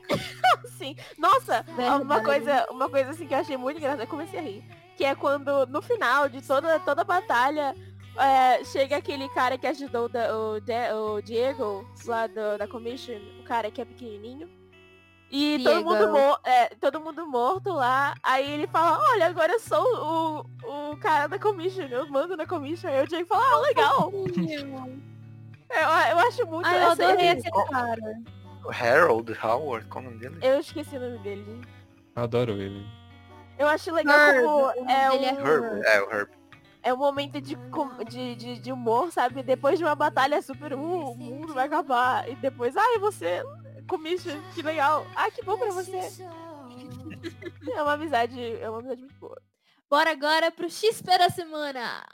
Sim. 0.78 0.96
Nossa, 1.18 1.62
Verdade. 1.76 2.02
uma 2.04 2.22
coisa, 2.22 2.66
uma 2.70 2.88
coisa 2.88 3.10
assim 3.10 3.26
que 3.26 3.34
eu 3.34 3.38
achei 3.38 3.58
muito 3.58 3.76
engraçada, 3.76 4.04
eu 4.04 4.08
comecei 4.08 4.38
a 4.38 4.42
rir. 4.42 4.64
Que 4.96 5.04
é 5.04 5.14
quando, 5.14 5.66
no 5.66 5.82
final 5.82 6.26
de 6.26 6.40
toda, 6.40 6.80
toda 6.80 7.02
a 7.02 7.04
batalha, 7.04 7.76
é, 8.18 8.64
chega 8.64 8.96
aquele 8.96 9.28
cara 9.30 9.56
que 9.58 9.66
ajudou 9.66 10.06
o 10.06 10.08
da- 10.08 10.36
o, 10.36 10.60
De- 10.60 10.92
o 10.92 11.20
Diego, 11.22 11.88
lá 12.06 12.26
do- 12.26 12.58
da 12.58 12.66
Commission, 12.68 13.18
o 13.40 13.44
cara 13.44 13.70
que 13.70 13.80
é 13.80 13.84
pequenininho. 13.84 14.48
E 15.30 15.62
todo 15.62 15.84
mundo, 15.84 16.38
é, 16.44 16.66
todo 16.80 17.00
mundo 17.00 17.26
morto 17.26 17.70
lá. 17.70 18.14
Aí 18.22 18.50
ele 18.50 18.66
fala, 18.66 18.98
olha, 19.10 19.26
agora 19.26 19.52
eu 19.52 19.60
sou 19.60 19.84
o, 20.64 20.90
o 20.92 20.96
cara 20.96 21.26
da 21.26 21.38
Commission, 21.38 21.82
eu 21.90 22.08
mando 22.08 22.34
na 22.36 22.46
Commission. 22.46 22.88
Aí 22.88 23.02
o 23.02 23.06
Diego 23.06 23.26
fala, 23.28 23.44
ah, 23.44 23.60
legal. 23.60 24.12
Eu, 25.70 25.82
eu 25.82 26.18
acho 26.26 26.46
muito... 26.46 26.66
Ai, 26.66 26.82
eu 26.82 26.90
adorei 26.92 27.26
esse- 27.28 27.50
cara. 27.68 28.22
Harold 28.80 29.36
Howard, 29.44 29.86
qual 29.88 30.02
é 30.02 30.06
o 30.06 30.10
nome 30.10 30.20
dele? 30.22 30.38
Eu 30.40 30.60
esqueci 30.60 30.96
o 30.96 31.00
nome 31.00 31.18
dele. 31.18 31.60
Adoro 32.16 32.52
ele. 32.52 32.86
Eu 33.58 33.68
acho 33.68 33.92
legal 33.92 34.18
Herb, 34.18 34.44
como 34.46 34.90
é 34.90 35.10
dele 35.10 35.24
é 35.26 35.28
Herb. 35.28 35.82
É, 35.84 36.00
o 36.02 36.10
Herb. 36.10 36.30
É 36.82 36.92
um 36.92 36.96
momento 36.96 37.40
de, 37.40 37.56
com- 37.70 38.02
de, 38.04 38.34
de, 38.36 38.58
de 38.58 38.72
humor, 38.72 39.10
sabe? 39.12 39.42
Depois 39.42 39.78
de 39.78 39.84
uma 39.84 39.94
batalha 39.94 40.40
super, 40.42 40.72
uh, 40.74 40.78
o 41.10 41.14
mundo 41.16 41.54
vai 41.54 41.66
acabar. 41.66 42.28
E 42.28 42.34
depois, 42.36 42.76
ai, 42.76 42.98
você, 42.98 43.42
commission, 43.88 44.40
que 44.54 44.62
legal. 44.62 45.06
Ah, 45.16 45.30
que 45.30 45.42
bom 45.44 45.58
pra 45.58 45.70
você. 45.70 45.98
É 47.74 47.82
uma 47.82 47.92
amizade, 47.94 48.40
é 48.60 48.68
uma 48.70 48.78
amizade 48.78 49.00
muito 49.02 49.18
boa. 49.18 49.40
Bora 49.90 50.10
agora 50.10 50.50
pro 50.50 50.68
XP 50.70 51.18
da 51.18 51.28
semana. 51.30 52.04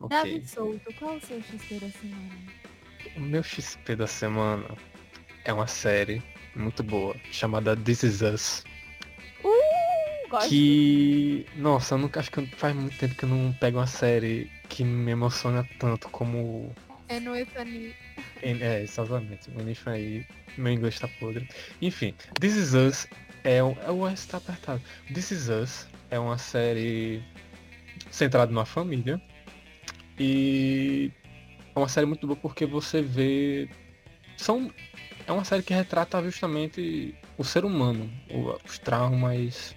Ok. 0.00 0.08
Davi 0.08 0.46
Souto, 0.46 0.92
qual 0.98 1.16
o 1.16 1.20
seu 1.20 1.40
XP 1.42 1.78
da 1.80 1.90
semana? 1.90 2.34
O 3.16 3.20
meu 3.20 3.42
XP 3.42 3.96
da 3.96 4.06
semana 4.06 4.64
é 5.44 5.52
uma 5.52 5.66
série 5.66 6.22
muito 6.54 6.82
boa 6.82 7.14
chamada 7.30 7.76
This 7.76 8.02
Is 8.02 8.22
Us. 8.22 8.64
Uh. 9.44 10.48
Que. 10.48 11.46
Nossa, 11.56 11.94
eu 11.94 11.98
nunca 11.98 12.20
acho 12.20 12.30
que 12.30 12.46
faz 12.56 12.74
muito 12.74 12.96
tempo 12.98 13.14
que 13.14 13.24
eu 13.24 13.28
não 13.28 13.52
pego 13.52 13.78
uma 13.78 13.86
série 13.86 14.50
que 14.68 14.82
me 14.82 15.12
emociona 15.12 15.68
tanto 15.78 16.08
como. 16.08 16.74
É 17.08 17.20
no 17.20 17.36
Efani. 17.36 17.94
É, 18.42 18.82
exatamente. 18.82 19.50
O 19.50 19.90
aí. 19.90 20.26
Meu 20.56 20.72
inglês 20.72 20.98
tá 20.98 21.08
podre. 21.20 21.48
Enfim, 21.82 22.14
This 22.40 22.56
Is 22.56 22.74
Us 22.74 23.08
é 23.42 23.62
um. 23.62 23.76
O 23.90 24.08
S 24.08 24.26
tá 24.28 24.38
apertado. 24.38 24.80
This 25.12 25.30
Is 25.30 25.48
Us 25.48 25.88
é 26.10 26.18
uma 26.18 26.38
série 26.38 27.22
centrada 28.10 28.50
numa 28.50 28.64
família. 28.64 29.20
E 30.18 31.10
é 31.74 31.78
uma 31.78 31.88
série 31.88 32.06
muito 32.06 32.26
boa 32.26 32.36
porque 32.36 32.66
você 32.66 33.02
vê. 33.02 33.68
São. 34.36 34.70
É 35.26 35.32
uma 35.32 35.44
série 35.44 35.62
que 35.62 35.72
retrata 35.72 36.22
justamente 36.22 37.14
o 37.38 37.44
ser 37.44 37.64
humano, 37.64 38.10
os 38.64 38.78
traumas, 38.78 39.74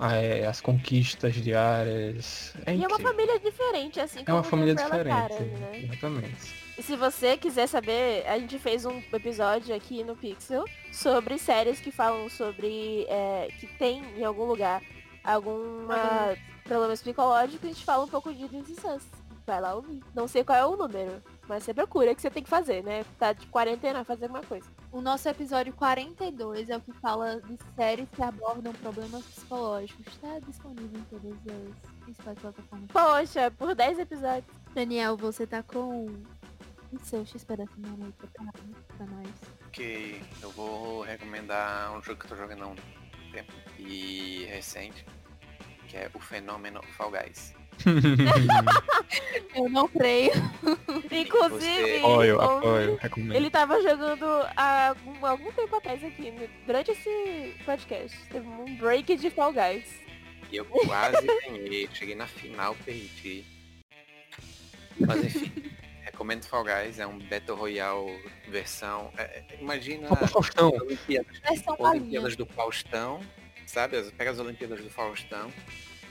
é, 0.00 0.46
as 0.46 0.60
conquistas 0.60 1.34
diárias. 1.34 2.54
É 2.66 2.74
E 2.74 2.82
é 2.82 2.86
uma 2.86 2.98
família 2.98 3.38
diferente, 3.38 4.00
assim 4.00 4.20
É 4.26 4.32
uma 4.32 4.42
como 4.42 4.50
família 4.50 4.74
diferente. 4.74 5.42
Né? 5.42 5.80
Exatamente. 5.84 6.60
E 6.78 6.82
se 6.82 6.96
você 6.96 7.36
quiser 7.36 7.66
saber, 7.66 8.26
a 8.26 8.38
gente 8.38 8.58
fez 8.58 8.86
um 8.86 9.02
episódio 9.12 9.74
aqui 9.74 10.02
no 10.02 10.16
Pixel 10.16 10.64
sobre 10.92 11.38
séries 11.38 11.78
que 11.78 11.90
falam 11.90 12.28
sobre 12.30 13.04
é, 13.08 13.48
que 13.58 13.66
tem 13.66 14.02
em 14.16 14.24
algum 14.24 14.44
lugar 14.44 14.82
alguma 15.22 16.34
problema 16.64 16.92
psicológico, 16.94 17.66
a 17.66 17.68
gente 17.68 17.84
fala 17.84 18.04
um 18.04 18.08
pouco 18.08 18.32
de 18.32 18.48
This. 18.48 18.82
Vai 19.46 19.60
lá 19.60 19.74
ouvir. 19.74 20.00
Não 20.14 20.28
sei 20.28 20.44
qual 20.44 20.56
é 20.56 20.64
o 20.64 20.76
número, 20.76 21.22
mas 21.50 21.64
você 21.64 21.74
procura 21.74 22.14
que 22.14 22.22
você 22.22 22.30
tem 22.30 22.44
que 22.44 22.48
fazer, 22.48 22.80
né? 22.84 23.04
Tá 23.18 23.32
de 23.32 23.44
quarentena, 23.48 24.04
fazer 24.04 24.26
alguma 24.26 24.44
coisa. 24.44 24.70
O 24.92 25.00
nosso 25.00 25.28
episódio 25.28 25.72
42 25.72 26.70
é 26.70 26.76
o 26.76 26.80
que 26.80 26.92
fala 26.92 27.40
de 27.40 27.58
séries 27.74 28.08
que 28.14 28.22
abordam 28.22 28.72
problemas 28.74 29.24
psicológicos. 29.24 30.06
Está 30.06 30.38
disponível 30.38 31.00
em 31.00 31.04
todas 31.06 31.32
as 31.32 32.04
principais 32.04 32.38
plataformas. 32.38 32.88
Poxa, 32.92 33.50
por 33.50 33.74
10 33.74 33.98
episódios. 33.98 34.44
Daniel, 34.72 35.16
você 35.16 35.44
tá 35.44 35.60
com 35.60 36.06
o 36.92 36.98
seu 37.02 37.26
XP 37.26 37.56
da 37.56 37.66
semana 37.66 38.06
aí 38.06 38.12
preparado 38.12 38.76
pra 38.96 39.06
nós. 39.06 39.28
Que 39.72 40.22
eu 40.40 40.50
vou 40.52 41.02
recomendar 41.02 41.90
um 41.98 42.00
jogo 42.00 42.20
que 42.20 42.26
eu 42.26 42.30
tô 42.30 42.36
jogando 42.36 42.62
há 42.62 42.68
um 42.68 42.76
tempo 43.32 43.52
e 43.76 44.44
recente, 44.44 45.04
que 45.88 45.96
é 45.96 46.08
o 46.14 46.20
fenômeno 46.20 46.80
Fall 46.96 47.10
Guys. 47.10 47.59
Eu 49.54 49.68
não 49.68 49.88
creio. 49.88 50.32
Inclusive, 51.10 51.98
apoio, 51.98 52.40
apoio, 52.40 52.96
recomendo. 52.96 53.34
ele 53.34 53.50
tava 53.50 53.82
jogando 53.82 54.24
há 54.56 54.88
algum, 54.90 55.26
algum 55.26 55.52
tempo 55.52 55.74
atrás 55.76 56.02
aqui, 56.04 56.30
no- 56.30 56.48
durante 56.66 56.92
esse 56.92 57.54
podcast. 57.64 58.16
Teve 58.30 58.46
um 58.46 58.76
break 58.76 59.16
de 59.16 59.28
Fall 59.30 59.52
Guys. 59.52 60.00
E 60.52 60.56
eu 60.56 60.64
quase 60.64 61.26
ganhei, 61.26 61.88
cheguei 61.92 62.14
na 62.14 62.26
final, 62.26 62.76
perdi. 62.84 63.44
Mas 64.98 65.24
enfim, 65.24 65.52
recomendo 66.02 66.44
Fall 66.46 66.64
Guys, 66.64 66.98
é 67.00 67.06
um 67.06 67.18
Battle 67.18 67.56
Royale 67.56 68.20
versão. 68.48 69.12
é, 69.16 69.22
é, 69.22 69.44
imagina 69.60 70.06
Faustão. 70.16 70.68
as 70.74 70.80
Olimpíadas. 70.82 71.40
Olimpíadas 71.78 72.36
do 72.36 72.46
Faustão, 72.46 73.20
sabe? 73.66 73.96
As- 73.96 74.10
Pega 74.12 74.30
as 74.30 74.38
Olimpíadas 74.38 74.80
do 74.80 74.90
Faustão 74.90 75.52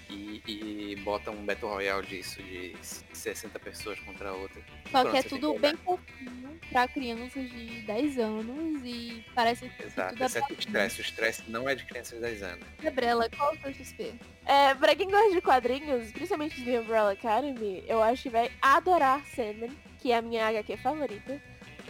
e, 0.10 0.42
e 0.48 0.96
bota 0.98 1.32
um 1.32 1.46
Battle 1.46 1.72
Royale 1.72 2.06
disso, 2.06 2.42
de 2.42 2.76
60 3.14 3.60
pessoas 3.60 4.00
contra 4.00 4.34
outra. 4.34 4.62
Só 4.92 5.02
Pronto, 5.02 5.12
que 5.12 5.18
é 5.18 5.24
tudo 5.24 5.60
bem 5.60 5.76
fofinho 5.78 6.60
pra 6.70 6.88
crianças 6.88 7.50
de 7.50 7.82
10 7.82 8.20
anos 8.20 8.82
e 8.84 9.24
parece 9.36 9.70
que 9.70 9.84
Exato, 9.84 10.14
tudo 10.14 10.24
é 10.24 10.26
exceto 10.26 10.54
o 10.54 10.60
estresse. 10.60 11.00
O 11.00 11.02
estresse 11.02 11.44
não 11.48 11.70
é 11.70 11.76
de 11.76 11.86
crianças 11.86 12.14
de 12.14 12.22
10 12.22 12.44
anos. 12.44 12.66
Gabriela, 12.82 13.30
qual 13.30 13.54
é 13.54 13.58
o 13.58 13.62
seu 13.62 13.74
XP? 13.74 14.14
É, 14.46 14.74
pra 14.76 14.96
quem 14.96 15.10
gosta 15.10 15.32
de 15.32 15.42
quadrinhos, 15.42 16.12
principalmente 16.12 16.62
de 16.62 16.78
Umbrella 16.78 17.12
Academy, 17.12 17.84
eu 17.88 18.02
acho 18.02 18.24
que 18.24 18.30
vai 18.30 18.52
adorar 18.62 19.24
Sandman, 19.36 19.72
que 20.00 20.12
é 20.12 20.18
a 20.18 20.22
minha 20.22 20.48
HQ 20.48 20.78
favorita. 20.78 21.42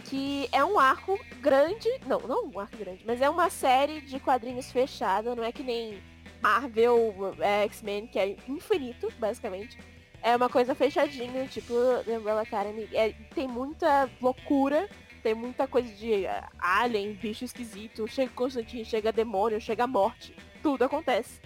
Que 0.04 0.48
é 0.50 0.64
um 0.64 0.78
arco 0.78 1.18
grande, 1.40 1.88
não, 2.06 2.18
não 2.20 2.46
um 2.46 2.58
arco 2.58 2.76
grande, 2.76 3.04
mas 3.06 3.20
é 3.20 3.28
uma 3.28 3.48
série 3.48 4.00
de 4.00 4.18
quadrinhos 4.18 4.72
fechada, 4.72 5.36
não 5.36 5.44
é 5.44 5.52
que 5.52 5.62
nem 5.62 6.00
Marvel, 6.42 7.34
é, 7.40 7.64
X-Men, 7.64 8.06
que 8.06 8.18
é 8.18 8.36
infinito, 8.48 9.12
basicamente. 9.18 9.78
É 10.22 10.36
uma 10.36 10.48
coisa 10.48 10.74
fechadinha, 10.74 11.46
tipo 11.46 11.74
The 12.04 12.18
Umbrella 12.18 12.42
Academy. 12.42 12.88
É, 12.92 13.12
tem 13.34 13.48
muita 13.48 14.10
loucura, 14.20 14.88
tem 15.22 15.34
muita 15.34 15.66
coisa 15.66 15.92
de 15.94 16.24
uh, 16.24 16.48
alien, 16.58 17.14
bicho 17.14 17.44
esquisito, 17.44 18.06
chega 18.06 18.30
Constantine, 18.32 18.84
chega 18.84 19.12
demônio, 19.12 19.60
chega 19.60 19.86
morte. 19.86 20.34
Tudo 20.62 20.84
acontece. 20.84 21.40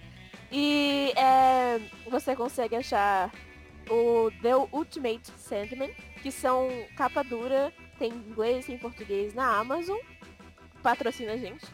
E 0.51 1.13
é, 1.15 1.79
você 2.09 2.35
consegue 2.35 2.75
achar 2.75 3.31
o 3.89 4.29
The 4.41 4.55
Ultimate 4.71 5.31
Sandman, 5.37 5.91
que 6.21 6.31
são 6.31 6.69
capa 6.95 7.23
dura, 7.23 7.71
tem 7.97 8.11
em 8.11 8.15
inglês 8.15 8.67
e 8.67 8.73
em 8.73 8.77
português 8.77 9.33
na 9.33 9.57
Amazon. 9.57 9.97
Patrocina 10.81 11.33
a 11.33 11.37
gente. 11.37 11.65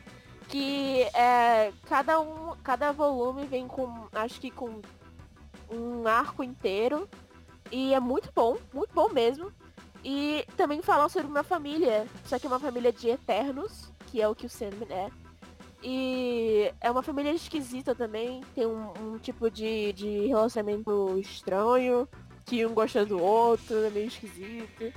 Que 0.52 1.04
é, 1.16 1.74
cada 1.88 2.20
um, 2.20 2.56
cada 2.62 2.92
volume 2.92 3.46
vem 3.48 3.68
com, 3.68 4.08
acho 4.12 4.40
que 4.40 4.52
com 4.52 4.82
um 5.72 6.06
arco 6.06 6.44
inteiro. 6.44 7.10
E 7.72 7.94
é 7.94 8.00
muito 8.00 8.30
bom, 8.36 8.58
muito 8.74 8.94
bom 8.94 9.10
mesmo. 9.10 9.52
E 10.04 10.46
também 10.58 10.82
falam 10.82 11.08
sobre 11.08 11.30
uma 11.30 11.44
família, 11.44 12.08
só 12.26 12.38
que 12.38 12.46
é 12.46 12.50
uma 12.50 12.60
família 12.60 12.92
de 12.92 13.10
eternos, 13.10 13.92
que 14.08 14.22
é 14.22 14.28
o 14.28 14.36
que 14.36 14.46
o 14.46 14.50
Sandman 14.50 14.92
é. 14.92 15.10
E 15.84 16.72
é 16.80 16.92
uma 16.92 17.02
família 17.02 17.32
esquisita 17.32 17.96
também, 17.96 18.42
tem 18.54 18.68
um, 18.68 18.92
um 19.00 19.18
tipo 19.18 19.50
de, 19.50 19.94
de 19.94 20.28
relacionamento 20.28 21.18
estranho, 21.20 22.08
que 22.46 22.66
um 22.66 22.74
gosta 22.74 23.06
do 23.06 23.22
outro, 23.22 23.84
é 23.86 23.90
meio 23.90 24.08
esquisito. 24.08 24.94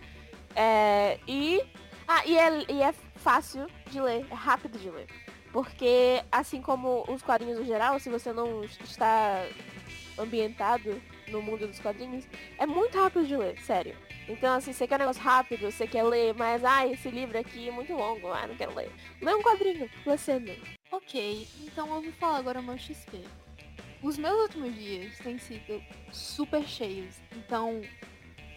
É, 0.54 1.18
e, 1.26 1.62
ah, 2.06 2.26
e, 2.26 2.36
é, 2.36 2.72
e 2.72 2.82
é 2.82 2.92
fácil 3.16 3.66
de 3.90 4.00
ler, 4.00 4.26
é 4.30 4.34
rápido 4.34 4.78
de 4.78 4.90
ler. 4.90 5.06
Porque 5.54 6.20
assim 6.32 6.60
como 6.60 7.04
os 7.06 7.22
quadrinhos 7.22 7.60
no 7.60 7.64
geral, 7.64 8.00
se 8.00 8.10
você 8.10 8.32
não 8.32 8.64
está 8.64 9.46
ambientado 10.18 11.00
no 11.28 11.40
mundo 11.40 11.68
dos 11.68 11.78
quadrinhos, 11.78 12.26
é 12.58 12.66
muito 12.66 12.98
rápido 12.98 13.24
de 13.24 13.36
ler, 13.36 13.56
sério. 13.60 13.96
Então, 14.28 14.52
assim, 14.52 14.72
você 14.72 14.84
quer 14.84 14.96
um 14.96 14.98
negócio 14.98 15.22
rápido, 15.22 15.70
você 15.70 15.86
quer 15.86 16.02
ler, 16.02 16.34
mas, 16.34 16.64
ah, 16.64 16.84
esse 16.88 17.08
livro 17.08 17.38
aqui 17.38 17.68
é 17.68 17.70
muito 17.70 17.92
longo, 17.92 18.32
ah, 18.32 18.48
não 18.48 18.56
quero 18.56 18.74
ler. 18.74 18.90
Lê 19.22 19.32
um 19.32 19.42
quadrinho, 19.44 19.88
lê 20.04 20.18
cedo. 20.18 20.50
Ok, 20.90 21.46
então 21.62 21.86
eu 21.94 22.02
vou 22.02 22.12
falar 22.14 22.38
agora 22.38 22.60
meu 22.60 22.76
XP. 22.76 23.22
Os 24.02 24.18
meus 24.18 24.36
últimos 24.42 24.74
dias 24.74 25.16
têm 25.18 25.38
sido 25.38 25.80
super 26.10 26.64
cheios, 26.64 27.14
então 27.30 27.80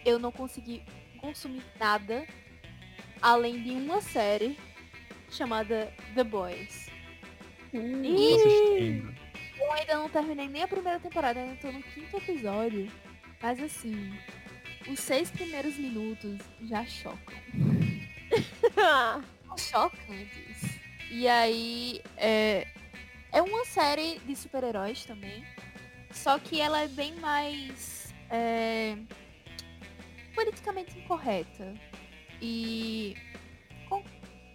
eu 0.04 0.18
não 0.18 0.32
consegui 0.32 0.82
consumir 1.20 1.62
nada 1.78 2.26
além 3.22 3.62
de 3.62 3.70
uma 3.70 4.00
série 4.00 4.58
chamada 5.30 5.92
The 6.14 6.24
Boys. 6.24 6.90
Hum, 7.72 8.02
E-. 8.04 9.02
Eu 9.58 9.72
ainda 9.72 9.96
não 9.96 10.08
terminei 10.08 10.48
nem 10.48 10.62
a 10.62 10.68
primeira 10.68 11.00
temporada, 11.00 11.40
ainda 11.40 11.56
tô 11.56 11.70
no 11.70 11.82
quinto 11.82 12.16
episódio. 12.16 12.90
Mas 13.42 13.60
assim, 13.62 14.12
os 14.88 14.98
seis 15.00 15.30
primeiros 15.30 15.76
minutos 15.76 16.38
já 16.62 16.84
chocam. 16.84 17.34
Chocantes. 19.58 20.78
E 21.10 21.26
aí, 21.26 22.00
é, 22.16 22.66
é 23.32 23.42
uma 23.42 23.64
série 23.64 24.18
de 24.20 24.36
super-heróis 24.36 25.04
também. 25.04 25.44
Só 26.10 26.38
que 26.38 26.60
ela 26.60 26.80
é 26.80 26.88
bem 26.88 27.14
mais 27.16 28.14
é, 28.30 28.96
politicamente 30.34 30.98
incorreta. 30.98 31.74
E 32.40 33.16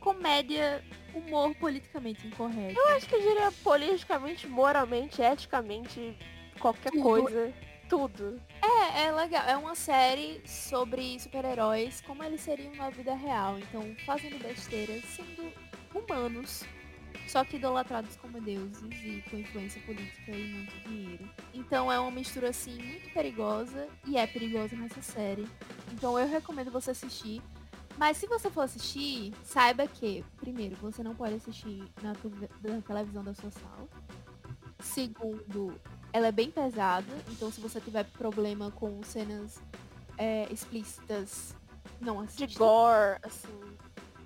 comédia, 0.04 0.84
humor 1.16 1.56
politicamente 1.56 2.28
incorreto. 2.28 2.78
Eu 2.78 2.88
acho 2.90 3.08
que 3.08 3.16
eu 3.16 3.22
diria 3.22 3.52
politicamente, 3.64 4.46
moralmente, 4.48 5.22
eticamente, 5.22 6.18
qualquer 6.60 6.92
Tudo. 6.92 7.02
coisa. 7.02 7.54
Tudo. 7.88 8.42
É, 8.62 9.04
é 9.04 9.12
legal. 9.12 9.48
É 9.48 9.56
uma 9.56 9.76
série 9.76 10.42
sobre 10.46 11.18
super-heróis, 11.20 12.02
como 12.02 12.24
eles 12.24 12.42
seriam 12.42 12.76
na 12.76 12.90
vida 12.90 13.16
real. 13.16 13.58
Então, 13.60 13.96
fazendo 14.06 14.42
besteiras, 14.42 15.04
sendo 15.06 15.54
humanos, 15.94 16.66
só 17.28 17.46
que 17.46 17.56
idolatrados 17.56 18.18
como 18.18 18.42
deuses 18.42 18.84
e 19.04 19.24
com 19.30 19.38
influência 19.38 19.82
política 19.84 20.32
e 20.32 20.54
muito 20.54 20.90
dinheiro. 20.90 21.30
Então 21.54 21.92
é 21.92 22.00
uma 22.00 22.12
mistura 22.12 22.50
assim 22.50 22.76
muito 22.76 23.14
perigosa 23.14 23.88
e 24.06 24.18
é 24.18 24.28
perigosa 24.28 24.76
nessa 24.76 25.02
série. 25.02 25.48
Então 25.94 26.20
eu 26.20 26.28
recomendo 26.28 26.72
você 26.72 26.92
assistir. 26.92 27.42
Mas 27.98 28.18
se 28.18 28.28
você 28.28 28.50
for 28.50 28.62
assistir, 28.62 29.34
saiba 29.44 29.88
que, 29.88 30.24
primeiro, 30.38 30.76
você 30.78 31.04
não 31.04 31.14
pode 31.16 31.36
assistir 31.36 31.84
na, 32.02 32.14
na 32.70 32.82
televisão 32.82 33.24
da 33.24 33.34
sua 33.34 33.52
sala. 33.52 33.88
Segundo, 34.80 35.80
ela 36.12 36.28
é 36.28 36.32
bem 36.32 36.52
pesada, 36.52 37.08
então 37.30 37.52
se 37.52 37.62
você 37.62 37.80
tiver 37.80 38.04
problema 38.04 38.72
com 38.72 39.02
cenas 39.04 39.62
é, 40.18 40.48
explícitas, 40.52 41.56
não 42.02 42.24
De 42.26 42.44
assista. 42.44 42.60
gore, 42.60 43.20
assim. 43.24 43.62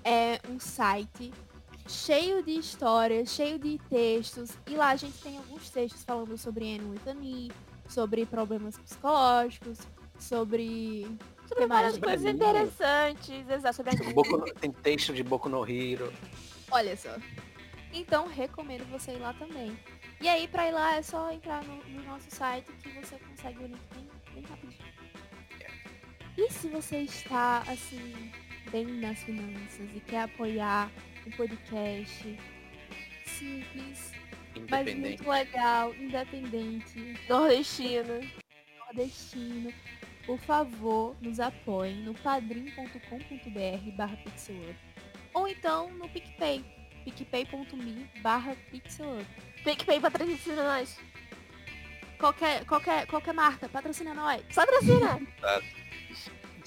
é 0.03 0.39
um 0.49 0.59
site 0.59 1.31
cheio 1.87 2.43
de 2.43 2.51
histórias, 2.51 3.29
cheio 3.29 3.57
de 3.59 3.77
textos. 3.89 4.51
E 4.67 4.75
lá 4.75 4.89
a 4.89 4.95
gente 4.95 5.17
tem 5.21 5.37
alguns 5.37 5.69
textos 5.69 6.03
falando 6.03 6.37
sobre 6.37 6.75
Anne 6.75 6.85
Whitney, 6.91 7.51
sobre 7.87 8.25
problemas 8.25 8.77
psicológicos, 8.77 9.79
sobre... 10.19 11.07
Sobre 11.47 11.67
várias 11.67 11.97
coisas 11.97 12.23
interessantes, 12.33 13.49
exato, 13.49 13.75
sobre 13.75 13.91
no- 14.13 14.53
tem 14.53 14.71
texto 14.71 15.13
de 15.13 15.21
Boku 15.21 15.49
no 15.49 15.69
Hero. 15.69 16.13
Olha 16.71 16.95
só. 16.95 17.09
Então, 17.91 18.25
recomendo 18.27 18.89
você 18.89 19.11
ir 19.11 19.17
lá 19.19 19.33
também. 19.33 19.77
E 20.21 20.29
aí, 20.29 20.47
pra 20.47 20.69
ir 20.69 20.71
lá, 20.71 20.95
é 20.95 21.01
só 21.01 21.29
entrar 21.29 21.61
no, 21.65 21.75
no 21.89 22.03
nosso 22.03 22.31
site 22.31 22.71
que 22.81 22.89
você 22.91 23.17
consegue 23.17 23.65
o 23.65 23.67
link 23.67 23.81
bem, 23.93 24.07
bem 24.33 24.43
rapidinho. 24.43 24.91
E 26.37 26.49
se 26.53 26.69
você 26.69 26.99
está, 26.99 27.63
assim, 27.67 28.31
bem 28.71 28.85
nas 28.85 29.19
finanças 29.19 29.89
e 29.93 29.99
quer 29.99 30.21
apoiar 30.21 30.89
um 31.25 31.31
podcast 31.31 32.37
simples, 33.25 34.11
mas 34.69 34.93
muito 34.95 35.29
legal, 35.29 35.93
independente, 35.95 37.17
Nordestino. 37.29 38.21
nordestino, 38.79 39.73
por 40.25 40.39
favor, 40.39 41.15
nos 41.21 41.39
apoiem 41.39 41.95
no 42.03 42.13
padrim.com.br 42.15 43.91
barra 43.95 44.17
pixelup 44.17 44.75
ou 45.33 45.47
então 45.47 45.91
no 45.91 46.07
PicPay, 46.09 46.63
picpay.me 47.03 48.09
barra 48.21 48.55
pixelup. 48.69 49.25
PicPay 49.63 49.99
patrocina 49.99 50.63
nós. 50.63 50.99
Qualquer, 52.17 52.65
qualquer, 52.65 53.07
qualquer 53.07 53.33
marca, 53.33 53.67
patrocina 53.67 54.13
nós. 54.13 54.43
Patrocina. 54.53 55.19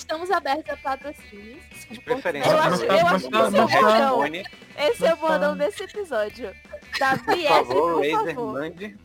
Estamos 0.04 0.30
abertos 0.30 0.68
a 0.70 0.76
patrocínios. 0.76 1.64
De 1.90 1.98
preferência. 2.00 2.50
Eu 2.50 2.58
acho, 2.58 2.84
eu 2.84 3.06
acho 3.06 3.30
que 3.30 3.36
esse 3.36 3.56
é 3.56 3.64
o 3.64 3.68
bordão. 3.68 4.24
Esse 4.76 5.06
é 5.06 5.14
o 5.14 5.16
bordão 5.16 5.56
desse 5.56 5.82
episódio. 5.82 6.54
Davi 6.98 7.24
por 7.24 7.42
favor, 7.48 7.94
por 7.94 8.12
Razer, 8.12 8.34
favor. 8.34 8.52
mande. 8.52 8.98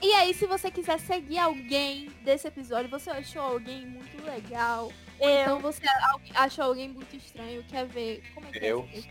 E 0.00 0.12
aí, 0.14 0.32
se 0.32 0.46
você 0.46 0.70
quiser 0.70 0.98
seguir 1.00 1.38
alguém 1.38 2.06
desse 2.24 2.48
episódio, 2.48 2.88
você 2.88 3.10
achou 3.10 3.42
alguém 3.42 3.84
muito 3.84 4.24
legal, 4.24 4.90
ou 5.18 5.28
Eu. 5.28 5.40
então 5.42 5.60
você 5.60 5.82
achou 6.34 6.64
alguém 6.64 6.88
muito 6.88 7.14
estranho, 7.14 7.62
quer 7.64 7.84
ver 7.86 8.22
como 8.34 8.46
é 8.46 8.50
que 8.52 8.64
Eu. 8.64 8.88
é 8.90 9.02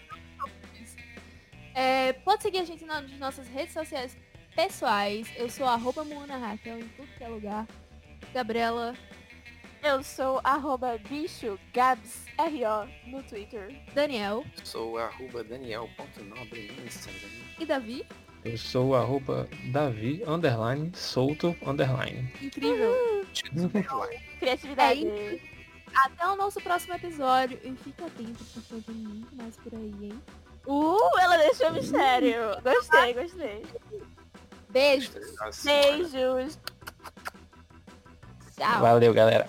É, 1.74 2.12
pode 2.14 2.42
seguir 2.42 2.58
a 2.60 2.64
gente 2.64 2.84
nas 2.86 3.10
nossas 3.18 3.46
redes 3.48 3.74
sociais 3.74 4.16
pessoais. 4.54 5.28
Eu 5.36 5.50
sou 5.50 5.66
arroba 5.66 6.02
Moana 6.04 6.36
Raquel 6.38 6.78
em 6.78 6.88
tudo 6.88 7.08
que 7.16 7.24
é 7.24 7.28
lugar. 7.28 7.66
Gabriela, 8.32 8.94
Eu 9.82 10.02
sou 10.02 10.40
arroba 10.44 10.98
bicho 11.08 11.58
Gabs 11.74 12.24
R.O. 12.38 12.86
no 13.10 13.22
Twitter. 13.22 13.74
Daniel 13.94 14.44
Sou 14.64 14.96
arroba 14.98 15.42
daniel.nobre 15.44 16.72
no 16.78 16.86
Instagram. 16.86 17.28
e 17.58 17.66
Davi. 17.66 18.06
Eu 18.44 18.56
sou 18.58 18.88
o 18.88 18.94
arroba 18.96 19.48
Davi, 19.70 20.22
underline, 20.26 20.90
solto, 20.94 21.56
underline. 21.64 22.32
Incrível. 22.42 22.92
Criatividade. 24.40 25.06
É 25.06 25.40
Até 25.94 26.26
o 26.26 26.34
nosso 26.36 26.60
próximo 26.60 26.94
episódio. 26.94 27.58
E 27.62 27.72
fica 27.76 28.06
atento 28.06 28.44
porque 28.54 28.82
tem 28.84 28.94
muito 28.94 29.36
mais 29.36 29.56
por 29.56 29.74
aí, 29.74 29.94
hein? 30.02 30.22
Uh, 30.66 31.18
ela 31.20 31.36
deixou 31.38 31.72
mistério. 31.72 32.40
Gostei, 32.62 33.14
gostei. 33.14 33.62
Beijo. 34.70 35.10
Nossa, 35.38 35.64
Beijos. 35.70 36.58
Tchau. 38.56 38.80
Valeu, 38.82 39.12
galera. 39.14 39.46